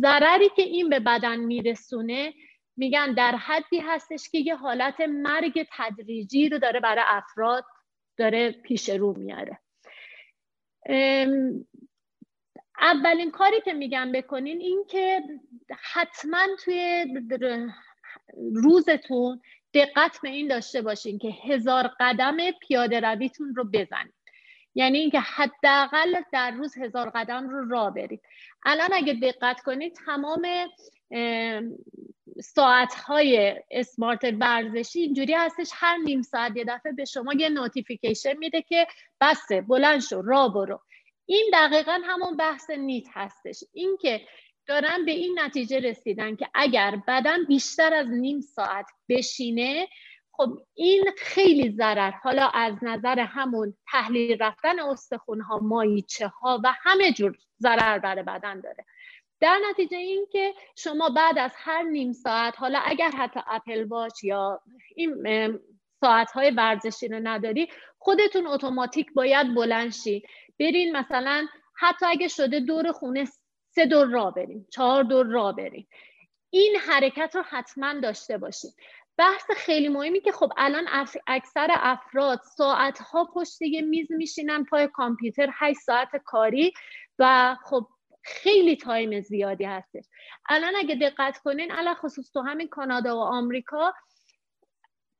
ضرری 0.01 0.49
که 0.57 0.63
این 0.63 0.89
به 0.89 1.01
بدن 1.01 1.37
میرسونه 1.37 2.33
میگن 2.77 3.15
در 3.15 3.37
حدی 3.37 3.79
هستش 3.79 4.29
که 4.31 4.39
یه 4.39 4.57
حالت 4.57 5.01
مرگ 5.01 5.67
تدریجی 5.77 6.49
رو 6.49 6.59
داره 6.59 6.81
برای 6.81 7.05
افراد 7.07 7.65
داره 8.17 8.53
پیش 8.53 8.89
رو 8.89 9.19
میاره. 9.19 9.59
اولین 12.79 13.31
کاری 13.31 13.61
که 13.61 13.73
میگم 13.73 14.13
بکنین 14.13 14.61
این 14.61 14.85
که 14.89 15.23
حتما 15.93 16.47
توی 16.65 17.07
روزتون 18.55 19.41
دقت 19.75 20.19
به 20.23 20.29
این 20.29 20.49
داشته 20.49 20.83
باشین 20.83 21.19
که 21.19 21.29
هزار 21.29 21.91
قدم 22.01 22.37
پیاده 22.51 23.01
رویتون 23.01 23.55
رو 23.55 23.65
بزنید. 23.65 24.15
یعنی 24.75 24.99
اینکه 24.99 25.21
حداقل 25.21 26.15
در 26.33 26.51
روز 26.51 26.79
هزار 26.79 27.11
قدم 27.11 27.49
رو 27.49 27.69
راه 27.69 27.95
برید. 27.95 28.23
الان 28.65 28.91
اگه 28.93 29.15
دقت 29.15 29.61
کنید 29.61 29.95
تمام 30.07 30.43
ساعت 32.43 32.95
های 32.95 33.63
اسمارت 33.71 34.25
ورزشی 34.41 35.01
اینجوری 35.01 35.35
هستش 35.35 35.71
هر 35.75 35.97
نیم 35.97 36.23
ساعت 36.23 36.57
یه 36.57 36.65
دفعه 36.69 36.93
به 36.93 37.05
شما 37.05 37.33
یه 37.33 37.49
نوتیفیکیشن 37.49 38.37
میده 38.37 38.63
که 38.63 38.87
بسه 39.21 39.61
بلند 39.61 40.01
شو 40.01 40.23
را 40.23 40.49
برو. 40.49 40.81
این 41.27 41.51
دقیقا 41.53 42.01
همون 42.05 42.37
بحث 42.37 42.71
نیت 42.71 43.07
هستش. 43.13 43.65
اینکه 43.73 44.21
دارن 44.67 45.05
به 45.05 45.13
این 45.13 45.39
نتیجه 45.41 45.79
رسیدن 45.79 46.37
که 46.37 46.49
اگر 46.55 47.03
بدن 47.09 47.45
بیشتر 47.45 47.95
از 47.95 48.07
نیم 48.09 48.41
ساعت 48.41 48.87
بشینه 49.09 49.89
خب 50.33 50.59
این 50.75 51.05
خیلی 51.19 51.71
ضرر. 51.71 52.11
حالا 52.11 52.49
از 52.49 52.75
نظر 52.83 53.19
همون 53.19 53.75
تحلیل 53.93 54.43
رفتن 54.43 54.81
استخون 54.81 55.41
ها 55.41 55.59
مایچه 55.59 56.29
ها 56.29 56.61
و 56.65 56.75
همه 56.83 57.13
جور 57.13 57.37
ضرر 57.63 57.99
برای 57.99 58.23
بدن 58.23 58.61
داره. 58.61 58.85
در 59.43 59.61
نتیجه 59.71 59.97
این 59.97 60.27
که 60.33 60.55
شما 60.77 61.09
بعد 61.09 61.39
از 61.39 61.51
هر 61.55 61.83
نیم 61.83 62.13
ساعت 62.13 62.55
حالا 62.59 62.79
اگر 62.85 63.11
حتی 63.11 63.41
اپل 63.47 63.85
واچ 63.85 64.25
یا 64.25 64.63
این 64.97 65.59
ساعت 66.01 66.31
های 66.33 66.51
ورزشی 66.51 67.09
رو 67.09 67.21
نداری 67.23 67.69
خودتون 67.99 68.47
اتوماتیک 68.47 69.13
باید 69.13 69.55
بلند 69.55 69.93
برین 70.61 70.97
مثلا 70.97 71.47
حتی 71.75 72.07
اگه 72.07 72.29
شده 72.29 72.61
دور 72.61 72.93
خونه 72.93 73.25
سه 73.75 73.87
دور 73.87 74.07
را 74.07 74.31
بریم 74.31 74.67
چهار 74.73 75.03
دور 75.03 75.27
را 75.27 75.53
بریم 75.53 75.89
این 76.51 76.77
حرکت 76.77 77.37
رو 77.37 77.43
حتما 77.43 78.01
داشته 78.01 78.39
باشید 78.39 78.75
بحث 79.17 79.51
خیلی 79.57 79.89
مهمی 79.89 80.21
که 80.21 80.33
خب 80.33 80.53
الان 80.57 80.85
اکثر 81.27 81.69
افراد 81.71 82.41
ساعت 82.57 82.99
ها 82.99 83.25
پشت 83.25 83.63
یه 83.63 83.81
میز 83.81 84.13
میشینن 84.13 84.65
پای 84.65 84.89
کامپیوتر 84.89 85.49
8 85.53 85.79
ساعت 85.81 86.17
کاری 86.17 86.73
و 87.19 87.57
خب 87.65 87.87
خیلی 88.23 88.77
تایم 88.77 89.21
زیادی 89.21 89.65
هستش. 89.65 90.05
الان 90.49 90.73
اگه 90.77 90.95
دقت 90.95 91.39
کنین 91.39 91.73
الان 91.73 91.95
خصوص 91.95 92.33
تو 92.33 92.41
همین 92.41 92.69
کانادا 92.69 93.17
و 93.17 93.21
آمریکا 93.21 93.95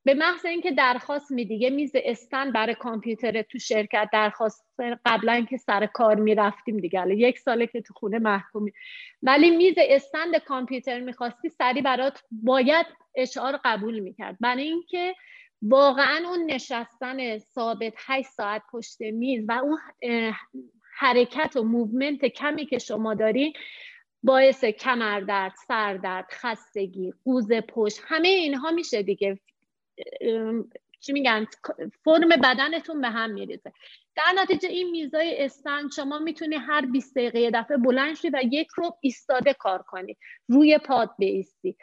به 0.05 0.13
محض 0.13 0.45
اینکه 0.45 0.71
درخواست 0.71 1.31
میدی 1.31 1.55
یه 1.55 1.69
میز 1.69 1.91
استن 1.95 2.51
برای 2.51 2.75
کامپیوتر 2.75 3.41
تو 3.41 3.59
شرکت 3.59 4.09
درخواست 4.13 4.65
قبلا 5.05 5.45
که 5.49 5.57
سر 5.57 5.85
کار 5.85 6.15
می‌رفتیم 6.15 6.77
دیگه. 6.77 7.15
یک 7.15 7.39
ساله 7.39 7.67
که 7.67 7.81
تو 7.81 7.93
خونه 7.93 8.19
محکومی. 8.19 8.71
ولی 9.21 9.51
میز 9.57 9.75
استند 9.77 10.37
کامپیوتر 10.37 10.99
می‌خواستی 10.99 11.49
سری 11.49 11.81
برات 11.81 12.23
باید 12.31 12.85
اشعار 13.15 13.59
قبول 13.65 13.99
می‌کرد. 13.99 14.37
برای 14.39 14.63
اینکه 14.63 15.15
واقعا 15.61 16.27
اون 16.27 16.51
نشستن 16.51 17.37
ثابت 17.37 17.93
8 17.97 18.29
ساعت 18.29 18.61
پشت 18.71 19.01
میز 19.01 19.45
و 19.47 19.51
اون 19.51 19.79
حرکت 20.97 21.55
و 21.55 21.63
movement 21.63 22.25
کمی 22.25 22.65
که 22.65 22.79
شما 22.79 23.13
دارین 23.13 23.53
باعث 24.23 24.63
کمردرد، 24.65 25.53
سردرد، 25.67 26.25
خستگی، 26.31 27.13
قوز 27.25 27.51
پشت 27.51 27.99
همه 28.03 28.27
اینها 28.27 28.71
میشه 28.71 29.03
دیگه. 29.03 29.39
چی 30.99 31.13
میگن؟ 31.13 31.45
فرم 32.03 32.29
بدنتون 32.29 33.01
به 33.01 33.09
هم 33.09 33.31
میریزه. 33.31 33.73
در 34.15 34.33
نتیجه 34.35 34.69
این 34.69 34.91
میزای 34.91 35.45
stand 35.45 35.91
شما 35.91 36.19
می‌تونی 36.19 36.55
هر 36.55 36.85
20 36.85 37.15
دقیقه 37.15 37.51
دفعه 37.53 37.77
بلند 37.77 38.15
شی 38.15 38.29
و 38.29 38.41
یک 38.51 38.67
رو 38.75 38.97
ایستاده 39.01 39.53
کار 39.53 39.81
کنی. 39.81 40.17
روی 40.47 40.77
پات 40.77 41.09
بایستی. 41.19 41.75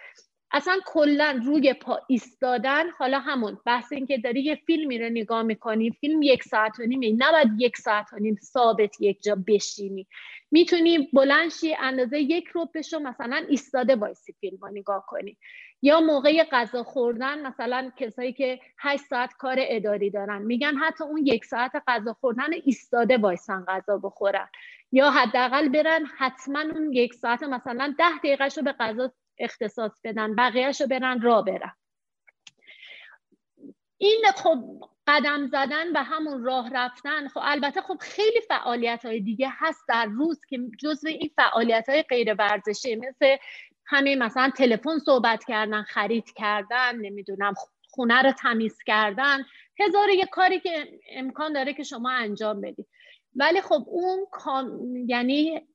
اصلا 0.53 0.79
کلا 0.87 1.41
روی 1.45 1.75
پا 1.75 2.01
ایستادن 2.09 2.91
حالا 2.91 3.19
همون 3.19 3.59
بحث 3.67 3.93
این 3.93 4.07
که 4.07 4.19
داری 4.19 4.43
یه 4.43 4.55
فیلمی 4.67 4.99
رو 4.99 5.09
نگاه 5.09 5.43
می‌کنی 5.43 5.91
فیلم 5.91 6.23
یک 6.23 6.43
ساعت 6.43 6.81
و 6.81 6.83
نیمه 6.83 7.17
نباید 7.19 7.49
یک 7.59 7.77
ساعت 7.77 8.13
و 8.13 8.17
نیم 8.17 8.37
ثابت 8.43 9.01
یک 9.01 9.23
جا 9.23 9.37
بشینی. 9.47 10.07
می‌تونی 10.51 11.09
بلنشی 11.13 11.75
اندازه 11.75 12.21
یک 12.21 12.47
رو 12.49 12.69
بشو 12.75 12.99
مثلا 12.99 13.45
ایستاده 13.49 13.97
وایسی 13.97 14.35
فیلم 14.41 14.59
رو 14.63 14.69
نگاه 14.69 15.05
کنی. 15.07 15.37
یا 15.83 16.01
موقع 16.01 16.45
غذا 16.53 16.83
خوردن 16.83 17.47
مثلا 17.47 17.93
کسایی 17.97 18.33
که 18.33 18.61
8 18.79 19.05
ساعت 19.05 19.33
کار 19.39 19.57
اداری 19.61 20.11
دارن 20.11 20.43
میگن 20.43 20.77
حتی 20.77 21.05
اون 21.05 21.27
یک 21.27 21.45
ساعت 21.45 21.73
غذا 21.87 22.13
خوردن 22.13 22.53
ایستاده 22.65 23.17
وایسن 23.17 23.65
غذا 23.69 23.99
بخورن. 23.99 24.49
یا 24.93 25.11
حداقل 25.11 25.69
برن 25.69 26.07
حتما 26.19 26.61
اون 26.61 26.93
یک 26.93 27.15
ساعت 27.15 27.43
مثلا 27.43 27.95
ده 27.99 28.19
دقیقه 28.19 28.49
رو 28.57 28.63
به 28.63 28.73
غذا 28.73 29.13
اختصاص 29.41 30.01
بدن 30.05 30.35
بقیهش 30.35 30.81
رو 30.81 30.87
برن 30.87 31.21
را 31.21 31.43
برن. 31.43 31.73
این 33.99 34.25
خب 34.37 34.81
قدم 35.07 35.47
زدن 35.47 35.93
و 35.93 36.03
همون 36.03 36.45
راه 36.45 36.71
رفتن 36.75 37.29
خب 37.29 37.41
البته 37.43 37.81
خب 37.81 37.97
خیلی 38.01 38.41
فعالیت 38.41 39.05
های 39.05 39.21
دیگه 39.21 39.49
هست 39.51 39.89
در 39.89 40.07
روز 40.07 40.41
که 40.49 40.59
جزو 40.79 41.09
این 41.09 41.31
فعالیت 41.37 41.89
های 41.89 42.03
غیر 42.03 42.35
ورزشی 42.35 42.97
مثل 42.97 43.37
همه 43.87 44.17
مثلا 44.17 44.51
تلفن 44.57 44.99
صحبت 44.99 45.45
کردن 45.45 45.83
خرید 45.83 46.33
کردن 46.37 46.97
نمی‌دونم 46.97 47.55
خونه 47.91 48.23
رو 48.23 48.33
تمیز 48.33 48.79
کردن. 48.87 49.39
هزار 49.81 50.09
یه 50.09 50.27
کاری 50.27 50.61
که 50.61 51.01
امکان 51.11 51.53
داره 51.53 51.75
که 51.75 51.83
شما 51.83 52.11
انجام 52.11 52.61
بدید 52.61 52.87
ولی 53.37 53.61
خب 53.61 53.85
اون 53.87 54.27
یعنی 55.09 55.69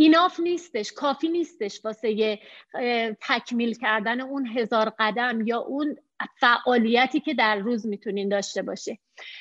ایناف 0.00 0.40
نیستش 0.40 0.92
کافی 0.92 1.28
نیستش 1.28 1.84
واسه 1.84 2.38
تکمیل 3.20 3.74
کردن 3.74 4.20
اون 4.20 4.46
هزار 4.46 4.92
قدم 4.98 5.46
یا 5.46 5.58
اون 5.58 5.96
فعالیتی 6.40 7.20
که 7.20 7.34
در 7.34 7.56
روز 7.56 7.86
می‌تونین 7.86 8.28
داشته 8.28 8.62
باشه. 8.62 8.98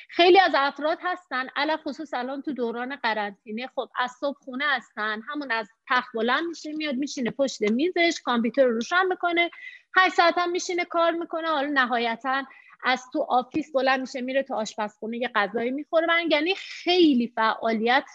خیلی 0.10 0.40
از 0.40 0.52
افراد 0.56 0.98
هستن 1.02 1.48
علا 1.56 1.78
خصوص 1.78 2.14
الان 2.14 2.42
تو 2.42 2.54
دوران 2.54 2.96
قرنطینه 2.96 3.68
خب 3.76 3.90
از 3.96 4.12
صبح 4.12 4.38
خونه 4.40 4.66
هستن 4.68 5.22
همون 5.30 5.52
از 5.52 5.70
تخت 5.90 6.10
بلند 6.14 6.44
میشه 6.44 6.72
میاد 6.72 6.96
میشینه 6.96 7.32
پشت 7.32 7.62
میزش 7.62 8.22
کامپیوتر 8.24 8.64
رو 8.64 8.74
روشن 8.74 9.06
می‌کنه 9.06 9.50
هشت 9.98 10.16
ساعت 10.16 10.38
هم 10.38 10.52
میشینه 10.52 10.86
کار 10.86 11.12
می‌کنه 11.12 11.48
حالا 11.48 11.70
نهایتا 11.74 12.44
از 12.84 13.04
تو 13.14 13.26
office 13.30 13.72
بلند 13.72 14.00
میشه 14.00 14.22
میره 14.22 14.44
تو 14.44 14.54
آشپزخونه 14.54 15.18
یه 15.18 15.32
غذایی 15.36 15.72
می‌خوره. 15.72 16.08
من 16.08 16.32
یعنی 16.32 16.56
خیلی 16.56 17.28
فعالیت 17.28 18.06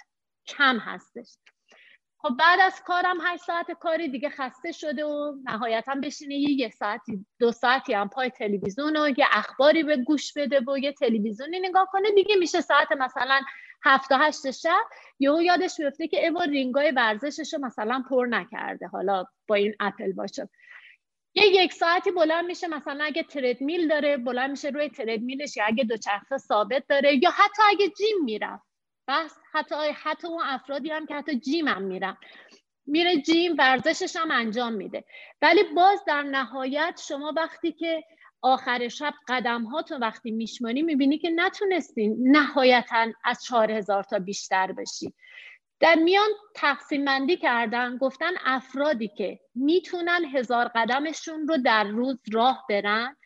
کم 0.47 0.79
هستش. 0.79 1.29
خب 2.25 2.37
بعد 2.39 2.61
از 2.61 2.83
کارم 2.87 3.17
هشت 3.23 3.43
ساعت 3.43 3.71
کاری 3.71 4.09
دیگه 4.09 4.29
خسته 4.31 4.73
شده 4.73 5.05
و 5.05 5.35
نهایتا 5.45 5.95
بشینه 5.95 6.35
یه, 6.35 6.51
یه 6.51 6.71
ساعتی 6.71 7.27
دو 7.39 7.53
ساعتی 7.53 7.93
هم 7.95 8.09
پای 8.09 8.31
تلویزیون 8.31 8.97
و 8.97 9.09
یه 9.19 9.27
اخباری 9.33 9.83
به 9.83 9.97
گوش 9.97 10.33
بده 10.33 10.61
و 10.61 10.79
یه 10.79 10.93
تلویزیونی 10.93 11.61
نگاه 11.61 11.89
کنه. 11.93 12.11
دیگه 12.11 12.37
میشه 12.37 12.61
ساعت 12.61 12.93
مثلا 12.93 13.41
هفت 13.85 14.13
و 14.13 14.19
هشت 14.19 14.51
شب. 14.51 14.85
یهو 15.19 15.43
یادش 15.43 15.81
میفته 15.81 16.09
که 16.09 16.25
ایوا 16.25 16.45
رینگای 16.45 16.91
ورزشش 16.91 17.55
رو 17.55 17.67
مثلا 17.67 18.05
پر 18.11 18.27
نکرده. 18.31 18.87
حالا 18.87 19.25
با 19.49 19.55
این 19.55 19.75
Apple 19.81 20.13
Watch 20.13 20.38
ه. 20.38 20.49
یه 21.35 21.47
یک 21.47 21.73
ساعتی 21.73 22.11
بلند 22.11 22.45
میشه 22.45 22.69
مثلا 22.69 23.05
اگه 23.05 23.23
تردمیل 23.23 23.89
داره 23.89 24.17
بلند 24.17 24.51
میشه 24.51 24.69
روی 24.69 24.89
تردمیلش 24.89 25.57
یا 25.57 25.65
اگه 25.67 25.85
دوچرخه 25.85 26.39
ثابت 26.39 26.85
داره 26.89 27.21
یا 27.23 27.31
حتی 27.31 27.63
اگه 27.71 27.89
جیم 27.89 28.25
می‌رفت. 28.25 28.74
بس 29.09 29.37
حتی 29.53 29.75
حتی 30.03 30.29
اون 30.29 30.43
افرادی 30.45 30.91
هم 30.91 31.07
که 31.07 31.15
حتی 31.15 31.41
جیم 31.41 31.69
هم 31.69 31.83
میرن. 31.83 32.17
میره 32.87 33.23
جیم 33.23 33.55
ورزشش 33.59 34.17
هم 34.17 34.31
انجام 34.31 34.73
میده. 34.73 35.05
ولی 35.43 35.63
باز 35.77 36.05
در 36.07 36.23
نهایت 36.23 37.01
شما 37.09 37.33
وقتی 37.37 37.73
که 37.73 38.05
آخر 38.43 38.89
شب 38.89 39.15
قدم 39.29 39.65
هاتون 39.65 40.01
وقتی 40.01 40.31
میشمانی 40.31 40.83
می‌بینی 40.83 41.19
که 41.19 41.31
نتونستین 41.31 42.17
نهایتا 42.21 43.07
از 43.25 43.45
چهار 43.45 43.71
هزار 43.71 44.03
تا 44.03 44.19
بیشتر 44.19 44.73
بشی. 44.73 45.15
در 45.81 45.95
میان 45.95 46.29
تقسیم 46.55 47.05
بندی 47.05 47.37
کردن 47.37 47.97
گفتن 47.97 48.33
افرادی 48.45 49.09
که 49.09 49.41
می‌تونن 49.55 50.25
هزار 50.35 50.69
قدمشون 50.75 51.49
رو 51.49 51.57
در 51.57 51.85
روز 51.85 52.19
راه 52.33 52.65
برن 52.69 53.17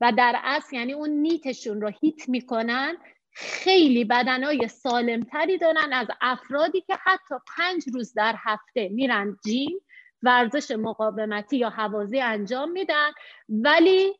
و 0.00 0.12
در 0.12 0.40
اصل 0.44 0.76
یعنی 0.76 0.92
اون 0.92 1.10
نیتشون 1.10 1.80
رو 1.80 1.92
هیت 2.00 2.28
می‌کنن 2.28 2.96
خیلی 3.32 4.04
بدنهای 4.04 4.68
سالمتری 4.68 5.58
دارن 5.58 5.92
از 5.92 6.06
افرادی 6.20 6.80
که 6.80 6.94
حتی 7.04 7.34
پنج 7.56 7.84
روز 7.94 8.14
در 8.14 8.34
هفته 8.38 8.88
میرن 8.88 9.36
جیم 9.44 9.80
ورزش 10.22 10.70
مقاومتی 10.70 11.56
یا 11.56 11.70
حوازی 11.70 12.20
انجام 12.20 12.70
میدن 12.70 13.10
ولی 13.48 14.12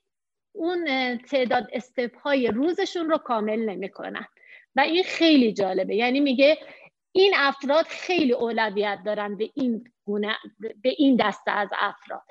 اون 0.53 1.19
تعداد 1.19 1.67
استپ 1.73 2.19
های 2.19 2.47
روزشون 2.47 3.11
رو 3.11 3.19
کامل 3.19 3.59
نمی‌کنن. 3.59 4.27
و 4.77 4.81
این 4.81 5.05
خیلی 5.05 5.53
جالبه. 5.53 5.97
یعنی 5.97 6.21
میگه 6.21 6.59
این 7.13 7.33
افراد 7.37 7.87
خیلی 7.87 8.33
اولویت 8.33 8.99
دارن 9.05 9.37
به 9.37 9.51
این 9.55 9.85
گونه 10.05 10.37
به 10.59 10.95
این 10.99 11.17
دسته 11.17 11.51
از 11.51 11.69
افراد. 11.79 12.23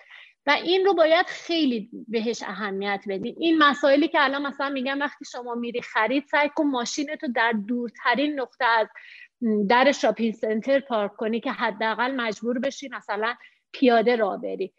و 0.45 0.51
این 0.51 0.85
رو 0.85 0.93
باید 0.93 1.25
خیلی 1.25 1.89
بهش 2.07 2.43
اهمیت 2.43 3.03
بدین. 3.07 3.35
این 3.39 3.57
مسائلی 3.57 4.07
که 4.07 4.23
الان 4.23 4.47
مثلا 4.47 4.69
میگم 4.69 4.99
وقتی 4.99 5.25
شما 5.25 5.55
میری 5.55 5.81
خرید 5.81 6.25
سعی 6.25 6.49
کن 6.55 6.67
ماشین 6.67 7.15
تو 7.15 7.27
در 7.35 7.51
دورترین 7.67 8.39
نقطه 8.39 8.65
از 8.65 8.87
در 9.69 9.91
شاپینگ 9.91 10.33
سنتر 10.33 10.79
پارک 10.79 11.15
کنی 11.15 11.39
که 11.39 11.51
حداقل 11.51 12.15
مجبور 12.15 12.59
بشی 12.59 12.89
مثلا 12.89 13.35
پیاده 13.71 14.15
را 14.15 14.37
بری. 14.37 14.73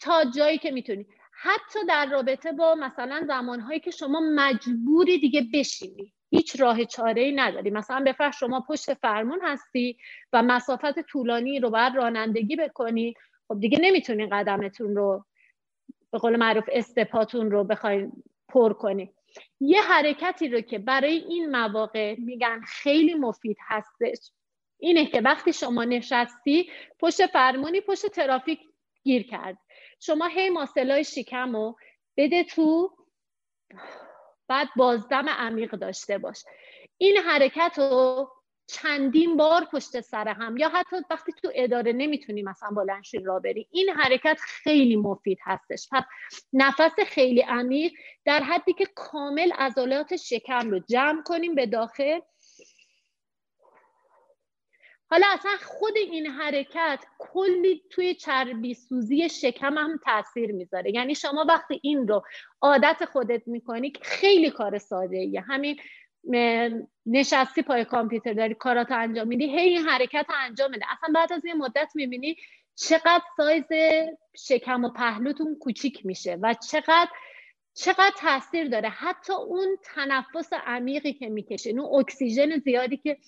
تا 0.00 0.24
جایی 0.36 0.58
که 0.58 0.70
می‌تونی. 0.70 1.06
حتی 1.42 1.78
در 1.88 2.06
رابطه 2.06 2.52
با 2.52 2.74
مثلا 2.74 3.24
زمانهایی 3.26 3.80
که 3.80 3.90
شما 3.90 4.20
مجبوری 4.34 5.18
دیگه 5.18 5.46
بشینی. 5.54 6.12
هیچ 6.30 6.60
راه 6.60 6.84
چاره 6.84 7.22
ای 7.22 7.32
نداری. 7.32 7.70
مثلا 7.70 8.04
بفرش 8.06 8.40
شما 8.40 8.64
پشت 8.68 8.94
فرمون 8.94 9.40
هستی 9.42 9.98
و 10.32 10.42
مسافت 10.42 11.00
طولانی 11.00 11.60
رو 11.60 11.70
باید 11.70 11.96
رانندگی 11.96 12.56
بکنی. 12.56 13.14
خب 13.48 13.60
دیگه 13.60 13.78
نمی‌تونین 13.80 14.28
قدمتون 14.28 14.96
رو 14.96 15.24
به 16.12 16.18
قول 16.18 16.36
معروف 16.36 16.64
استپاتون 16.72 17.50
رو 17.50 17.64
بخواین 17.64 18.12
پر 18.48 18.72
کنی 18.72 19.12
یه 19.60 19.82
حرکتی 19.82 20.48
رو 20.48 20.60
که 20.60 20.78
برای 20.78 21.16
این 21.16 21.50
مواقع 21.50 22.14
میگن 22.18 22.60
خیلی 22.66 23.14
مفید 23.14 23.56
هستش 23.60 24.32
اینه 24.78 25.06
که 25.06 25.20
وقتی 25.20 25.52
شما 25.52 25.84
نشستی 25.84 26.70
پشت 27.00 27.26
فرمونی 27.26 27.80
پشت 27.80 28.06
ترافیک 28.06 28.60
گیر 29.02 29.22
کرد. 29.22 29.58
شما 30.00 30.26
هی 30.26 30.50
ماسلای 30.50 31.04
شکم 31.04 31.56
رو 31.56 31.76
بده 32.16 32.44
تو 32.44 32.96
بعد 34.48 34.68
بازدم 34.76 35.28
عمیق 35.28 35.70
داشته 35.70 36.18
باش. 36.18 36.44
این 36.98 37.16
حرکت 37.16 37.74
رو 37.76 38.30
چندین 38.66 39.36
بار 39.36 39.64
پشت 39.64 40.00
سر 40.00 40.28
هم 40.28 40.56
یا 40.56 40.68
حتی 40.68 40.96
وقتی 41.10 41.32
تو 41.32 41.50
اداره 41.54 41.92
نمی‌تونی 41.92 42.42
مثلا 42.42 42.70
بلنشین 42.70 43.24
را 43.24 43.38
بری 43.38 43.68
این 43.70 43.88
حرکت 43.88 44.38
خیلی 44.40 44.96
مفید 44.96 45.38
هستش. 45.42 45.88
پس 45.92 46.04
نفس 46.52 47.00
خیلی 47.06 47.40
عمیق 47.40 47.92
در 48.24 48.42
حدی 48.42 48.72
که 48.72 48.86
کامل 48.94 49.52
عضلات 49.52 50.16
شکم 50.16 50.70
رو 50.70 50.78
جمع 50.78 51.22
کنیم 51.22 51.54
به 51.54 51.66
داخل. 51.66 52.20
حالا 55.10 55.26
اصلا 55.30 55.50
خود 55.62 55.96
این 55.96 56.26
حرکت 56.26 57.04
کلی 57.18 57.82
توی 57.90 58.14
چربی 58.14 58.74
سوزی 58.74 59.28
شکم 59.28 59.78
هم 59.78 60.00
تاثیر 60.04 60.52
می‌ذاره. 60.52 60.94
یعنی 60.94 61.14
شما 61.14 61.44
وقتی 61.48 61.80
این 61.82 62.08
رو 62.08 62.22
عادت 62.62 63.04
خودت 63.12 63.48
می‌کنی 63.48 63.92
خیلی 64.02 64.50
کار 64.50 64.78
ساده 64.78 65.16
ایه 65.16 65.40
همین 65.40 65.76
نشستی 67.06 67.62
پای 67.62 67.84
کامپیوتر 67.84 68.32
داری 68.32 68.54
کارات 68.54 68.92
انجام 68.92 69.28
میدی 69.28 69.44
هی 69.44 69.68
این 69.68 69.86
حرکت 69.86 70.26
انجام 70.44 70.70
میده. 70.70 70.84
اصلا 70.92 71.14
بعد 71.14 71.32
از 71.32 71.44
یه 71.44 71.54
مدت 71.54 71.92
می‌بینی 71.94 72.36
چقدر 72.74 73.22
سایز 73.36 73.64
شکم 74.36 74.84
و 74.84 74.88
پهلوتون 74.88 75.56
کوچیک 75.60 76.06
میشه 76.06 76.38
و 76.42 76.54
چقدر 76.70 77.08
چقدر 77.74 78.12
تاثیر 78.18 78.68
داره. 78.68 78.88
حتی 78.88 79.32
اون 79.32 79.78
تنفس 79.94 80.52
عمیقی 80.52 81.12
که 81.12 81.28
می‌کشین 81.28 81.80
اون 81.80 82.00
اکسیژن 82.00 82.58
زیادی 82.58 82.96
که 82.96 83.18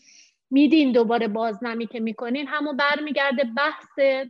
میدین 0.50 0.92
دوباره 0.92 1.28
بازنمی 1.28 1.86
که 1.86 2.00
می‌کنین 2.00 2.48
همون 2.48 2.76
برمیگرده 2.76 3.44
بحث 3.44 4.24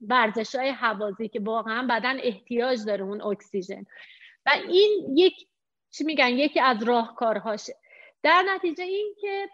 ورزش 0.00 0.54
های 0.54 0.68
حوازی 0.68 1.28
که 1.28 1.40
واقعا 1.40 1.86
بدن 1.90 2.18
احتیاج 2.20 2.84
داره 2.86 3.02
اون 3.02 3.22
اکسیژن. 3.22 3.84
و 4.46 4.50
این 4.68 5.14
یک 5.16 5.34
چی 5.90 6.04
میگن 6.04 6.28
یکی 6.28 6.60
از 6.60 6.82
راهکارهاشه 6.82 7.74
در 8.22 8.42
نتیجه 8.54 8.84
این 8.84 9.14
که 9.20 9.48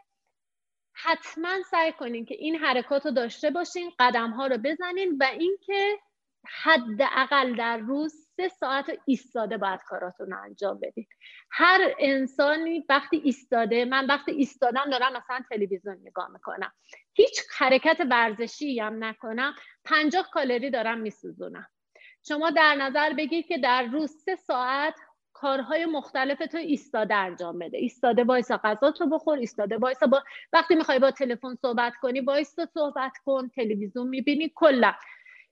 حتما 0.93 1.63
سعی 1.71 1.93
کنین 1.93 2.25
که 2.25 2.35
این 2.35 2.57
حرکات 2.57 3.07
رو 3.07 3.13
داشته 3.13 3.51
باشین 3.51 3.93
قدم 3.99 4.31
ها 4.31 4.47
رو 4.47 4.59
بزنین 4.65 5.17
و 5.21 5.25
اینکه 5.25 5.99
حداقل 6.47 7.57
در 7.57 7.77
روز 7.77 8.15
سه 8.37 8.49
ساعت 8.49 8.87
ایستاده 9.07 9.57
باید 9.57 9.81
کاراتون 9.83 10.33
انجام 10.33 10.81
بدید 10.83 11.09
هر 11.51 11.95
انسانی 11.99 12.85
وقتی 12.89 13.17
ایستاده 13.17 13.85
من 13.85 14.07
وقتی 14.07 14.33
ایستادم 14.33 14.91
دارم 14.91 15.13
مثلا 15.17 15.45
تلویزیون 15.51 15.99
نگاه 16.05 16.29
می‌کنم. 16.29 16.73
هیچ 17.15 17.41
حرکت 17.57 18.01
ورزشی 18.11 18.81
هم 18.81 19.05
نکنم 19.05 19.55
پنجاه 19.85 20.31
کالری 20.31 20.71
دارم 20.71 20.99
میسوزونم. 20.99 21.67
شما 22.29 22.51
در 22.51 22.75
نظر 22.75 23.13
بگید 23.13 23.47
که 23.47 23.59
در 23.59 23.83
روز 23.83 24.11
سه 24.25 24.37
ساعت 24.37 24.95
کارهای 25.41 25.87
مختلف 25.87 26.39
تو 26.39 26.59
ایستاده 26.59 27.15
انجام 27.15 27.59
بده. 27.59 27.79
ایستاده 27.79 28.25
وایسا 28.25 28.61
غذا 28.65 28.91
تو 28.91 29.07
بخور 29.07 29.39
ایستاده 29.39 29.77
وایسا 29.77 30.07
با 30.07 30.23
وقتی 30.53 30.75
می‌خوای 30.75 30.99
با 30.99 31.11
تلفن 31.11 31.55
صحبت 31.55 31.93
کنی 32.03 32.21
وایسا 32.21 32.67
صحبت 32.75 33.13
کن 33.25 33.49
تلویزیون 33.49 34.09
می‌بینی 34.09 34.53
کلا. 34.55 34.95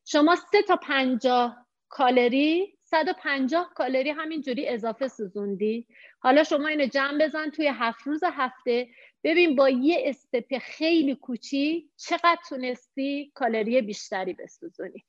شما 0.04 0.36
سه 0.36 0.62
تا 0.62 0.76
پنجاه 0.76 1.66
کالری 1.88 2.78
150 2.82 3.74
کالری 3.74 4.10
همینجوری 4.10 4.68
اضافه 4.68 5.08
سوزوندی. 5.08 5.86
حالا 6.18 6.44
شما 6.44 6.68
اینو 6.68 6.86
جمع 6.86 7.24
بزن 7.24 7.50
توی 7.50 7.66
هفت 7.66 8.06
روز 8.06 8.20
هفته. 8.24 8.88
ببین 9.24 9.56
با 9.56 9.68
یه 9.68 10.02
استپ 10.04 10.58
خیلی 10.58 11.14
کوچی 11.14 11.90
چقدر 11.96 12.38
تونستی 12.48 13.32
کالری 13.34 13.80
بیشتری 13.80 14.32
بسوزونی. 14.32 15.04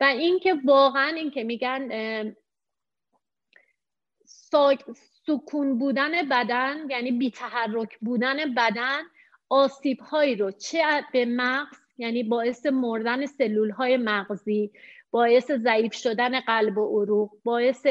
و 0.00 0.04
اینکه 0.04 0.54
واقعا 0.64 1.08
اینکه 1.08 1.44
میگن 1.44 1.88
سکون 5.26 5.78
بودن 5.78 6.28
بدن 6.28 6.90
یعنی 6.90 7.12
بیتحرک 7.12 7.98
بودن 7.98 8.54
بدن 8.54 9.02
آسیب 9.48 10.00
هایی 10.00 10.36
رو 10.36 10.50
چه 10.50 10.84
به 11.12 11.24
مغز 11.24 11.76
یعنی 11.98 12.22
باعث 12.22 12.66
مردن 12.66 13.26
سلول 13.26 13.70
های 13.70 13.96
مغزی 13.96 14.70
باعث 15.10 15.50
ضعیف 15.50 15.94
شدن 15.94 16.40
قلب 16.40 16.78
و 16.78 17.02
عروق 17.02 17.30
باعث 17.44 17.86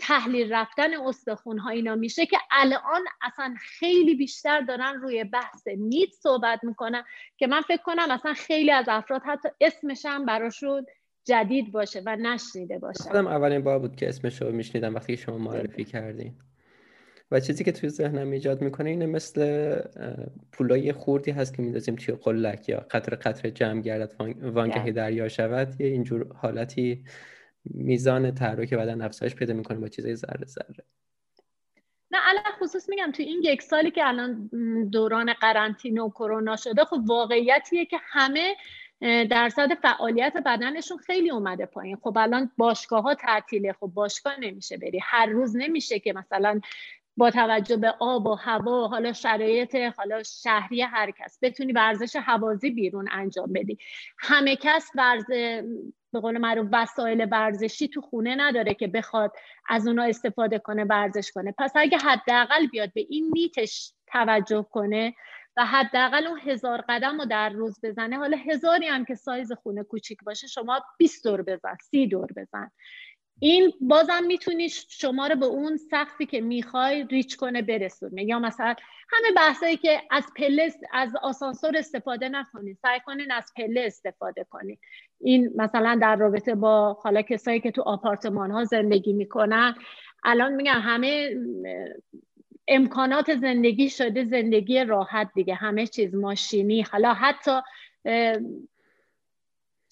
تحلیل 0.00 0.52
رفتن 0.52 0.94
استخون 0.94 1.58
ها 1.58 1.70
اینا 1.70 1.94
میشه 1.94 2.26
که 2.26 2.38
الان 2.50 3.04
اصلا 3.22 3.54
خیلی 3.78 4.14
بیشتر 4.14 4.60
دارن 4.60 4.94
روی 4.94 5.24
بحث 5.24 5.68
نیت 5.68 6.10
صحبت 6.10 6.64
می‌کنن 6.64 7.04
که 7.36 7.46
من 7.46 7.60
فکر 7.60 7.82
کنم 7.82 8.10
اصلا 8.10 8.34
خیلی 8.34 8.70
از 8.70 8.84
افراد 8.88 9.22
حتی 9.24 9.48
اسمش 9.60 10.06
براشون 10.26 10.86
جدید 11.24 11.72
باشه 11.72 12.02
و 12.06 12.16
نشنیده 12.16 12.78
باشه. 12.78 13.04
خودم 13.04 13.26
اولین 13.26 13.62
بار 13.62 13.78
بود 13.78 13.96
که 13.96 14.08
اسمش 14.08 14.42
رو 14.42 14.52
میشنیدم 14.52 14.94
وقتی 14.94 15.16
شما 15.16 15.38
معرفی 15.38 15.84
کردین. 15.84 16.34
و 17.30 17.40
چیزی 17.40 17.64
که 17.64 17.72
توی 17.72 17.88
ذهنم 17.88 18.30
ایجاد 18.30 18.62
می‌کنه 18.62 18.90
اینه 18.90 19.06
مثل 19.06 19.76
پولای 20.52 20.92
خوردی 20.92 21.30
هست 21.30 21.56
که 21.56 21.62
میندازیم 21.62 21.96
توی 21.96 22.14
قلک 22.14 22.68
یا 22.68 22.86
قطر 22.90 23.14
قطر 23.14 23.50
جمع 23.50 23.80
گردد 23.80 24.14
وانگهی 24.42 24.92
دریا 24.92 25.28
شود 25.28 25.80
یه 25.80 25.86
اینجور 25.86 26.26
حالتی 26.36 27.04
میزان 27.64 28.34
تحرک 28.34 28.74
بدن 28.74 29.02
افزایش 29.02 29.34
پیدا 29.34 29.54
می‌کنه 29.54 29.78
با 29.78 29.88
چیزای 29.88 30.16
ذره 30.16 30.46
ذره. 30.46 30.84
نه 32.10 32.18
الان 32.28 32.52
خصوص 32.60 32.88
میگم 32.88 33.12
توی 33.12 33.24
این 33.24 33.40
یک 33.44 33.62
سالی 33.62 33.90
که 33.90 34.08
الان 34.08 34.50
دوران 34.92 35.32
قرنطینه 35.32 36.02
و 36.02 36.10
کرونا 36.10 36.56
شده 36.56 36.84
خب 36.84 36.96
واقعیتیه 37.06 37.86
که 37.86 37.96
همه 38.00 38.54
درصد 39.30 39.74
فعالیت 39.74 40.32
بدنشون 40.46 40.98
خیلی 40.98 41.30
اومده 41.30 41.66
پایین. 41.66 41.96
خب 41.96 42.18
الان 42.18 42.50
باشگاه 42.56 43.02
ها 43.02 43.14
تعطیله. 43.14 43.72
خب 43.72 43.90
باشگاه 43.94 44.40
نمیشه 44.40 44.76
بری. 44.76 45.00
هر 45.02 45.26
روز 45.26 45.56
نمیشه 45.56 45.98
که 45.98 46.12
مثلا 46.12 46.60
با 47.16 47.30
توجه 47.30 47.76
به 47.76 47.94
آب 48.00 48.26
و 48.26 48.34
هوا 48.34 48.88
حالا 48.88 49.12
شرایط 49.12 49.76
حالا 49.96 50.22
شهری 50.22 50.82
هر 50.82 51.10
کس 51.10 51.38
بتونی 51.42 51.72
ورزش 51.72 52.16
حوازی 52.16 52.70
بیرون 52.70 53.08
انجام 53.12 53.52
بدی. 53.52 53.78
همه 54.18 54.56
کس 54.56 54.90
ورز 54.94 55.26
به 56.12 56.20
قول 56.20 56.38
معروف 56.38 56.68
وسایل 56.72 57.28
ورزشی 57.30 57.88
تو 57.88 58.00
خونه 58.00 58.34
نداره 58.34 58.74
که 58.74 58.86
بخواد 58.86 59.32
از 59.68 59.86
اونا 59.86 60.02
استفاده 60.02 60.58
کنه 60.58 60.84
ورزش 60.84 61.32
کنه. 61.32 61.54
پس 61.58 61.72
اگه 61.74 61.98
حداقل 61.98 62.66
بیاد 62.66 62.92
به 62.94 63.06
این 63.10 63.30
نیتش 63.34 63.92
توجه 64.06 64.66
کنه 64.70 65.14
و 65.56 65.66
حداقل 65.66 66.26
اون 66.26 66.40
هزار 66.40 66.84
قدم 66.88 67.20
رو 67.20 67.24
در 67.24 67.48
روز 67.48 67.80
بزنه. 67.82 68.16
حالا 68.16 68.36
هزاری 68.36 68.86
هم 68.86 69.04
که 69.04 69.14
سایز 69.14 69.52
خونه 69.52 69.82
کوچیک 69.82 70.18
باشه 70.24 70.46
شما 70.46 70.80
20 70.98 71.26
دور 71.26 71.42
بزن 71.42 71.76
سی 71.90 72.06
دور 72.06 72.28
بزن. 72.36 72.70
این 73.40 73.72
بازم 73.80 74.24
می‌تونی 74.26 74.68
شما 74.88 75.26
رو 75.26 75.36
به 75.36 75.46
اون 75.46 75.76
سقفی 75.76 76.26
که 76.26 76.40
می‌خوای 76.40 77.04
ریچ 77.04 77.36
کنه 77.36 77.62
برسونه. 77.62 78.24
یا 78.24 78.38
مثلا 78.38 78.74
همه 79.10 79.32
بحثایی 79.36 79.76
که 79.76 80.02
از 80.10 80.24
پله 80.36 80.72
از 80.92 81.12
آسانسور 81.22 81.76
استفاده 81.76 82.28
نکنید 82.28 82.78
سعی 82.82 83.00
کنین 83.00 83.30
از 83.30 83.52
پله 83.56 83.80
استفاده 83.80 84.46
کنید 84.50 84.78
این 85.20 85.50
مثلا 85.56 85.98
در 86.02 86.16
رابطه 86.16 86.54
با 86.54 86.92
حالا 87.02 87.22
کسایی 87.22 87.60
که 87.60 87.70
تو 87.70 87.82
آپارتمان 87.82 88.50
ها 88.50 88.64
زندگی 88.64 89.12
می‌کنن 89.12 89.74
الان 90.24 90.52
میگم 90.52 90.80
همه 90.80 91.36
امکانات 92.74 93.34
زندگی 93.34 93.90
شده 93.90 94.24
زندگی 94.24 94.84
راحت 94.84 95.30
دیگه. 95.34 95.54
همه 95.54 95.86
چیز 95.86 96.14
ماشینی. 96.14 96.82
حالا 96.82 97.14
حتی 97.14 97.60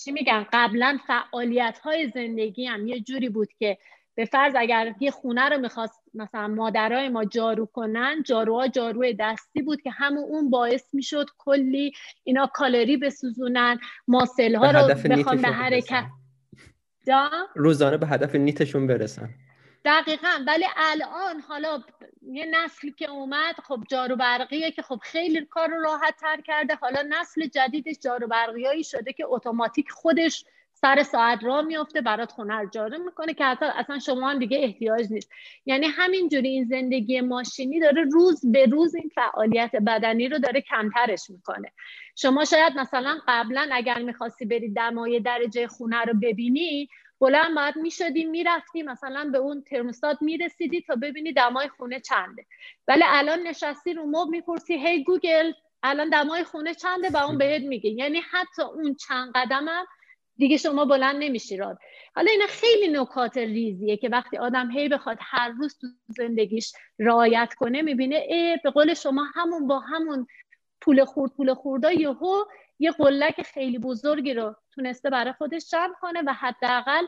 چی 0.04 0.12
میگن؟ 0.12 0.46
قبلا 0.52 0.98
فعالیت 1.06 1.78
های 1.78 2.08
زندگی 2.08 2.66
هم 2.66 2.88
یه 2.88 3.00
جوری 3.00 3.28
بود 3.28 3.48
که 3.58 3.78
به 4.14 4.24
فرض 4.24 4.54
اگر 4.56 4.94
یه 5.00 5.10
خونه 5.10 5.48
رو 5.48 5.58
می‌خواست 5.58 6.02
مثلا 6.14 6.48
مادرای 6.48 7.08
ما 7.08 7.24
جارو 7.24 7.66
کنن 7.66 8.22
جاروها 8.22 8.68
جارو 8.68 9.12
دستی 9.18 9.62
بود 9.62 9.82
که 9.82 9.90
همون 9.90 10.24
اون 10.24 10.50
باعث 10.50 10.94
می‌شد 10.94 11.26
کلی 11.38 11.92
اینا 12.24 12.46
کالری 12.46 12.96
بسوزونن 12.96 13.78
ماسل 14.08 14.54
ها 14.54 14.70
رو 14.70 14.94
بخوان 15.10 15.42
به 15.42 15.48
حرکت 15.48 16.04
روزانه 17.54 17.96
به 17.96 18.06
هدف 18.06 18.34
نیتشون 18.34 18.86
برسن. 18.86 19.28
دقیقا. 19.84 20.44
ولی 20.46 20.64
الان 20.76 21.40
حالا 21.40 21.82
یه 22.22 22.46
نسلی 22.50 22.92
که 22.92 23.10
اومد 23.10 23.54
خب 23.64 23.80
جارو 23.90 24.16
برقیه 24.16 24.70
که 24.70 24.82
خب 24.82 24.98
خیلی 25.02 25.44
کار 25.44 25.68
رو 25.68 25.82
راحت 25.82 26.16
تر 26.20 26.40
کرده. 26.40 26.74
حالا 26.74 27.02
نسل 27.08 27.46
جدیدش 27.46 27.96
جارو 28.04 28.26
برقیایی 28.26 28.84
شده 28.84 29.12
که 29.12 29.24
اتوماتیک 29.26 29.90
خودش 29.90 30.44
سر 30.72 31.02
ساعت 31.02 31.44
را 31.44 31.62
میفته 31.62 32.00
برات 32.00 32.32
خونه 32.32 32.54
رو 32.54 32.70
جارو 32.70 32.98
می‌کنه 33.04 33.34
که 33.34 33.44
حتی 33.44 33.64
اصلا 33.64 33.98
شما 33.98 34.30
هم 34.30 34.38
دیگه 34.38 34.58
احتیاج 34.58 35.06
نیست. 35.10 35.30
یعنی 35.66 35.86
همینجوری 35.86 36.48
این 36.48 36.64
زندگی 36.64 37.20
ماشینی 37.20 37.80
داره 37.80 38.04
روز 38.12 38.52
به 38.52 38.66
روز 38.66 38.94
این 38.94 39.10
فعالیت 39.14 39.76
بدنی 39.86 40.28
رو 40.28 40.38
داره 40.38 40.60
کمترش 40.60 41.30
می‌کنه. 41.30 41.72
شما 42.16 42.44
شاید 42.44 42.78
مثلا 42.78 43.18
قبلا 43.28 43.68
اگر 43.72 43.98
می‌خواستی 43.98 44.44
بری 44.44 44.72
دمای 44.72 45.20
درجه 45.20 45.66
خونه 45.68 46.02
رو 46.02 46.14
ببینی 46.22 46.88
بلند 47.20 47.54
باید 47.54 47.76
می‌شدی 47.76 48.24
می‌رفتی 48.24 48.82
مثلا 48.82 49.30
به 49.32 49.38
اون 49.38 49.62
ترموستات 49.62 50.22
می‌رسیدی 50.22 50.80
تا 50.80 50.94
ببینی 50.94 51.32
دمای 51.32 51.68
خونه 51.68 52.00
چنده. 52.00 52.46
ولی 52.88 53.02
الان 53.06 53.38
نشستی 53.42 53.92
رو 53.92 54.06
موب 54.06 54.30
می‌پرسی 54.30 54.74
هی 54.74 55.04
گوگل 55.04 55.52
الان 55.82 56.08
دمای 56.08 56.44
خونه 56.44 56.74
چنده؟ 56.74 57.10
و 57.10 57.16
اون 57.16 57.38
بهت 57.38 57.62
میگه. 57.62 57.90
یعنی 57.90 58.20
حتی 58.30 58.62
اون 58.62 58.94
چند 58.94 59.32
قدمم 59.34 59.86
دیگه 60.36 60.56
شما 60.56 60.84
بلند 60.84 61.16
نمیشی 61.16 61.56
راد. 61.56 61.78
حالا 62.14 62.30
اینا 62.30 62.46
خیلی 62.46 62.88
نکات 62.88 63.36
ریزیه 63.38 63.96
که 63.96 64.08
وقتی 64.08 64.38
آدم 64.38 64.70
هی 64.70 64.88
بخواد 64.88 65.18
هر 65.20 65.48
روز 65.48 65.78
تو 65.78 65.86
زندگیش 66.08 66.72
رعایت 66.98 67.54
کنه 67.54 67.82
می‌بینه 67.82 68.16
ای 68.28 68.58
به 68.64 68.70
قول 68.70 68.94
شما 68.94 69.24
همون 69.34 69.66
با 69.66 69.78
همون 69.78 70.26
پول 70.80 71.04
خورد 71.04 71.32
پول 71.36 71.54
خوردا 71.54 71.92
یهو 71.92 72.44
یه 72.80 72.90
قلک 72.90 73.42
خیلی 73.42 73.78
بزرگی 73.78 74.34
رو 74.34 74.54
تونسته 74.74 75.10
برای 75.10 75.32
خودش 75.32 75.70
جمع 75.70 75.94
کنه 76.00 76.22
و 76.26 76.32
حداقل 76.32 77.06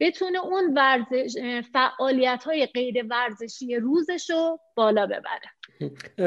بتونه 0.00 0.38
اون 0.44 0.74
ورزش 0.74 1.62
فعالیت 1.72 2.44
های 2.44 2.66
غیر 2.66 3.06
ورزشی 3.10 3.76
روزش 3.76 4.30
رو 4.30 4.60
بالا 4.76 5.06
ببره. 5.06 5.50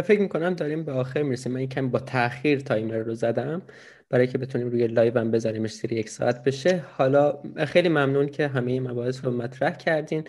فکر 0.01 0.19
می‌کنم 0.19 0.53
داریم 0.53 0.85
به 0.85 0.91
آخر 0.91 1.23
می‌رسیم. 1.23 1.51
من 1.51 1.65
کمی 1.65 1.87
با 1.87 1.99
تاخیر 1.99 2.59
تایمر 2.59 2.97
رو 2.97 3.13
زدم 3.13 3.61
برای 4.09 4.27
که 4.27 4.37
بتونیم 4.37 4.69
روی 4.69 4.87
live 4.87 5.19
هم 5.19 5.31
بذاریمش 5.31 5.73
سری 5.73 5.95
یک 5.95 6.09
ساعت 6.09 6.43
بشه. 6.43 6.83
حالا 6.97 7.41
خیلی 7.67 7.89
ممنون 7.89 8.27
که 8.27 8.47
همه 8.47 8.71
این 8.71 8.87
مباحث 8.87 9.25
رو 9.25 9.31
مطرح 9.31 9.77
کردین. 9.77 10.23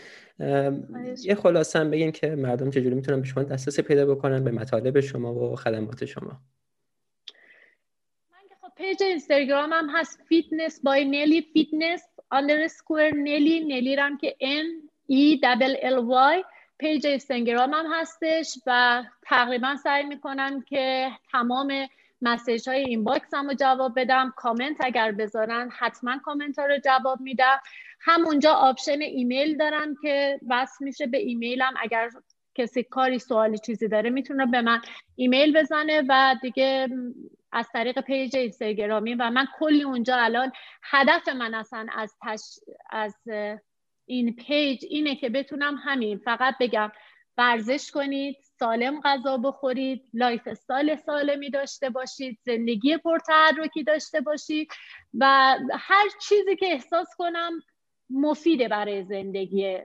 یه 1.23 1.35
خلاصه 1.35 1.79
هم 1.79 1.91
بگین 1.91 2.13
که 2.13 2.31
مردم 2.31 2.71
چجوری 2.71 2.95
می‌تونن 2.95 3.21
به 3.21 3.27
شما 3.27 3.43
دسترسی 3.43 3.83
پیدا 3.83 4.07
بکنن 4.15 4.45
به 4.45 4.51
مطالب 4.51 5.01
شما 5.01 5.35
و 5.35 5.57
خدمات 5.57 6.05
شما. 6.05 6.41
page 8.77 9.03
اینستاگرام 9.03 9.73
هم 9.73 9.91
هست. 9.91 10.23
fitness 10.29 10.81
by 10.85 11.05
Nelly 11.05 11.43
fitness 11.53 12.03
underscore 12.31 13.11
Nelly 13.15 13.61
Nelly 13.61 13.95
هم 13.95 14.19
که 14.19 14.37
N 14.41 14.89
E 15.13 15.41
double 15.43 15.75
L 15.75 16.01
Y. 16.41 16.45
page 16.79 17.07
اینستاگرام 17.07 17.75
هم 17.75 17.87
هستش 17.93 18.59
و 18.67 19.03
تقریبا 19.23 19.77
سعی 19.77 20.05
می‌کنم 20.05 20.63
که 20.63 21.11
تمام 21.33 21.89
message 22.23 22.69
های 22.69 22.81
inbox 22.81 23.35
هم 23.35 23.49
رو 23.49 23.55
جواب 23.55 24.01
بدم. 24.01 24.33
کامنت 24.37 24.77
اگر 24.81 25.13
بذارن 25.13 25.71
حتما 25.79 26.19
کامنت 26.19 26.59
ها 26.59 26.67
رو 26.67 26.79
جواب 26.85 27.21
میدم. 27.21 27.61
همونجا 28.01 28.53
option 28.53 29.01
ایمیل 29.01 29.57
دارم 29.57 29.95
که 30.03 30.41
وصل 30.49 30.85
میشه 30.85 31.07
به 31.07 31.19
ایمیلم. 31.19 31.75
اگر 31.81 32.11
کسی 32.57 32.83
کاری 32.83 33.19
سوالی 33.19 33.59
چیزی 33.59 33.89
داره 33.89 34.11
می‌تونه 34.11 34.47
به 34.47 34.61
من 34.63 34.83
ایمیل 35.17 35.59
بزنه 35.59 36.03
و 36.09 36.37
دیگه 36.43 36.89
از 37.53 37.69
طریق 37.73 38.01
page 38.01 38.37
اینستاگرامی 38.37 39.15
و 39.15 39.31
من 39.31 39.47
کلی 39.59 39.83
اونجا 39.83 40.17
الان 40.17 40.53
هدف 40.83 41.29
من 41.29 41.55
اصلا 41.55 41.87
از 41.93 42.17
از 42.91 43.15
این 44.07 44.37
page 44.37 44.85
اینه 44.91 45.17
که 45.17 45.29
بتونم 45.29 45.77
همین 45.85 46.19
فقط 46.19 46.55
بگم 46.61 46.93
ورزش 47.39 47.91
کنید 47.91 48.37
سالم 48.59 49.01
غذا 49.01 49.37
بخورید 49.37 50.11
lifestyle 50.15 50.97
سالمی 50.97 51.51
داشته 51.51 51.91
باشید 51.91 52.39
زندگی 52.43 52.97
پرتحرکی 52.97 53.83
داشته 53.83 54.21
باشید 54.21 54.69
و 55.15 55.57
هر 55.73 56.09
چیزی 56.29 56.57
که 56.57 56.67
احساس 56.67 57.09
کنم 57.19 57.53
مفیده 58.11 58.69
برای 58.69 59.05
زندگی 59.05 59.79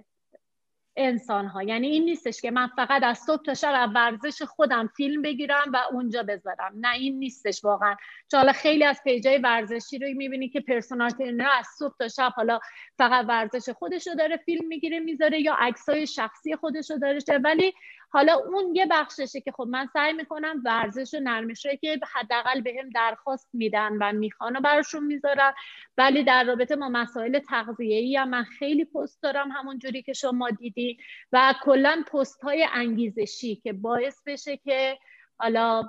انسان 0.96 1.46
ها 1.46 1.64
یعنی 1.64 1.88
این 1.88 2.06
نیستش 2.06 2.42
که 2.42 2.52
من 2.52 2.68
فقط 2.68 3.04
از 3.04 3.18
صبح 3.18 3.44
تا 3.44 3.54
شب 3.54 3.92
ورزش 3.96 4.42
خودم 4.42 4.90
فیلم 4.98 5.22
بگیرم 5.22 5.72
و 5.74 5.78
اونجا 5.92 6.24
بذارم. 6.24 6.72
نه 6.76 6.94
این 6.94 7.20
نیستش 7.20 7.64
واقعا. 7.64 7.96
چون 8.32 8.40
حالا 8.40 8.52
خیلی 8.52 8.84
از 8.84 9.02
پیجای 9.04 9.38
ورزشی 9.38 10.00
رو 10.00 10.08
می‌بینی 10.08 10.50
که 10.50 10.62
پرسونال 10.62 11.10
ترینر 11.10 11.48
از 11.60 11.68
صبح 11.78 11.96
تا 12.00 12.08
شب 12.08 12.32
حالا 12.36 12.60
فقط 12.98 13.26
ورزش 13.28 13.70
خودش 13.70 14.08
رو 14.08 14.16
داره 14.16 14.38
فیلم 14.38 14.68
می‌گیره 14.68 15.00
می‌ذاره 15.00 15.42
یا 15.42 15.56
عکسای 15.60 16.08
شخصی 16.08 16.56
خودش 16.56 16.92
رو 16.92 16.98
داره. 16.98 17.20
ولی 17.44 17.74
حالا 18.14 18.34
اون 18.34 18.76
یه 18.76 18.86
بخششه 18.92 19.42
که 19.42 19.52
خب 19.52 19.68
من 19.70 19.88
سعی 19.94 20.14
می‌کنم 20.14 20.62
ورزش 20.66 21.14
و 21.14 21.20
نرمش 21.20 21.68
که 21.82 22.00
حداقل 22.14 22.62
بهم 22.62 22.90
درخواست 22.90 23.50
میدن 23.54 23.98
و 24.02 24.12
می‌خوان 24.12 24.56
و 24.56 24.62
براشون 24.62 25.06
می‌ذارم 25.06 25.54
ولی 25.98 26.24
در 26.24 26.44
رابطه 26.44 26.76
با 26.76 26.90
مسائل 26.90 27.40
تغذیه‌ای 27.40 28.18
هم 28.18 28.30
من 28.30 28.44
خیلی 28.44 28.86
پست 28.86 29.24
دارم 29.24 29.52
همون 29.52 29.80
جوری 29.80 30.02
که 30.02 30.14
شما 30.14 30.50
دیدی 30.50 30.98
و 31.32 31.54
کلا 31.64 32.04
پست 32.12 32.42
های 32.44 32.68
انگیزشی 32.74 33.56
که 33.56 33.74
باعث 33.74 34.22
بشه 34.26 34.58
که 34.58 34.98
حالا 35.38 35.84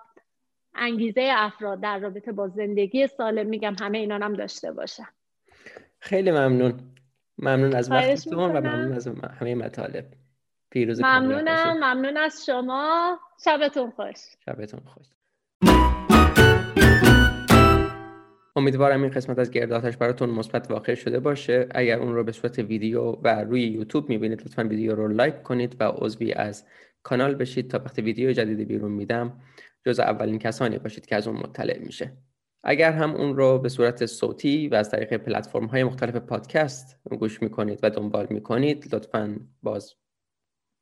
انگیزه 0.75 1.29
افراد 1.33 1.81
در 1.81 1.99
رابطه 1.99 2.33
با 2.33 2.49
زندگی 2.49 3.07
سالم 3.07 3.47
میگم 3.47 3.77
همه 3.81 3.99
اینا 3.99 4.15
هم 4.15 4.35
داشته 4.35 4.73
باشم 4.73 5.09
خیلی 5.99 6.31
ممنون. 6.31 6.81
ممنون 7.39 7.75
از 7.75 7.91
وقتتون 7.91 8.39
و 8.39 8.61
ممنون 8.61 8.93
از 8.93 9.09
همه 9.41 9.55
مطالب. 9.55 10.22
پیروز 10.73 11.01
ممنونم 11.01 11.77
ممنون 11.77 12.17
از 12.17 12.47
شما. 12.47 13.19
شبتون 13.45 13.91
خوش. 13.91 14.17
شبتون 14.45 14.81
خوش. 14.87 15.07
امیدوارم 18.57 19.03
این 19.03 19.11
قسمت 19.11 19.39
از 19.39 19.51
گرداتش 19.51 19.97
براتون 19.97 20.31
مثبت 20.31 20.71
واقع 20.71 20.95
شده 20.95 21.21
باشه. 21.21 21.69
اگر 21.71 21.99
اون 21.99 22.15
رو 22.15 22.25
به 22.25 22.33
صورت 22.33 22.59
ویدیو 22.59 23.03
و 23.03 23.29
روی 23.29 23.63
یوتیوب 23.63 24.09
می‌بینید 24.09 24.41
لطفا 24.41 24.63
ویدیو 24.63 24.95
رو 24.95 25.09
like 25.09 25.43
کنید 25.43 25.77
و 25.81 25.85
عضوی 25.85 26.33
از 26.33 26.65
کانال 27.03 27.35
بشید 27.35 27.71
تا 27.71 27.79
وقتی 27.79 28.03
ویدیو 28.03 28.33
جدیدی 28.33 28.65
بیرون 28.65 28.91
میدم 28.93 29.33
جز 29.87 30.01
اولین 30.01 30.39
کسانی 30.39 30.79
باشید 30.79 31.07
که 31.07 31.17
از 31.17 31.29
اون 31.29 31.37
مطلع 31.37 31.79
میشه. 31.79 32.13
اگر 32.65 32.93
هم 32.93 33.15
اون 33.15 33.37
رو 33.37 33.59
به 33.59 33.69
صورت 33.69 34.07
صوتی 34.07 34.69
و 34.69 34.75
از 34.75 34.91
طریق 34.91 35.17
پلتفرم 35.17 35.67
های 35.67 35.85
مختلف 35.85 36.17
پادکست 36.17 37.01
گوش 37.19 37.43
می‌کنید 37.43 37.79
و 37.83 37.91
دنبال 37.91 38.27
می‌کنید 38.31 38.95
لطفا 38.95 39.37
باز 39.63 39.95